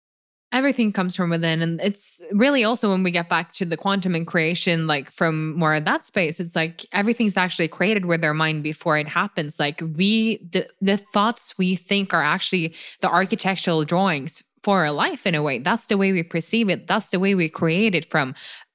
Everything 0.55 0.93
comes 0.93 1.15
from 1.15 1.29
within 1.29 1.61
and 1.61 1.81
it's 1.83 2.23
really 2.33 2.65
also 2.65 2.89
when 2.89 3.03
we 3.03 3.11
get 3.11 3.29
back 3.29 3.53
to 3.53 3.67
the 3.67 3.77
quantum 3.77 4.15
and 4.15 4.27
creation 4.27 4.87
like 4.87 5.11
from 5.11 5.55
more 5.59 5.75
of 5.75 5.85
that 5.85 6.05
space 6.05 6.41
it's 6.41 6.57
like 6.57 6.87
everything's 6.93 7.37
actually 7.37 7.69
created 7.69 8.07
with 8.07 8.25
our 8.25 8.35
mind 8.35 8.63
before 8.63 8.97
it 8.97 9.09
happens. 9.09 9.59
Like 9.59 9.83
we 9.97 10.39
the, 10.53 10.69
the 10.81 10.97
thoughts 10.97 11.55
we 11.59 11.77
think 11.77 12.15
are 12.15 12.23
actually 12.23 12.75
the 13.01 13.09
architectural 13.09 13.85
drawings 13.85 14.43
for 14.63 14.85
our 14.85 14.93
life 14.93 15.27
in 15.27 15.35
a 15.35 15.43
way. 15.43 15.59
That's 15.59 15.87
the 15.87 15.99
way 15.99 16.13
we 16.13 16.23
perceive 16.23 16.69
it. 16.69 16.87
That's 16.87 17.11
the 17.11 17.21
way 17.21 17.35
we 17.35 17.49
create 17.49 17.95
it 17.95 18.11
from. 18.11 18.35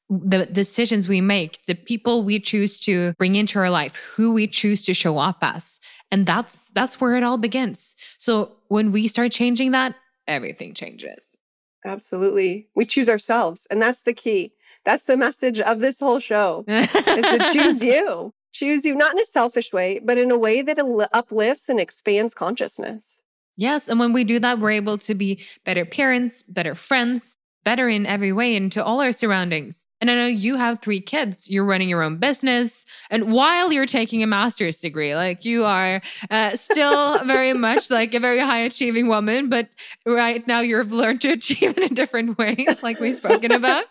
The 0.10 0.46
decisions 0.48 1.08
we 1.08 1.22
make 1.22 1.64
the 1.66 1.76
people 1.76 2.24
we 2.24 2.40
choose 2.40 2.80
to 2.82 3.14
bring 3.18 3.36
into 3.36 3.60
our 3.60 3.70
life 3.70 3.96
who 4.16 4.34
we 4.34 4.48
choose 4.48 4.82
to 4.84 4.94
show 4.94 5.18
up 5.18 5.38
as. 5.42 5.80
And 6.12 6.26
that's 6.26 6.70
that's 6.72 7.00
where 7.00 7.16
it 7.16 7.24
all 7.24 7.38
begins. 7.38 7.96
So 8.18 8.54
when 8.68 8.92
we 8.92 9.08
start 9.08 9.32
changing 9.32 9.72
that 9.72 9.96
everything 10.28 10.74
changes 10.76 11.39
Absolutely. 11.86 12.68
We 12.76 12.86
choose 12.86 13.10
ourselves. 13.10 13.68
And 13.70 13.82
that's 13.82 14.02
the 14.02 14.14
key. 14.14 14.54
That's 14.86 15.04
the 15.04 15.18
message 15.18 15.60
of 15.60 15.80
this 15.80 16.00
whole 16.00 16.20
show 16.20 16.66
is 16.68 16.90
to 16.92 17.50
choose 17.54 17.82
you. 17.82 18.34
Choose 18.52 18.84
you, 18.84 18.96
not 18.96 19.14
in 19.14 19.20
a 19.20 19.26
selfish 19.26 19.72
way, 19.72 20.00
but 20.04 20.18
in 20.18 20.32
a 20.32 20.38
way 20.38 20.62
that 20.64 20.80
uplifts 21.14 21.70
and 21.70 21.80
expands 21.80 22.34
consciousness. 22.34 23.22
Yes. 23.58 23.88
And 23.88 24.00
when 24.00 24.14
we 24.14 24.24
do 24.24 24.40
that, 24.40 24.60
we're 24.60 24.72
able 24.72 24.98
to 25.00 25.14
be 25.14 25.44
better 25.66 25.86
parents, 25.86 26.44
better 26.44 26.74
friends, 26.74 27.36
better 27.64 27.90
in 27.90 28.06
every 28.06 28.32
way 28.32 28.56
into 28.56 28.84
all 28.84 29.02
our 29.02 29.12
surroundings. 29.12 29.86
And 30.02 30.10
I 30.10 30.16
know 30.16 30.28
you 30.28 30.56
have 30.56 30.82
three 30.82 31.02
kids, 31.02 31.50
you're 31.50 31.66
running 31.66 31.90
your 31.90 32.02
own 32.02 32.18
business. 32.18 32.86
And 33.10 33.34
while 33.34 33.72
you're 33.74 33.86
taking 33.86 34.24
a 34.24 34.28
master's 34.28 34.80
degree, 34.80 35.14
like 35.16 35.44
you 35.44 35.66
are 35.66 36.02
uh, 36.32 36.56
still 36.56 37.24
very 37.26 37.54
much 37.54 37.92
like 37.92 38.14
a 38.14 38.20
very 38.20 38.40
high 38.40 38.60
achieving 38.60 39.08
woman, 39.08 39.50
but 39.50 39.70
right 40.06 40.46
now 40.48 40.62
you've 40.62 40.94
learned 40.94 41.22
to 41.22 41.32
achieve 41.32 41.78
in 41.78 41.84
a 41.84 41.90
different 41.90 42.38
way, 42.38 42.66
like 42.82 43.00
we've 43.00 43.16
spoken 43.16 43.52
about. 43.52 43.86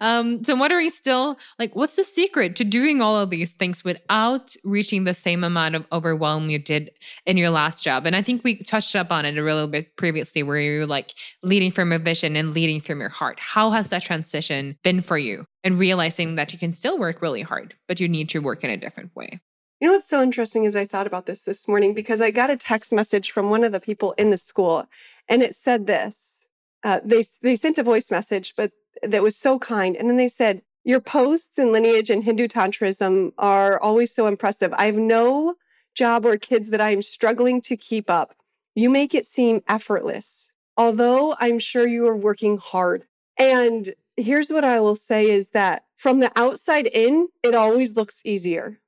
Um, 0.00 0.42
so 0.42 0.54
I'm 0.54 0.58
wondering 0.58 0.90
still, 0.90 1.38
like, 1.58 1.76
what's 1.76 1.96
the 1.96 2.04
secret 2.04 2.56
to 2.56 2.64
doing 2.64 3.02
all 3.02 3.16
of 3.16 3.30
these 3.30 3.52
things 3.52 3.84
without 3.84 4.56
reaching 4.64 5.04
the 5.04 5.14
same 5.14 5.44
amount 5.44 5.74
of 5.74 5.86
overwhelm 5.92 6.50
you 6.50 6.58
did 6.58 6.90
in 7.26 7.36
your 7.36 7.50
last 7.50 7.84
job? 7.84 8.06
And 8.06 8.16
I 8.16 8.22
think 8.22 8.42
we 8.42 8.56
touched 8.56 8.96
up 8.96 9.10
on 9.10 9.24
it 9.24 9.36
a 9.36 9.42
little 9.42 9.68
bit 9.68 9.96
previously, 9.96 10.42
where 10.42 10.58
you're 10.58 10.86
like 10.86 11.14
leading 11.42 11.72
from 11.72 11.92
a 11.92 11.98
vision 11.98 12.36
and 12.36 12.54
leading 12.54 12.80
from 12.80 13.00
your 13.00 13.08
heart. 13.10 13.38
How 13.38 13.70
has 13.70 13.90
that 13.90 14.02
transition 14.02 14.78
been 14.82 15.02
for 15.02 15.18
you? 15.18 15.46
And 15.62 15.78
realizing 15.78 16.36
that 16.36 16.52
you 16.52 16.58
can 16.58 16.72
still 16.72 16.98
work 16.98 17.20
really 17.20 17.42
hard, 17.42 17.74
but 17.86 18.00
you 18.00 18.08
need 18.08 18.30
to 18.30 18.38
work 18.38 18.64
in 18.64 18.70
a 18.70 18.78
different 18.78 19.14
way. 19.14 19.40
You 19.80 19.88
know 19.88 19.94
what's 19.94 20.08
so 20.08 20.22
interesting 20.22 20.64
is 20.64 20.76
I 20.76 20.86
thought 20.86 21.06
about 21.06 21.26
this 21.26 21.42
this 21.42 21.66
morning 21.66 21.94
because 21.94 22.20
I 22.20 22.30
got 22.30 22.50
a 22.50 22.56
text 22.56 22.92
message 22.92 23.30
from 23.30 23.48
one 23.48 23.64
of 23.64 23.72
the 23.72 23.80
people 23.80 24.12
in 24.12 24.30
the 24.30 24.36
school, 24.36 24.86
and 25.28 25.42
it 25.42 25.54
said 25.54 25.86
this. 25.86 26.46
Uh, 26.82 27.00
they 27.04 27.22
they 27.42 27.56
sent 27.56 27.78
a 27.78 27.82
voice 27.82 28.10
message, 28.10 28.54
but 28.56 28.72
that 29.02 29.22
was 29.22 29.36
so 29.36 29.58
kind, 29.58 29.96
and 29.96 30.08
then 30.08 30.16
they 30.16 30.28
said, 30.28 30.62
"Your 30.84 31.00
posts 31.00 31.58
in 31.58 31.72
lineage 31.72 32.10
and 32.10 32.24
Hindu 32.24 32.48
tantrism 32.48 33.32
are 33.38 33.78
always 33.80 34.14
so 34.14 34.26
impressive. 34.26 34.72
I 34.76 34.86
have 34.86 34.96
no 34.96 35.54
job 35.94 36.24
or 36.24 36.36
kids 36.36 36.70
that 36.70 36.80
I 36.80 36.90
am 36.90 37.02
struggling 37.02 37.60
to 37.62 37.76
keep 37.76 38.08
up. 38.08 38.34
You 38.74 38.88
make 38.88 39.14
it 39.14 39.26
seem 39.26 39.62
effortless, 39.68 40.52
although 40.76 41.34
I'm 41.38 41.58
sure 41.58 41.86
you 41.86 42.06
are 42.06 42.16
working 42.16 42.58
hard." 42.58 43.06
And 43.36 43.94
here's 44.16 44.50
what 44.50 44.64
I 44.64 44.80
will 44.80 44.96
say 44.96 45.30
is 45.30 45.50
that 45.50 45.84
from 45.96 46.20
the 46.20 46.30
outside 46.36 46.86
in, 46.86 47.28
it 47.42 47.54
always 47.54 47.96
looks 47.96 48.22
easier 48.24 48.80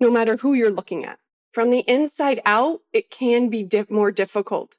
no 0.00 0.10
matter 0.10 0.36
who 0.36 0.54
you're 0.54 0.70
looking 0.70 1.04
at. 1.04 1.18
From 1.52 1.70
the 1.70 1.80
inside 1.80 2.40
out, 2.44 2.80
it 2.92 3.10
can 3.10 3.48
be 3.48 3.68
more 3.88 4.10
difficult. 4.10 4.78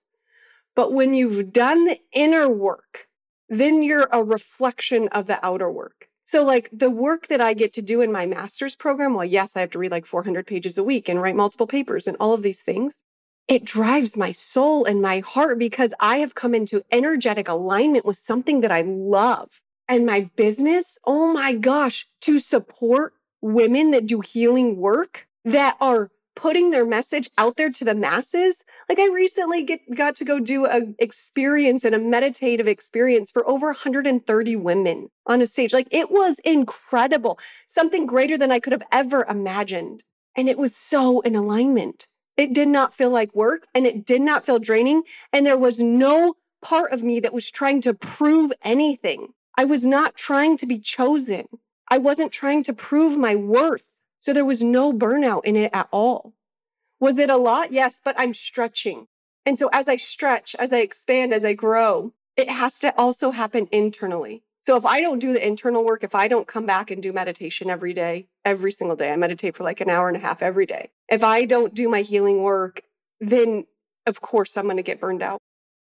But 0.75 0.93
when 0.93 1.13
you've 1.13 1.51
done 1.51 1.85
the 1.85 1.99
inner 2.13 2.49
work, 2.49 3.07
then 3.51 3.83
you're 3.83 4.07
a 4.13 4.23
reflection 4.23 5.09
of 5.09 5.27
the 5.27 5.45
outer 5.45 5.69
work. 5.69 6.07
So, 6.23 6.45
like 6.45 6.69
the 6.71 6.89
work 6.89 7.27
that 7.27 7.41
I 7.41 7.53
get 7.53 7.73
to 7.73 7.81
do 7.81 7.99
in 7.99 8.09
my 8.09 8.25
master's 8.25 8.77
program, 8.77 9.13
well, 9.13 9.25
yes, 9.25 9.55
I 9.55 9.59
have 9.59 9.71
to 9.71 9.79
read 9.79 9.91
like 9.91 10.05
400 10.05 10.47
pages 10.47 10.77
a 10.77 10.83
week 10.83 11.09
and 11.09 11.21
write 11.21 11.35
multiple 11.35 11.67
papers 11.67 12.07
and 12.07 12.15
all 12.19 12.33
of 12.33 12.43
these 12.43 12.61
things. 12.61 13.03
It 13.49 13.65
drives 13.65 14.15
my 14.15 14.31
soul 14.31 14.85
and 14.85 15.01
my 15.01 15.19
heart 15.19 15.59
because 15.59 15.93
I 15.99 16.19
have 16.19 16.33
come 16.33 16.55
into 16.55 16.83
energetic 16.93 17.49
alignment 17.49 18.05
with 18.05 18.15
something 18.15 18.61
that 18.61 18.71
I 18.71 18.83
love. 18.83 19.61
And 19.89 20.05
my 20.05 20.29
business, 20.37 20.97
oh 21.03 21.33
my 21.33 21.53
gosh, 21.53 22.07
to 22.21 22.39
support 22.39 23.13
women 23.41 23.91
that 23.91 24.05
do 24.05 24.21
healing 24.21 24.77
work 24.77 25.27
that 25.43 25.75
are 25.81 26.11
putting 26.35 26.69
their 26.69 26.85
message 26.85 27.29
out 27.37 27.57
there 27.57 27.69
to 27.69 27.85
the 27.85 27.95
masses. 27.95 28.63
Like 28.89 28.99
I 28.99 29.07
recently 29.07 29.63
get, 29.63 29.81
got 29.95 30.15
to 30.17 30.25
go 30.25 30.39
do 30.39 30.65
a 30.65 30.81
experience 30.99 31.83
and 31.83 31.95
a 31.95 31.99
meditative 31.99 32.67
experience 32.67 33.31
for 33.31 33.47
over 33.47 33.67
130 33.67 34.55
women 34.55 35.09
on 35.25 35.41
a 35.41 35.45
stage. 35.45 35.73
Like 35.73 35.87
it 35.91 36.11
was 36.11 36.39
incredible, 36.39 37.39
something 37.67 38.05
greater 38.05 38.37
than 38.37 38.51
I 38.51 38.59
could 38.59 38.73
have 38.73 38.87
ever 38.91 39.25
imagined. 39.29 40.03
And 40.35 40.47
it 40.47 40.57
was 40.57 40.75
so 40.75 41.21
in 41.21 41.35
alignment. 41.35 42.07
It 42.37 42.53
did 42.53 42.69
not 42.69 42.93
feel 42.93 43.09
like 43.09 43.35
work 43.35 43.67
and 43.75 43.85
it 43.85 44.05
did 44.05 44.21
not 44.21 44.45
feel 44.45 44.59
draining. 44.59 45.03
And 45.33 45.45
there 45.45 45.57
was 45.57 45.79
no 45.79 46.35
part 46.61 46.91
of 46.91 47.03
me 47.03 47.19
that 47.19 47.33
was 47.33 47.51
trying 47.51 47.81
to 47.81 47.93
prove 47.93 48.51
anything. 48.63 49.33
I 49.57 49.65
was 49.65 49.85
not 49.85 50.15
trying 50.15 50.57
to 50.57 50.65
be 50.65 50.79
chosen. 50.79 51.47
I 51.89 51.97
wasn't 51.97 52.31
trying 52.31 52.63
to 52.63 52.73
prove 52.73 53.17
my 53.17 53.35
worth. 53.35 54.00
So 54.21 54.33
there 54.33 54.45
was 54.45 54.61
no 54.61 54.93
burnout 54.93 55.43
in 55.45 55.55
it 55.55 55.71
at 55.73 55.89
all. 55.91 56.33
Was 56.99 57.17
it 57.17 57.31
a 57.31 57.37
lot? 57.37 57.71
Yes, 57.71 57.99
but 58.03 58.15
I'm 58.19 58.35
stretching. 58.35 59.07
And 59.47 59.57
so 59.57 59.67
as 59.73 59.87
I 59.87 59.95
stretch, 59.95 60.55
as 60.59 60.71
I 60.71 60.77
expand, 60.77 61.33
as 61.33 61.43
I 61.43 61.53
grow, 61.53 62.13
it 62.37 62.47
has 62.47 62.77
to 62.79 62.95
also 62.95 63.31
happen 63.31 63.67
internally. 63.71 64.43
So 64.59 64.77
if 64.77 64.85
I 64.85 65.01
don't 65.01 65.17
do 65.17 65.33
the 65.33 65.45
internal 65.45 65.83
work, 65.83 66.03
if 66.03 66.13
I 66.13 66.27
don't 66.27 66.47
come 66.47 66.67
back 66.67 66.91
and 66.91 67.01
do 67.01 67.11
meditation 67.11 67.71
every 67.71 67.93
day, 67.93 68.27
every 68.45 68.71
single 68.71 68.95
day, 68.95 69.11
I 69.11 69.15
meditate 69.15 69.55
for 69.55 69.63
like 69.63 69.81
an 69.81 69.89
hour 69.89 70.07
and 70.07 70.15
a 70.15 70.19
half 70.19 70.43
every 70.43 70.67
day. 70.67 70.91
If 71.09 71.23
I 71.23 71.45
don't 71.45 71.73
do 71.73 71.89
my 71.89 72.01
healing 72.01 72.43
work, 72.43 72.83
then 73.19 73.65
of 74.05 74.21
course 74.21 74.55
I'm 74.55 74.65
going 74.65 74.77
to 74.77 74.83
get 74.83 75.01
burned 75.01 75.23
out. 75.23 75.39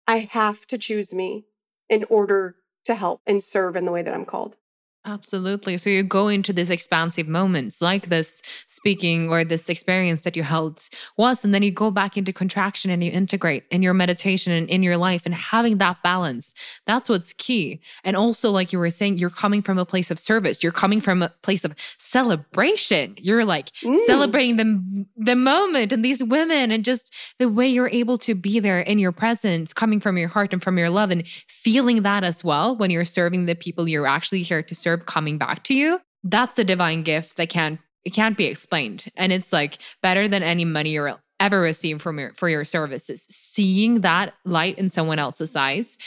I 0.06 0.18
have 0.30 0.64
to 0.68 0.78
choose 0.78 1.12
me 1.12 1.46
in 1.88 2.04
order 2.08 2.54
to 2.84 2.94
help 2.94 3.20
and 3.26 3.42
serve 3.42 3.74
in 3.74 3.84
the 3.84 3.92
way 3.92 4.02
that 4.02 4.14
I'm 4.14 4.24
called. 4.24 4.56
Absolutely. 5.04 5.78
So 5.78 5.88
you 5.88 6.02
go 6.02 6.28
into 6.28 6.52
these 6.52 6.68
expansive 6.70 7.26
moments 7.28 7.80
like 7.80 8.08
this 8.08 8.42
speaking 8.66 9.30
or 9.30 9.42
this 9.42 9.68
experience 9.70 10.22
that 10.22 10.36
you 10.36 10.42
held 10.42 10.86
was, 11.16 11.44
and 11.44 11.54
then 11.54 11.62
you 11.62 11.70
go 11.70 11.90
back 11.90 12.16
into 12.18 12.32
contraction 12.32 12.90
and 12.90 13.02
you 13.02 13.10
integrate 13.10 13.64
in 13.70 13.80
your 13.80 13.94
meditation 13.94 14.52
and 14.52 14.68
in 14.68 14.82
your 14.82 14.98
life 14.98 15.22
and 15.24 15.34
having 15.34 15.78
that 15.78 16.02
balance. 16.02 16.52
That's 16.86 17.08
what's 17.08 17.32
key. 17.32 17.80
And 18.04 18.16
also, 18.16 18.50
like 18.50 18.72
you 18.72 18.78
were 18.78 18.90
saying, 18.90 19.16
you're 19.18 19.30
coming 19.30 19.62
from 19.62 19.78
a 19.78 19.86
place 19.86 20.10
of 20.10 20.18
service. 20.18 20.62
You're 20.62 20.72
coming 20.72 21.00
from 21.00 21.22
a 21.22 21.30
place 21.42 21.64
of 21.64 21.74
celebration. 21.98 23.14
You're 23.18 23.44
like 23.44 23.68
Mm. 23.84 23.96
celebrating 24.06 24.56
the, 24.56 25.06
the 25.16 25.36
moment 25.36 25.92
and 25.92 26.04
these 26.04 26.22
women 26.22 26.72
and 26.72 26.84
just 26.84 27.14
the 27.38 27.48
way 27.48 27.68
you're 27.68 27.88
able 27.90 28.18
to 28.18 28.34
be 28.34 28.58
there 28.60 28.80
in 28.80 28.98
your 28.98 29.12
presence, 29.12 29.72
coming 29.72 30.00
from 30.00 30.18
your 30.18 30.28
heart 30.28 30.52
and 30.52 30.62
from 30.62 30.76
your 30.76 30.90
love 30.90 31.10
and 31.10 31.22
feeling 31.46 32.02
that 32.02 32.24
as 32.24 32.42
well 32.42 32.76
when 32.76 32.90
you're 32.90 33.04
serving 33.04 33.46
the 33.46 33.54
people 33.54 33.88
you're 33.88 34.06
actually 34.06 34.42
here 34.42 34.62
to 34.62 34.74
serve 34.74 34.87
coming 34.96 35.36
back 35.36 35.64
to 35.64 35.74
you 35.74 36.00
that's 36.24 36.58
a 36.58 36.64
divine 36.64 37.02
gift 37.02 37.36
that 37.36 37.48
can't 37.48 37.80
it 38.04 38.14
can't 38.14 38.36
be 38.36 38.46
explained. 38.46 39.10
And 39.16 39.32
it's 39.32 39.52
like 39.52 39.78
better 40.02 40.28
than 40.28 40.42
any 40.42 40.64
money 40.64 40.90
you'll 40.90 41.20
ever 41.40 41.60
receive 41.60 42.00
from 42.00 42.18
your 42.18 42.32
for 42.34 42.48
your 42.48 42.64
services. 42.64 43.26
Seeing 43.30 44.00
that 44.00 44.34
light 44.44 44.78
in 44.78 44.88
someone 44.88 45.18
else's 45.18 45.54
eyes 45.54 45.98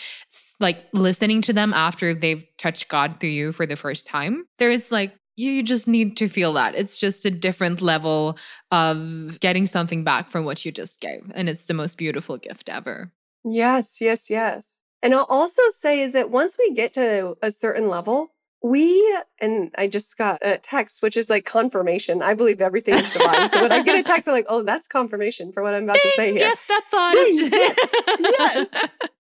like 0.59 0.85
listening 0.93 1.41
to 1.41 1.53
them 1.53 1.73
after 1.73 2.13
they've 2.13 2.45
touched 2.57 2.87
god 2.87 3.19
through 3.19 3.29
you 3.29 3.51
for 3.51 3.65
the 3.65 3.75
first 3.75 4.05
time 4.05 4.45
there's 4.59 4.91
like 4.91 5.11
you 5.35 5.63
just 5.63 5.87
need 5.87 6.17
to 6.17 6.27
feel 6.27 6.53
that. 6.53 6.75
It's 6.75 6.97
just 6.97 7.25
a 7.25 7.31
different 7.31 7.81
level 7.81 8.37
of 8.69 9.39
getting 9.39 9.65
something 9.65 10.03
back 10.03 10.29
from 10.29 10.43
what 10.43 10.63
you 10.65 10.71
just 10.71 10.99
gave. 10.99 11.31
And 11.33 11.49
it's 11.49 11.65
the 11.65 11.73
most 11.73 11.97
beautiful 11.97 12.37
gift 12.37 12.69
ever. 12.69 13.11
Yes, 13.43 14.01
yes, 14.01 14.29
yes. 14.29 14.83
And 15.01 15.15
I'll 15.15 15.25
also 15.29 15.63
say 15.69 16.01
is 16.01 16.11
that 16.13 16.29
once 16.29 16.57
we 16.59 16.73
get 16.73 16.93
to 16.93 17.37
a 17.41 17.49
certain 17.49 17.87
level, 17.87 18.31
we, 18.63 19.17
and 19.39 19.71
I 19.77 19.87
just 19.87 20.17
got 20.17 20.39
a 20.41 20.57
text, 20.57 21.01
which 21.01 21.17
is 21.17 21.29
like 21.29 21.45
confirmation. 21.45 22.21
I 22.21 22.33
believe 22.33 22.61
everything 22.61 22.93
is 22.93 23.11
divine. 23.11 23.49
so 23.49 23.61
when 23.61 23.71
I 23.71 23.81
get 23.81 23.99
a 23.99 24.03
text, 24.03 24.27
I'm 24.27 24.33
like, 24.33 24.45
oh, 24.49 24.61
that's 24.63 24.87
confirmation 24.87 25.51
for 25.51 25.63
what 25.63 25.73
I'm 25.73 25.83
about 25.83 25.97
to 25.97 26.11
say 26.15 26.31
here. 26.31 26.39
yes 26.39 26.65
that 26.65 26.83
thought 26.91 27.13
Ding, 27.13 27.39
is 27.39 27.49
yes. 28.21 28.69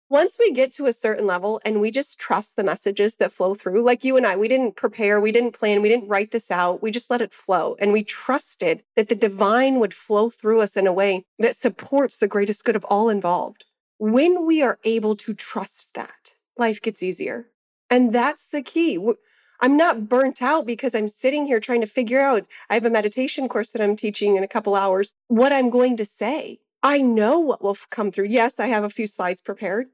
once 0.10 0.38
we 0.38 0.52
get 0.52 0.72
to 0.74 0.86
a 0.86 0.94
certain 0.94 1.26
level 1.26 1.60
and 1.66 1.82
we 1.82 1.90
just 1.90 2.20
trust 2.20 2.56
the 2.56 2.64
messages 2.64 3.16
that 3.16 3.32
flow 3.32 3.56
through, 3.56 3.82
like 3.82 4.04
you 4.04 4.18
and 4.18 4.28
I, 4.28 4.36
we 4.36 4.48
didn't 4.48 4.76
prepare, 4.76 5.20
we 5.20 5.32
didn't 5.32 5.54
plan, 5.54 5.82
we 5.82 5.90
didn't 5.90 6.08
write 6.08 6.30
this 6.30 6.52
out, 6.52 6.84
we 6.84 6.92
just 6.92 7.10
let 7.10 7.22
it 7.22 7.34
flow. 7.34 7.76
And 7.80 7.92
we 7.92 8.04
trusted 8.04 8.84
that 8.96 9.10
the 9.10 9.16
divine 9.16 9.80
would 9.80 9.96
flow 9.96 10.30
through 10.30 10.62
us 10.62 10.78
in 10.78 10.86
a 10.86 10.94
way 10.94 11.26
that 11.40 11.56
supports 11.56 12.18
the 12.18 12.28
greatest 12.28 12.64
good 12.64 12.76
of 12.76 12.86
all 12.86 13.10
involved. 13.10 13.66
When 13.98 14.46
we 14.46 14.62
are 14.62 14.78
able 14.84 15.16
to 15.16 15.34
trust 15.34 15.96
that, 15.96 16.36
life 16.56 16.82
gets 16.82 17.02
easier. 17.02 17.48
And 17.94 18.12
that's 18.12 18.48
the 18.48 18.64
key. 18.64 18.98
I'm 19.60 19.78
not 19.78 20.10
burnt 20.10 20.42
out 20.42 20.66
because 20.66 20.96
I'm 20.96 21.08
sitting 21.08 21.46
here 21.46 21.60
trying 21.60 21.82
to 21.82 21.86
figure 21.86 22.20
out. 22.20 22.48
I 22.68 22.74
have 22.74 22.86
a 22.86 22.90
meditation 22.90 23.48
course 23.48 23.70
that 23.70 23.84
I'm 23.84 23.96
teaching 23.96 24.36
in 24.36 24.44
a 24.44 24.48
couple 24.48 24.74
hours, 24.74 25.14
what 25.28 25.54
I'm 25.54 25.70
going 25.70 25.96
to 25.98 26.04
say. 26.04 26.60
I 26.82 27.02
know 27.02 27.38
what 27.40 27.62
will 27.62 27.78
come 27.92 28.12
through. 28.12 28.26
Yes, 28.26 28.60
I 28.60 28.66
have 28.66 28.84
a 28.84 28.90
few 28.90 29.06
slides 29.06 29.44
prepared, 29.44 29.90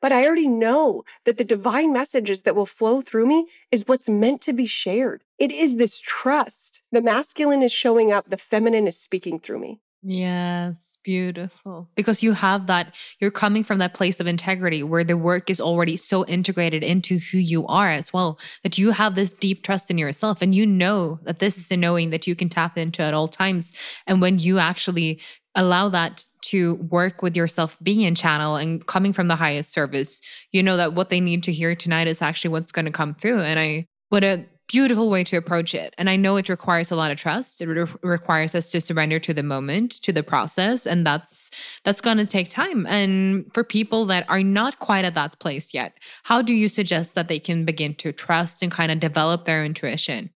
but 0.00 0.12
I 0.12 0.24
already 0.24 0.48
know 0.48 1.04
that 1.26 1.36
the 1.36 1.44
divine 1.44 1.92
messages 1.92 2.40
that 2.42 2.56
will 2.56 2.64
flow 2.64 3.02
through 3.02 3.26
me 3.26 3.48
is 3.70 3.86
what's 3.86 4.08
meant 4.08 4.40
to 4.42 4.54
be 4.54 4.64
shared. 4.64 5.22
It 5.36 5.52
is 5.52 5.76
this 5.76 6.00
trust. 6.00 6.82
The 6.90 7.02
masculine 7.02 7.62
is 7.62 7.70
showing 7.70 8.12
up, 8.12 8.30
the 8.30 8.38
feminine 8.38 8.88
is 8.88 8.98
speaking 8.98 9.38
through 9.38 9.58
me. 9.58 9.78
Yes, 10.04 10.98
beautiful. 11.04 11.88
Because 11.94 12.24
you 12.24 12.32
have 12.32 12.66
that, 12.66 12.92
you're 13.20 13.30
coming 13.30 13.62
from 13.62 13.78
that 13.78 13.94
place 13.94 14.18
of 14.18 14.26
integrity 14.26 14.82
where 14.82 15.04
the 15.04 15.16
work 15.16 15.48
is 15.48 15.60
already 15.60 15.96
so 15.96 16.26
integrated 16.26 16.82
into 16.82 17.18
who 17.18 17.38
you 17.38 17.64
are 17.68 17.88
as 17.88 18.12
well, 18.12 18.38
that 18.64 18.78
you 18.78 18.90
have 18.90 19.14
this 19.14 19.32
deep 19.32 19.62
trust 19.62 19.92
in 19.92 19.98
yourself. 19.98 20.42
And 20.42 20.56
you 20.56 20.66
know 20.66 21.20
that 21.22 21.38
this 21.38 21.56
is 21.56 21.68
the 21.68 21.76
knowing 21.76 22.10
that 22.10 22.26
you 22.26 22.34
can 22.34 22.48
tap 22.48 22.76
into 22.76 23.00
at 23.00 23.14
all 23.14 23.28
times. 23.28 23.72
And 24.08 24.20
when 24.20 24.40
you 24.40 24.58
actually 24.58 25.20
allow 25.54 25.88
that 25.90 26.26
to 26.46 26.74
work 26.90 27.22
with 27.22 27.36
yourself 27.36 27.78
being 27.80 28.00
in 28.00 28.16
channel 28.16 28.56
and 28.56 28.84
coming 28.86 29.12
from 29.12 29.28
the 29.28 29.36
highest 29.36 29.72
service, 29.72 30.20
you 30.50 30.64
know 30.64 30.76
that 30.78 30.94
what 30.94 31.10
they 31.10 31.20
need 31.20 31.44
to 31.44 31.52
hear 31.52 31.76
tonight 31.76 32.08
is 32.08 32.22
actually 32.22 32.50
what's 32.50 32.72
going 32.72 32.86
to 32.86 32.90
come 32.90 33.14
through. 33.14 33.40
And 33.40 33.60
I, 33.60 33.86
what 34.08 34.24
a 34.24 34.44
beautiful 34.72 35.10
way 35.10 35.22
to 35.22 35.36
approach 35.36 35.74
it. 35.74 35.94
And 35.98 36.08
I 36.08 36.16
know 36.16 36.36
it 36.36 36.48
requires 36.48 36.90
a 36.90 36.96
lot 36.96 37.10
of 37.10 37.18
trust. 37.18 37.60
It 37.60 37.66
re- 37.66 37.86
requires 38.02 38.54
us 38.54 38.70
to 38.70 38.80
surrender 38.80 39.20
to 39.20 39.34
the 39.34 39.42
moment, 39.42 39.92
to 40.02 40.12
the 40.12 40.22
process, 40.22 40.86
and 40.86 41.06
that's 41.06 41.50
that's 41.84 42.00
going 42.00 42.16
to 42.16 42.26
take 42.26 42.48
time. 42.48 42.86
And 42.86 43.44
for 43.52 43.64
people 43.64 44.06
that 44.06 44.28
are 44.30 44.42
not 44.42 44.78
quite 44.78 45.04
at 45.04 45.14
that 45.14 45.38
place 45.40 45.74
yet, 45.74 45.98
how 46.22 46.40
do 46.40 46.54
you 46.54 46.68
suggest 46.68 47.14
that 47.14 47.28
they 47.28 47.38
can 47.38 47.66
begin 47.66 47.94
to 47.96 48.12
trust 48.12 48.62
and 48.62 48.72
kind 48.72 48.90
of 48.90 48.98
develop 48.98 49.44
their 49.44 49.62
intuition? 49.64 50.30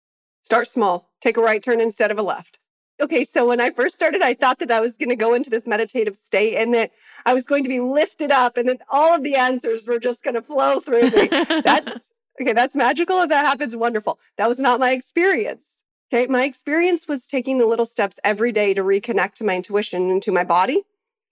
Start 0.42 0.68
small. 0.68 1.12
Take 1.22 1.38
a 1.38 1.42
right 1.42 1.62
turn 1.62 1.80
instead 1.80 2.12
of 2.12 2.18
a 2.18 2.24
left. 2.24 2.60
Okay, 3.02 3.24
so 3.24 3.48
when 3.48 3.60
I 3.60 3.72
first 3.72 3.96
started, 3.96 4.22
I 4.22 4.34
thought 4.34 4.60
that 4.60 4.72
I 4.72 4.80
was 4.80 4.98
going 4.98 5.10
to 5.10 5.16
go 5.16 5.34
into 5.34 5.50
this 5.50 5.68
meditative 5.68 6.16
state 6.16 6.56
and 6.56 6.74
that 6.74 6.92
I 7.26 7.34
was 7.34 7.46
going 7.46 7.64
to 7.64 7.70
be 7.70 7.80
lifted 7.80 8.32
up 8.32 8.56
and 8.56 8.68
that 8.70 8.82
all 8.90 9.16
of 9.16 9.24
the 9.24 9.36
answers 9.36 9.88
were 9.88 10.00
just 10.00 10.24
going 10.24 10.36
to 10.36 10.42
flow 10.42 10.80
through 10.80 11.10
me. 11.10 11.28
That's 11.64 12.12
okay, 12.42 12.54
that's 12.54 12.76
magical. 12.76 13.22
If 13.22 13.30
that 13.30 13.46
happens, 13.46 13.76
wonderful. 13.76 14.20
That 14.38 14.50
was 14.50 14.60
not 14.60 14.80
my 14.80 14.92
experience. 14.92 15.84
Okay, 16.12 16.28
my 16.28 16.44
experience 16.44 17.08
was 17.08 17.26
taking 17.26 17.58
the 17.58 17.66
little 17.66 17.86
steps 17.86 18.20
every 18.24 18.52
day 18.52 18.74
to 18.74 18.84
reconnect 18.84 19.34
to 19.36 19.44
my 19.44 19.56
intuition 19.56 20.12
and 20.12 20.22
to 20.24 20.32
my 20.32 20.44
body 20.44 20.84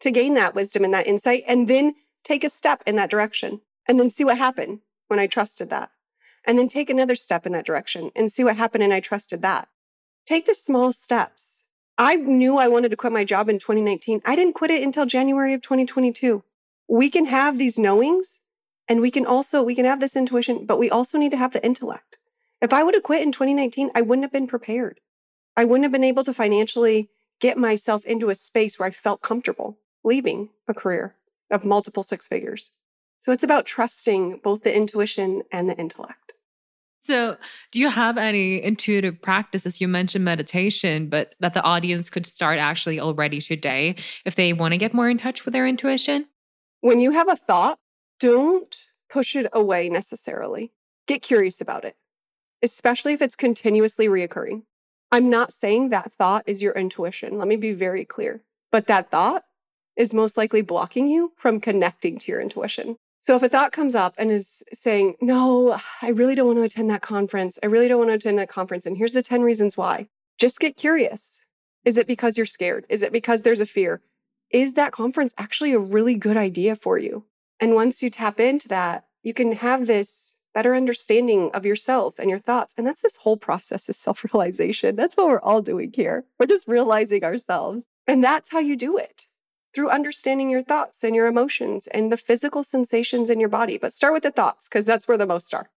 to 0.01 0.11
gain 0.11 0.33
that 0.33 0.55
wisdom 0.55 0.83
and 0.83 0.93
that 0.93 1.07
insight, 1.07 1.43
and 1.47 1.67
then 1.67 1.95
take 2.23 2.43
a 2.43 2.49
step 2.49 2.81
in 2.85 2.95
that 2.95 3.09
direction 3.09 3.61
and 3.87 3.99
then 3.99 4.09
see 4.09 4.23
what 4.23 4.37
happened 4.37 4.79
when 5.07 5.19
I 5.19 5.27
trusted 5.27 5.69
that. 5.69 5.91
And 6.45 6.57
then 6.57 6.67
take 6.67 6.89
another 6.89 7.13
step 7.13 7.45
in 7.45 7.51
that 7.51 7.65
direction 7.65 8.09
and 8.15 8.31
see 8.31 8.43
what 8.43 8.55
happened 8.55 8.83
and 8.83 8.93
I 8.93 8.99
trusted 8.99 9.43
that. 9.43 9.67
Take 10.25 10.47
the 10.47 10.55
small 10.55 10.91
steps. 10.91 11.65
I 11.97 12.15
knew 12.15 12.57
I 12.57 12.67
wanted 12.67 12.89
to 12.89 12.97
quit 12.97 13.13
my 13.13 13.23
job 13.23 13.47
in 13.47 13.59
2019. 13.59 14.21
I 14.25 14.35
didn't 14.35 14.53
quit 14.53 14.71
it 14.71 14.81
until 14.81 15.05
January 15.05 15.53
of 15.53 15.61
2022. 15.61 16.43
We 16.87 17.11
can 17.11 17.25
have 17.25 17.57
these 17.57 17.77
knowings 17.77 18.41
and 18.91 18.99
we 18.99 19.09
can 19.09 19.25
also 19.25 19.63
we 19.63 19.73
can 19.73 19.85
have 19.85 20.01
this 20.01 20.17
intuition, 20.17 20.65
but 20.65 20.77
we 20.77 20.89
also 20.89 21.17
need 21.17 21.31
to 21.31 21.37
have 21.37 21.53
the 21.53 21.65
intellect. 21.65 22.17
If 22.61 22.73
I 22.73 22.83
would 22.83 22.93
have 22.93 23.03
quit 23.03 23.21
in 23.21 23.31
2019, 23.31 23.89
I 23.95 24.01
wouldn't 24.01 24.25
have 24.25 24.33
been 24.33 24.47
prepared. 24.47 24.99
I 25.55 25.63
wouldn't 25.63 25.85
have 25.85 25.93
been 25.93 26.03
able 26.03 26.25
to 26.25 26.33
financially 26.33 27.09
get 27.39 27.57
myself 27.57 28.03
into 28.03 28.29
a 28.29 28.35
space 28.35 28.77
where 28.77 28.87
I 28.87 28.91
felt 28.91 29.21
comfortable 29.21 29.77
leaving 30.03 30.49
a 30.67 30.73
career 30.73 31.15
of 31.49 31.63
multiple 31.63 32.03
six 32.03 32.27
figures. 32.27 32.71
So 33.17 33.31
it's 33.31 33.43
about 33.43 33.65
trusting 33.65 34.41
both 34.43 34.63
the 34.63 34.75
intuition 34.75 35.43
and 35.53 35.69
the 35.69 35.77
intellect. 35.77 36.33
So, 36.99 37.37
do 37.71 37.79
you 37.79 37.89
have 37.89 38.17
any 38.17 38.61
intuitive 38.61 39.21
practices? 39.21 39.79
You 39.79 39.87
mentioned 39.87 40.25
meditation, 40.25 41.07
but 41.07 41.33
that 41.39 41.53
the 41.53 41.63
audience 41.63 42.09
could 42.09 42.25
start 42.25 42.59
actually 42.59 42.99
already 42.99 43.39
today 43.39 43.95
if 44.25 44.35
they 44.35 44.51
want 44.51 44.73
to 44.73 44.77
get 44.77 44.93
more 44.93 45.09
in 45.09 45.17
touch 45.17 45.45
with 45.45 45.53
their 45.53 45.65
intuition? 45.65 46.27
When 46.81 46.99
you 46.99 47.11
have 47.11 47.29
a 47.29 47.37
thought, 47.37 47.79
don't 48.22 48.88
push 49.09 49.36
it 49.36 49.47
away 49.51 49.89
necessarily. 49.89 50.72
Get 51.07 51.24
curious 51.24 51.59
about 51.59 51.84
it, 51.84 51.95
especially 52.61 53.13
if 53.13 53.22
it's 53.22 53.36
continuously 53.36 54.07
reoccurring. 54.07 54.61
I'm 55.11 55.30
not 55.30 55.51
saying 55.51 55.89
that 55.89 56.13
thought 56.13 56.43
is 56.45 56.61
your 56.61 56.74
intuition. 56.74 57.38
Let 57.38 57.47
me 57.47 57.55
be 57.55 57.74
very 57.74 58.05
clear. 58.05 58.43
But 58.72 58.88
that 58.88 59.09
thought 59.09 59.43
is 59.97 60.13
most 60.13 60.38
likely 60.38 60.61
blocking 60.61 61.07
you 61.07 61.34
from 61.36 61.59
connecting 61.59 62.17
to 62.19 62.32
your 62.32 62.39
intuition. 62.39 62.95
So 63.19 63.36
if 63.36 63.43
a 63.43 63.49
thought 63.49 63.72
comes 63.72 63.95
up 63.95 64.15
and 64.17 64.32
is 64.32 64.63
saying, 64.72 65.15
No, 65.22 65.78
I 66.01 66.09
really 66.09 66.36
don't 66.36 66.47
want 66.47 66.59
to 66.59 66.63
attend 66.63 66.89
that 66.91 67.01
conference. 67.01 67.59
I 67.61 67.67
really 67.67 67.88
don't 67.88 67.99
want 67.99 68.11
to 68.11 68.15
attend 68.15 68.39
that 68.39 68.49
conference. 68.49 68.86
And 68.86 68.97
here's 68.97 69.13
the 69.13 69.24
10 69.24 69.41
reasons 69.41 69.76
why. 69.76 70.07
Just 70.38 70.59
get 70.59 70.78
curious. 70.78 71.41
Is 71.84 71.97
it 71.97 72.07
because 72.07 72.38
you're 72.38 72.45
scared? 72.45 72.86
Is 72.88 73.01
it 73.01 73.11
because 73.11 73.41
there's 73.41 73.59
a 73.59 73.65
fear? 73.65 74.01
Is 74.51 74.76
that 74.76 74.91
conference 74.91 75.34
actually 75.38 75.74
a 75.74 75.80
really 75.80 76.15
good 76.15 76.38
idea 76.38 76.76
for 76.76 76.97
you? 76.97 77.26
And 77.62 77.76
once 77.76 78.01
you 78.01 78.09
tap 78.09 78.39
into 78.39 78.68
that, 78.70 79.05
you 79.22 79.36
can 79.36 79.51
have 79.53 79.86
this 79.86 80.36
better 80.53 80.76
understanding 80.76 81.51
of 81.53 81.66
yourself 81.66 82.20
and 82.20 82.30
your 82.30 82.39
thoughts. 82.39 82.74
And 82.78 82.86
that's 82.86 83.01
this 83.01 83.18
whole 83.18 83.38
process 83.38 83.88
of 83.88 83.95
self 83.95 84.24
realization. 84.34 84.95
That's 84.95 85.16
what 85.16 85.28
we're 85.28 85.39
all 85.39 85.62
doing 85.62 85.93
here. 85.95 86.26
We're 86.39 86.47
just 86.47 86.68
realizing 86.68 87.24
ourselves. 87.24 87.86
And 88.07 88.24
that's 88.24 88.49
how 88.49 88.59
you 88.59 88.76
do 88.76 88.97
it 88.97 89.28
through 89.74 89.89
understanding 89.89 90.49
your 90.49 90.64
thoughts 90.64 91.03
and 91.03 91.16
your 91.16 91.28
emotions 91.28 91.88
and 91.88 92.12
the 92.12 92.18
physical 92.18 92.64
sensations 92.64 93.30
in 93.30 93.39
your 93.39 93.47
body. 93.47 93.78
But 93.78 93.93
start 93.93 94.14
with 94.14 94.24
the 94.24 94.32
thoughts 94.32 94.68
because 94.68 94.86
that's 94.86 95.07
where 95.07 95.18
the 95.18 95.28
most 95.28 95.53
are. 95.53 95.70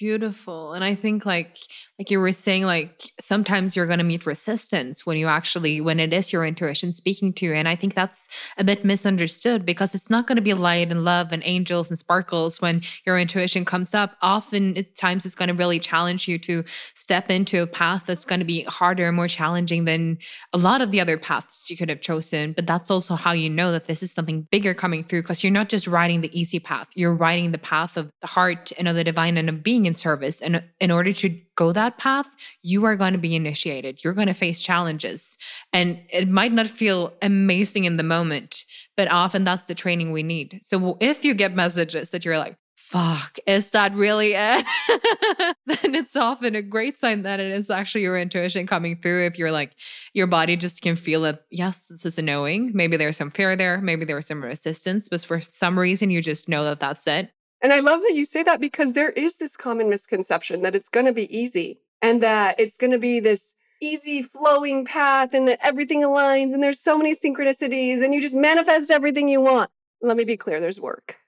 Beautiful. 0.00 0.72
And 0.72 0.82
I 0.82 0.94
think 0.94 1.26
like 1.26 1.58
like 1.98 2.10
you 2.10 2.20
were 2.20 2.32
saying 2.32 2.62
like 2.62 3.12
sometimes 3.20 3.76
you're 3.76 3.86
going 3.86 3.98
to 3.98 4.04
meet 4.04 4.24
resistance 4.24 5.04
when 5.04 5.18
you 5.18 5.26
actually 5.26 5.82
when 5.82 6.00
it 6.00 6.14
is 6.14 6.32
your 6.32 6.46
intuition 6.46 6.94
speaking 6.94 7.34
to 7.34 7.44
you 7.44 7.52
and 7.52 7.68
I 7.68 7.76
think 7.76 7.94
that's 7.94 8.26
a 8.56 8.64
bit 8.64 8.82
misunderstood 8.82 9.66
because 9.66 9.94
it's 9.94 10.08
not 10.08 10.26
going 10.26 10.36
to 10.36 10.42
be 10.42 10.54
light 10.54 10.90
and 10.90 11.04
love 11.04 11.32
and 11.32 11.42
angels 11.44 11.90
and 11.90 11.98
sparkles 11.98 12.62
when 12.62 12.80
your 13.04 13.18
intuition 13.18 13.66
comes 13.66 13.92
up. 13.92 14.16
Often 14.22 14.78
at 14.78 14.96
times 14.96 15.26
it's 15.26 15.34
going 15.34 15.50
to 15.50 15.54
really 15.54 15.78
challenge 15.78 16.26
you 16.26 16.38
to 16.38 16.64
step 16.94 17.28
into 17.28 17.60
a 17.60 17.66
path 17.66 18.04
that's 18.06 18.24
going 18.24 18.38
to 18.40 18.46
be 18.46 18.62
harder 18.62 19.06
and 19.06 19.16
more 19.16 19.28
challenging 19.28 19.84
than 19.84 20.16
a 20.54 20.56
lot 20.58 20.80
of 20.80 20.92
the 20.92 21.00
other 21.02 21.18
paths 21.18 21.68
you 21.68 21.76
could 21.76 21.90
have 21.90 22.00
chosen, 22.00 22.54
but 22.54 22.66
that's 22.66 22.90
also 22.90 23.16
how 23.16 23.32
you 23.32 23.50
know 23.50 23.70
that 23.70 23.84
this 23.84 24.02
is 24.02 24.12
something 24.12 24.48
bigger 24.50 24.72
coming 24.72 25.04
through 25.04 25.20
because 25.20 25.44
you're 25.44 25.52
not 25.52 25.68
just 25.68 25.86
riding 25.86 26.22
the 26.22 26.40
easy 26.40 26.58
path. 26.58 26.88
You're 26.94 27.14
riding 27.14 27.52
the 27.52 27.58
path 27.58 27.98
of 27.98 28.10
the 28.22 28.26
heart 28.26 28.72
and 28.78 28.88
of 28.88 28.96
the 28.96 29.04
divine 29.04 29.36
and 29.36 29.50
of 29.50 29.62
being 29.62 29.89
in 29.90 29.94
service. 29.94 30.40
And 30.40 30.62
in 30.80 30.90
order 30.90 31.12
to 31.12 31.28
go 31.56 31.72
that 31.72 31.98
path, 31.98 32.28
you 32.62 32.84
are 32.84 32.96
going 32.96 33.12
to 33.12 33.18
be 33.18 33.34
initiated. 33.34 34.04
You're 34.04 34.14
going 34.14 34.28
to 34.28 34.34
face 34.34 34.60
challenges. 34.60 35.36
And 35.72 36.00
it 36.10 36.28
might 36.28 36.52
not 36.52 36.68
feel 36.68 37.12
amazing 37.20 37.84
in 37.84 37.96
the 37.96 38.02
moment, 38.02 38.64
but 38.96 39.10
often 39.10 39.44
that's 39.44 39.64
the 39.64 39.74
training 39.74 40.12
we 40.12 40.22
need. 40.22 40.60
So 40.62 40.96
if 41.00 41.24
you 41.24 41.34
get 41.34 41.54
messages 41.54 42.10
that 42.10 42.24
you're 42.24 42.38
like, 42.38 42.56
fuck, 42.76 43.38
is 43.46 43.70
that 43.70 43.94
really 43.94 44.32
it? 44.34 44.66
then 45.66 45.94
it's 45.94 46.16
often 46.16 46.56
a 46.56 46.62
great 46.62 46.98
sign 46.98 47.22
that 47.22 47.38
it 47.38 47.52
is 47.52 47.70
actually 47.70 48.02
your 48.02 48.18
intuition 48.18 48.66
coming 48.66 48.96
through. 48.96 49.26
If 49.26 49.38
you're 49.38 49.52
like, 49.52 49.76
your 50.12 50.26
body 50.26 50.56
just 50.56 50.82
can 50.82 50.96
feel 50.96 51.24
it. 51.24 51.40
Yes, 51.50 51.86
this 51.86 52.04
is 52.04 52.18
a 52.18 52.22
knowing. 52.22 52.72
Maybe 52.74 52.96
there's 52.96 53.16
some 53.16 53.30
fear 53.30 53.54
there. 53.54 53.80
Maybe 53.80 54.04
there's 54.04 54.26
some 54.26 54.42
resistance, 54.42 55.08
but 55.08 55.24
for 55.24 55.40
some 55.40 55.78
reason, 55.78 56.10
you 56.10 56.20
just 56.20 56.48
know 56.48 56.64
that 56.64 56.80
that's 56.80 57.06
it. 57.06 57.30
And 57.62 57.72
I 57.72 57.80
love 57.80 58.00
that 58.00 58.14
you 58.14 58.24
say 58.24 58.42
that 58.42 58.60
because 58.60 58.92
there 58.94 59.10
is 59.10 59.36
this 59.36 59.56
common 59.56 59.90
misconception 59.90 60.62
that 60.62 60.74
it's 60.74 60.88
going 60.88 61.06
to 61.06 61.12
be 61.12 61.36
easy 61.36 61.80
and 62.00 62.22
that 62.22 62.58
it's 62.58 62.76
going 62.76 62.92
to 62.92 62.98
be 62.98 63.20
this 63.20 63.54
easy 63.82 64.22
flowing 64.22 64.84
path 64.84 65.34
and 65.34 65.48
that 65.48 65.58
everything 65.62 66.02
aligns 66.02 66.54
and 66.54 66.62
there's 66.62 66.80
so 66.80 66.96
many 66.96 67.14
synchronicities 67.14 68.02
and 68.04 68.14
you 68.14 68.20
just 68.20 68.34
manifest 68.34 68.90
everything 68.90 69.28
you 69.28 69.40
want. 69.40 69.70
Let 70.02 70.16
me 70.16 70.24
be 70.24 70.36
clear 70.36 70.60
there's 70.60 70.80
work. 70.80 71.18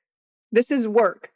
This 0.51 0.71
is 0.71 0.89
work. 0.89 1.33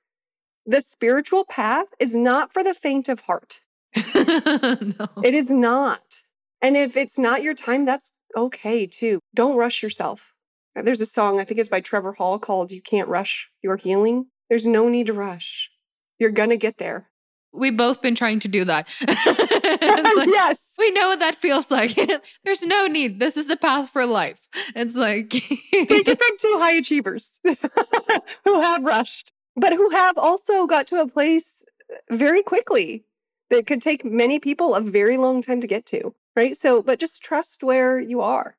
The 0.64 0.80
spiritual 0.80 1.44
path 1.44 1.86
is 1.98 2.16
not 2.16 2.52
for 2.52 2.64
the 2.64 2.74
faint 2.74 3.08
of 3.08 3.20
heart. 3.20 3.60
no. 4.14 5.08
It 5.22 5.34
is 5.34 5.50
not. 5.50 6.22
And 6.60 6.76
if 6.76 6.96
it's 6.96 7.18
not 7.18 7.42
your 7.42 7.54
time, 7.54 7.84
that's 7.84 8.12
okay 8.36 8.86
too. 8.86 9.20
Don't 9.34 9.56
rush 9.56 9.82
yourself. 9.82 10.32
There's 10.74 11.00
a 11.00 11.06
song, 11.06 11.40
I 11.40 11.44
think 11.44 11.58
it's 11.58 11.70
by 11.70 11.80
Trevor 11.80 12.12
Hall 12.12 12.38
called 12.38 12.70
You 12.70 12.82
Can't 12.82 13.08
Rush 13.08 13.50
Your 13.62 13.76
Healing. 13.76 14.26
There's 14.48 14.66
no 14.66 14.88
need 14.88 15.06
to 15.06 15.12
rush. 15.12 15.70
You're 16.18 16.30
going 16.30 16.50
to 16.50 16.56
get 16.56 16.78
there. 16.78 17.08
We've 17.52 17.76
both 17.76 18.02
been 18.02 18.14
trying 18.14 18.40
to 18.40 18.48
do 18.48 18.64
that. 18.64 18.86
like, 19.06 20.28
yes. 20.28 20.74
We 20.78 20.90
know 20.90 21.08
what 21.08 21.20
that 21.20 21.34
feels 21.34 21.70
like. 21.70 21.98
There's 22.44 22.64
no 22.64 22.86
need. 22.86 23.18
This 23.18 23.36
is 23.36 23.48
the 23.48 23.56
path 23.56 23.90
for 23.90 24.04
life. 24.04 24.46
It's 24.74 24.94
like 24.94 25.30
take 25.30 25.62
it 25.72 26.18
from 26.18 26.36
two 26.38 26.56
high 26.58 26.74
achievers 26.74 27.40
who 27.44 28.60
have 28.60 28.84
rushed, 28.84 29.32
but 29.56 29.72
who 29.72 29.88
have 29.90 30.18
also 30.18 30.66
got 30.66 30.86
to 30.88 31.00
a 31.00 31.08
place 31.08 31.64
very 32.10 32.42
quickly 32.42 33.04
that 33.48 33.66
could 33.66 33.80
take 33.80 34.04
many 34.04 34.38
people 34.38 34.74
a 34.74 34.80
very 34.80 35.16
long 35.16 35.40
time 35.40 35.60
to 35.60 35.66
get 35.66 35.86
to. 35.86 36.14
Right. 36.34 36.56
So, 36.56 36.82
but 36.82 36.98
just 36.98 37.22
trust 37.22 37.62
where 37.62 37.98
you 37.98 38.20
are. 38.20 38.56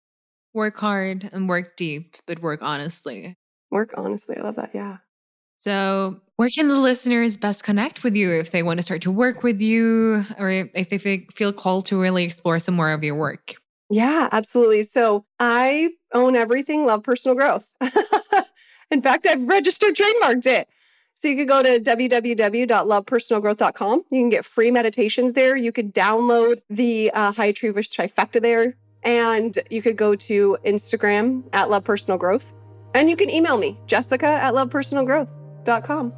Work 0.54 0.78
hard 0.78 1.30
and 1.32 1.48
work 1.48 1.76
deep, 1.78 2.16
but 2.26 2.42
work 2.42 2.62
honestly. 2.64 3.38
Work 3.70 3.94
honestly. 3.96 4.38
I 4.38 4.42
love 4.42 4.56
that. 4.56 4.72
Yeah. 4.74 4.98
So, 5.58 6.22
where 6.36 6.50
can 6.50 6.68
the 6.68 6.80
listeners 6.80 7.36
best 7.36 7.64
connect 7.64 8.04
with 8.04 8.16
you 8.16 8.32
if 8.32 8.52
they 8.52 8.62
want 8.62 8.78
to 8.78 8.84
start 8.84 9.02
to 9.02 9.12
work 9.12 9.42
with 9.42 9.60
you 9.60 10.24
or 10.38 10.52
if 10.52 10.90
they 10.90 11.00
feel 11.00 11.52
called 11.52 11.88
to 11.88 12.00
really 12.00 12.24
explore 12.24 12.60
some 12.60 12.76
more 12.76 12.92
of 12.92 13.04
your 13.04 13.16
work? 13.16 13.56
Yeah, 13.90 14.30
absolutely. 14.32 14.84
So, 14.84 15.26
I 15.40 15.90
own 16.14 16.36
everything 16.36 16.86
Love 16.86 17.02
Personal 17.04 17.36
Growth. 17.36 17.74
In 18.92 19.02
fact, 19.02 19.26
I've 19.26 19.48
registered 19.48 19.96
trademarked 19.96 20.46
it. 20.46 20.70
So 21.16 21.28
you 21.28 21.36
could 21.36 21.48
go 21.48 21.64
to 21.64 21.80
www.lovepersonalgrowth.com. 21.80 24.04
You 24.12 24.22
can 24.22 24.30
get 24.30 24.46
free 24.46 24.70
meditations 24.70 25.34
there. 25.34 25.58
You 25.58 25.72
could 25.72 25.92
download 25.92 26.62
the 26.70 27.10
uh, 27.12 27.32
High 27.32 27.48
Achievers 27.48 27.92
Trifecta 27.92 28.40
there. 28.40 28.76
And 29.02 29.58
you 29.72 29.82
could 29.82 29.98
go 29.98 30.16
to 30.16 30.60
Instagram 30.64 31.42
at 31.54 31.72
Love 31.72 31.86
Personal 31.86 32.20
Growth. 32.20 32.54
And 32.94 33.10
you 33.10 33.16
can 33.16 33.32
email 33.32 33.58
me, 33.58 33.80
Jessica 33.88 34.28
at 34.28 34.54
lovepersonalgrowth 34.54 35.47
com. 35.68 36.14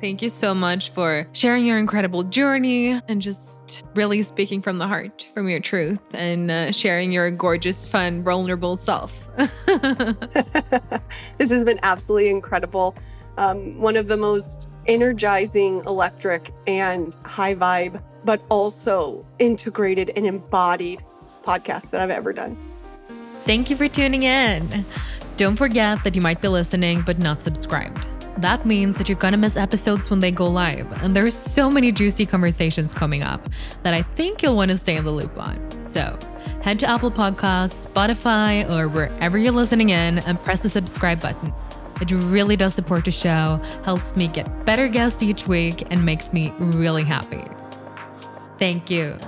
Thank 0.00 0.22
you 0.22 0.30
so 0.30 0.54
much 0.54 0.90
for 0.90 1.26
sharing 1.32 1.66
your 1.66 1.78
incredible 1.78 2.22
journey 2.22 2.98
and 3.06 3.20
just 3.20 3.82
really 3.94 4.22
speaking 4.22 4.62
from 4.62 4.78
the 4.78 4.86
heart, 4.86 5.28
from 5.34 5.46
your 5.46 5.60
truth, 5.60 6.00
and 6.14 6.50
uh, 6.50 6.72
sharing 6.72 7.12
your 7.12 7.30
gorgeous, 7.30 7.86
fun, 7.86 8.22
vulnerable 8.22 8.78
self. 8.78 9.28
this 11.36 11.50
has 11.50 11.64
been 11.66 11.78
absolutely 11.82 12.30
incredible. 12.30 12.96
Um, 13.36 13.78
one 13.78 13.96
of 13.96 14.08
the 14.08 14.16
most 14.16 14.68
energizing, 14.86 15.84
electric, 15.84 16.50
and 16.66 17.14
high 17.26 17.54
vibe, 17.54 18.02
but 18.24 18.42
also 18.48 19.26
integrated 19.38 20.12
and 20.16 20.24
embodied 20.24 21.04
podcasts 21.44 21.90
that 21.90 22.00
I've 22.00 22.10
ever 22.10 22.32
done. 22.32 22.56
Thank 23.44 23.68
you 23.68 23.76
for 23.76 23.88
tuning 23.88 24.22
in. 24.22 24.84
Don't 25.36 25.56
forget 25.56 26.04
that 26.04 26.14
you 26.14 26.22
might 26.22 26.40
be 26.40 26.48
listening 26.48 27.02
but 27.02 27.18
not 27.18 27.42
subscribed. 27.42 28.06
That 28.40 28.64
means 28.64 28.96
that 28.96 29.08
you're 29.08 29.18
gonna 29.18 29.36
miss 29.36 29.56
episodes 29.56 30.08
when 30.08 30.20
they 30.20 30.30
go 30.30 30.46
live. 30.48 30.90
And 31.02 31.14
there's 31.14 31.34
so 31.34 31.70
many 31.70 31.92
juicy 31.92 32.24
conversations 32.24 32.94
coming 32.94 33.22
up 33.22 33.48
that 33.82 33.92
I 33.92 34.02
think 34.02 34.42
you'll 34.42 34.56
wanna 34.56 34.76
stay 34.76 34.96
in 34.96 35.04
the 35.04 35.10
loop 35.10 35.38
on. 35.38 35.58
So 35.88 36.18
head 36.62 36.78
to 36.80 36.86
Apple 36.86 37.10
Podcasts, 37.10 37.86
Spotify, 37.86 38.68
or 38.70 38.88
wherever 38.88 39.36
you're 39.36 39.52
listening 39.52 39.90
in 39.90 40.20
and 40.20 40.42
press 40.42 40.60
the 40.60 40.68
subscribe 40.68 41.20
button. 41.20 41.52
It 42.00 42.10
really 42.12 42.56
does 42.56 42.74
support 42.74 43.04
the 43.04 43.10
show, 43.10 43.60
helps 43.84 44.16
me 44.16 44.26
get 44.28 44.64
better 44.64 44.88
guests 44.88 45.22
each 45.22 45.46
week, 45.46 45.86
and 45.90 46.04
makes 46.04 46.32
me 46.32 46.52
really 46.58 47.04
happy. 47.04 47.44
Thank 48.58 48.90
you. 48.90 49.18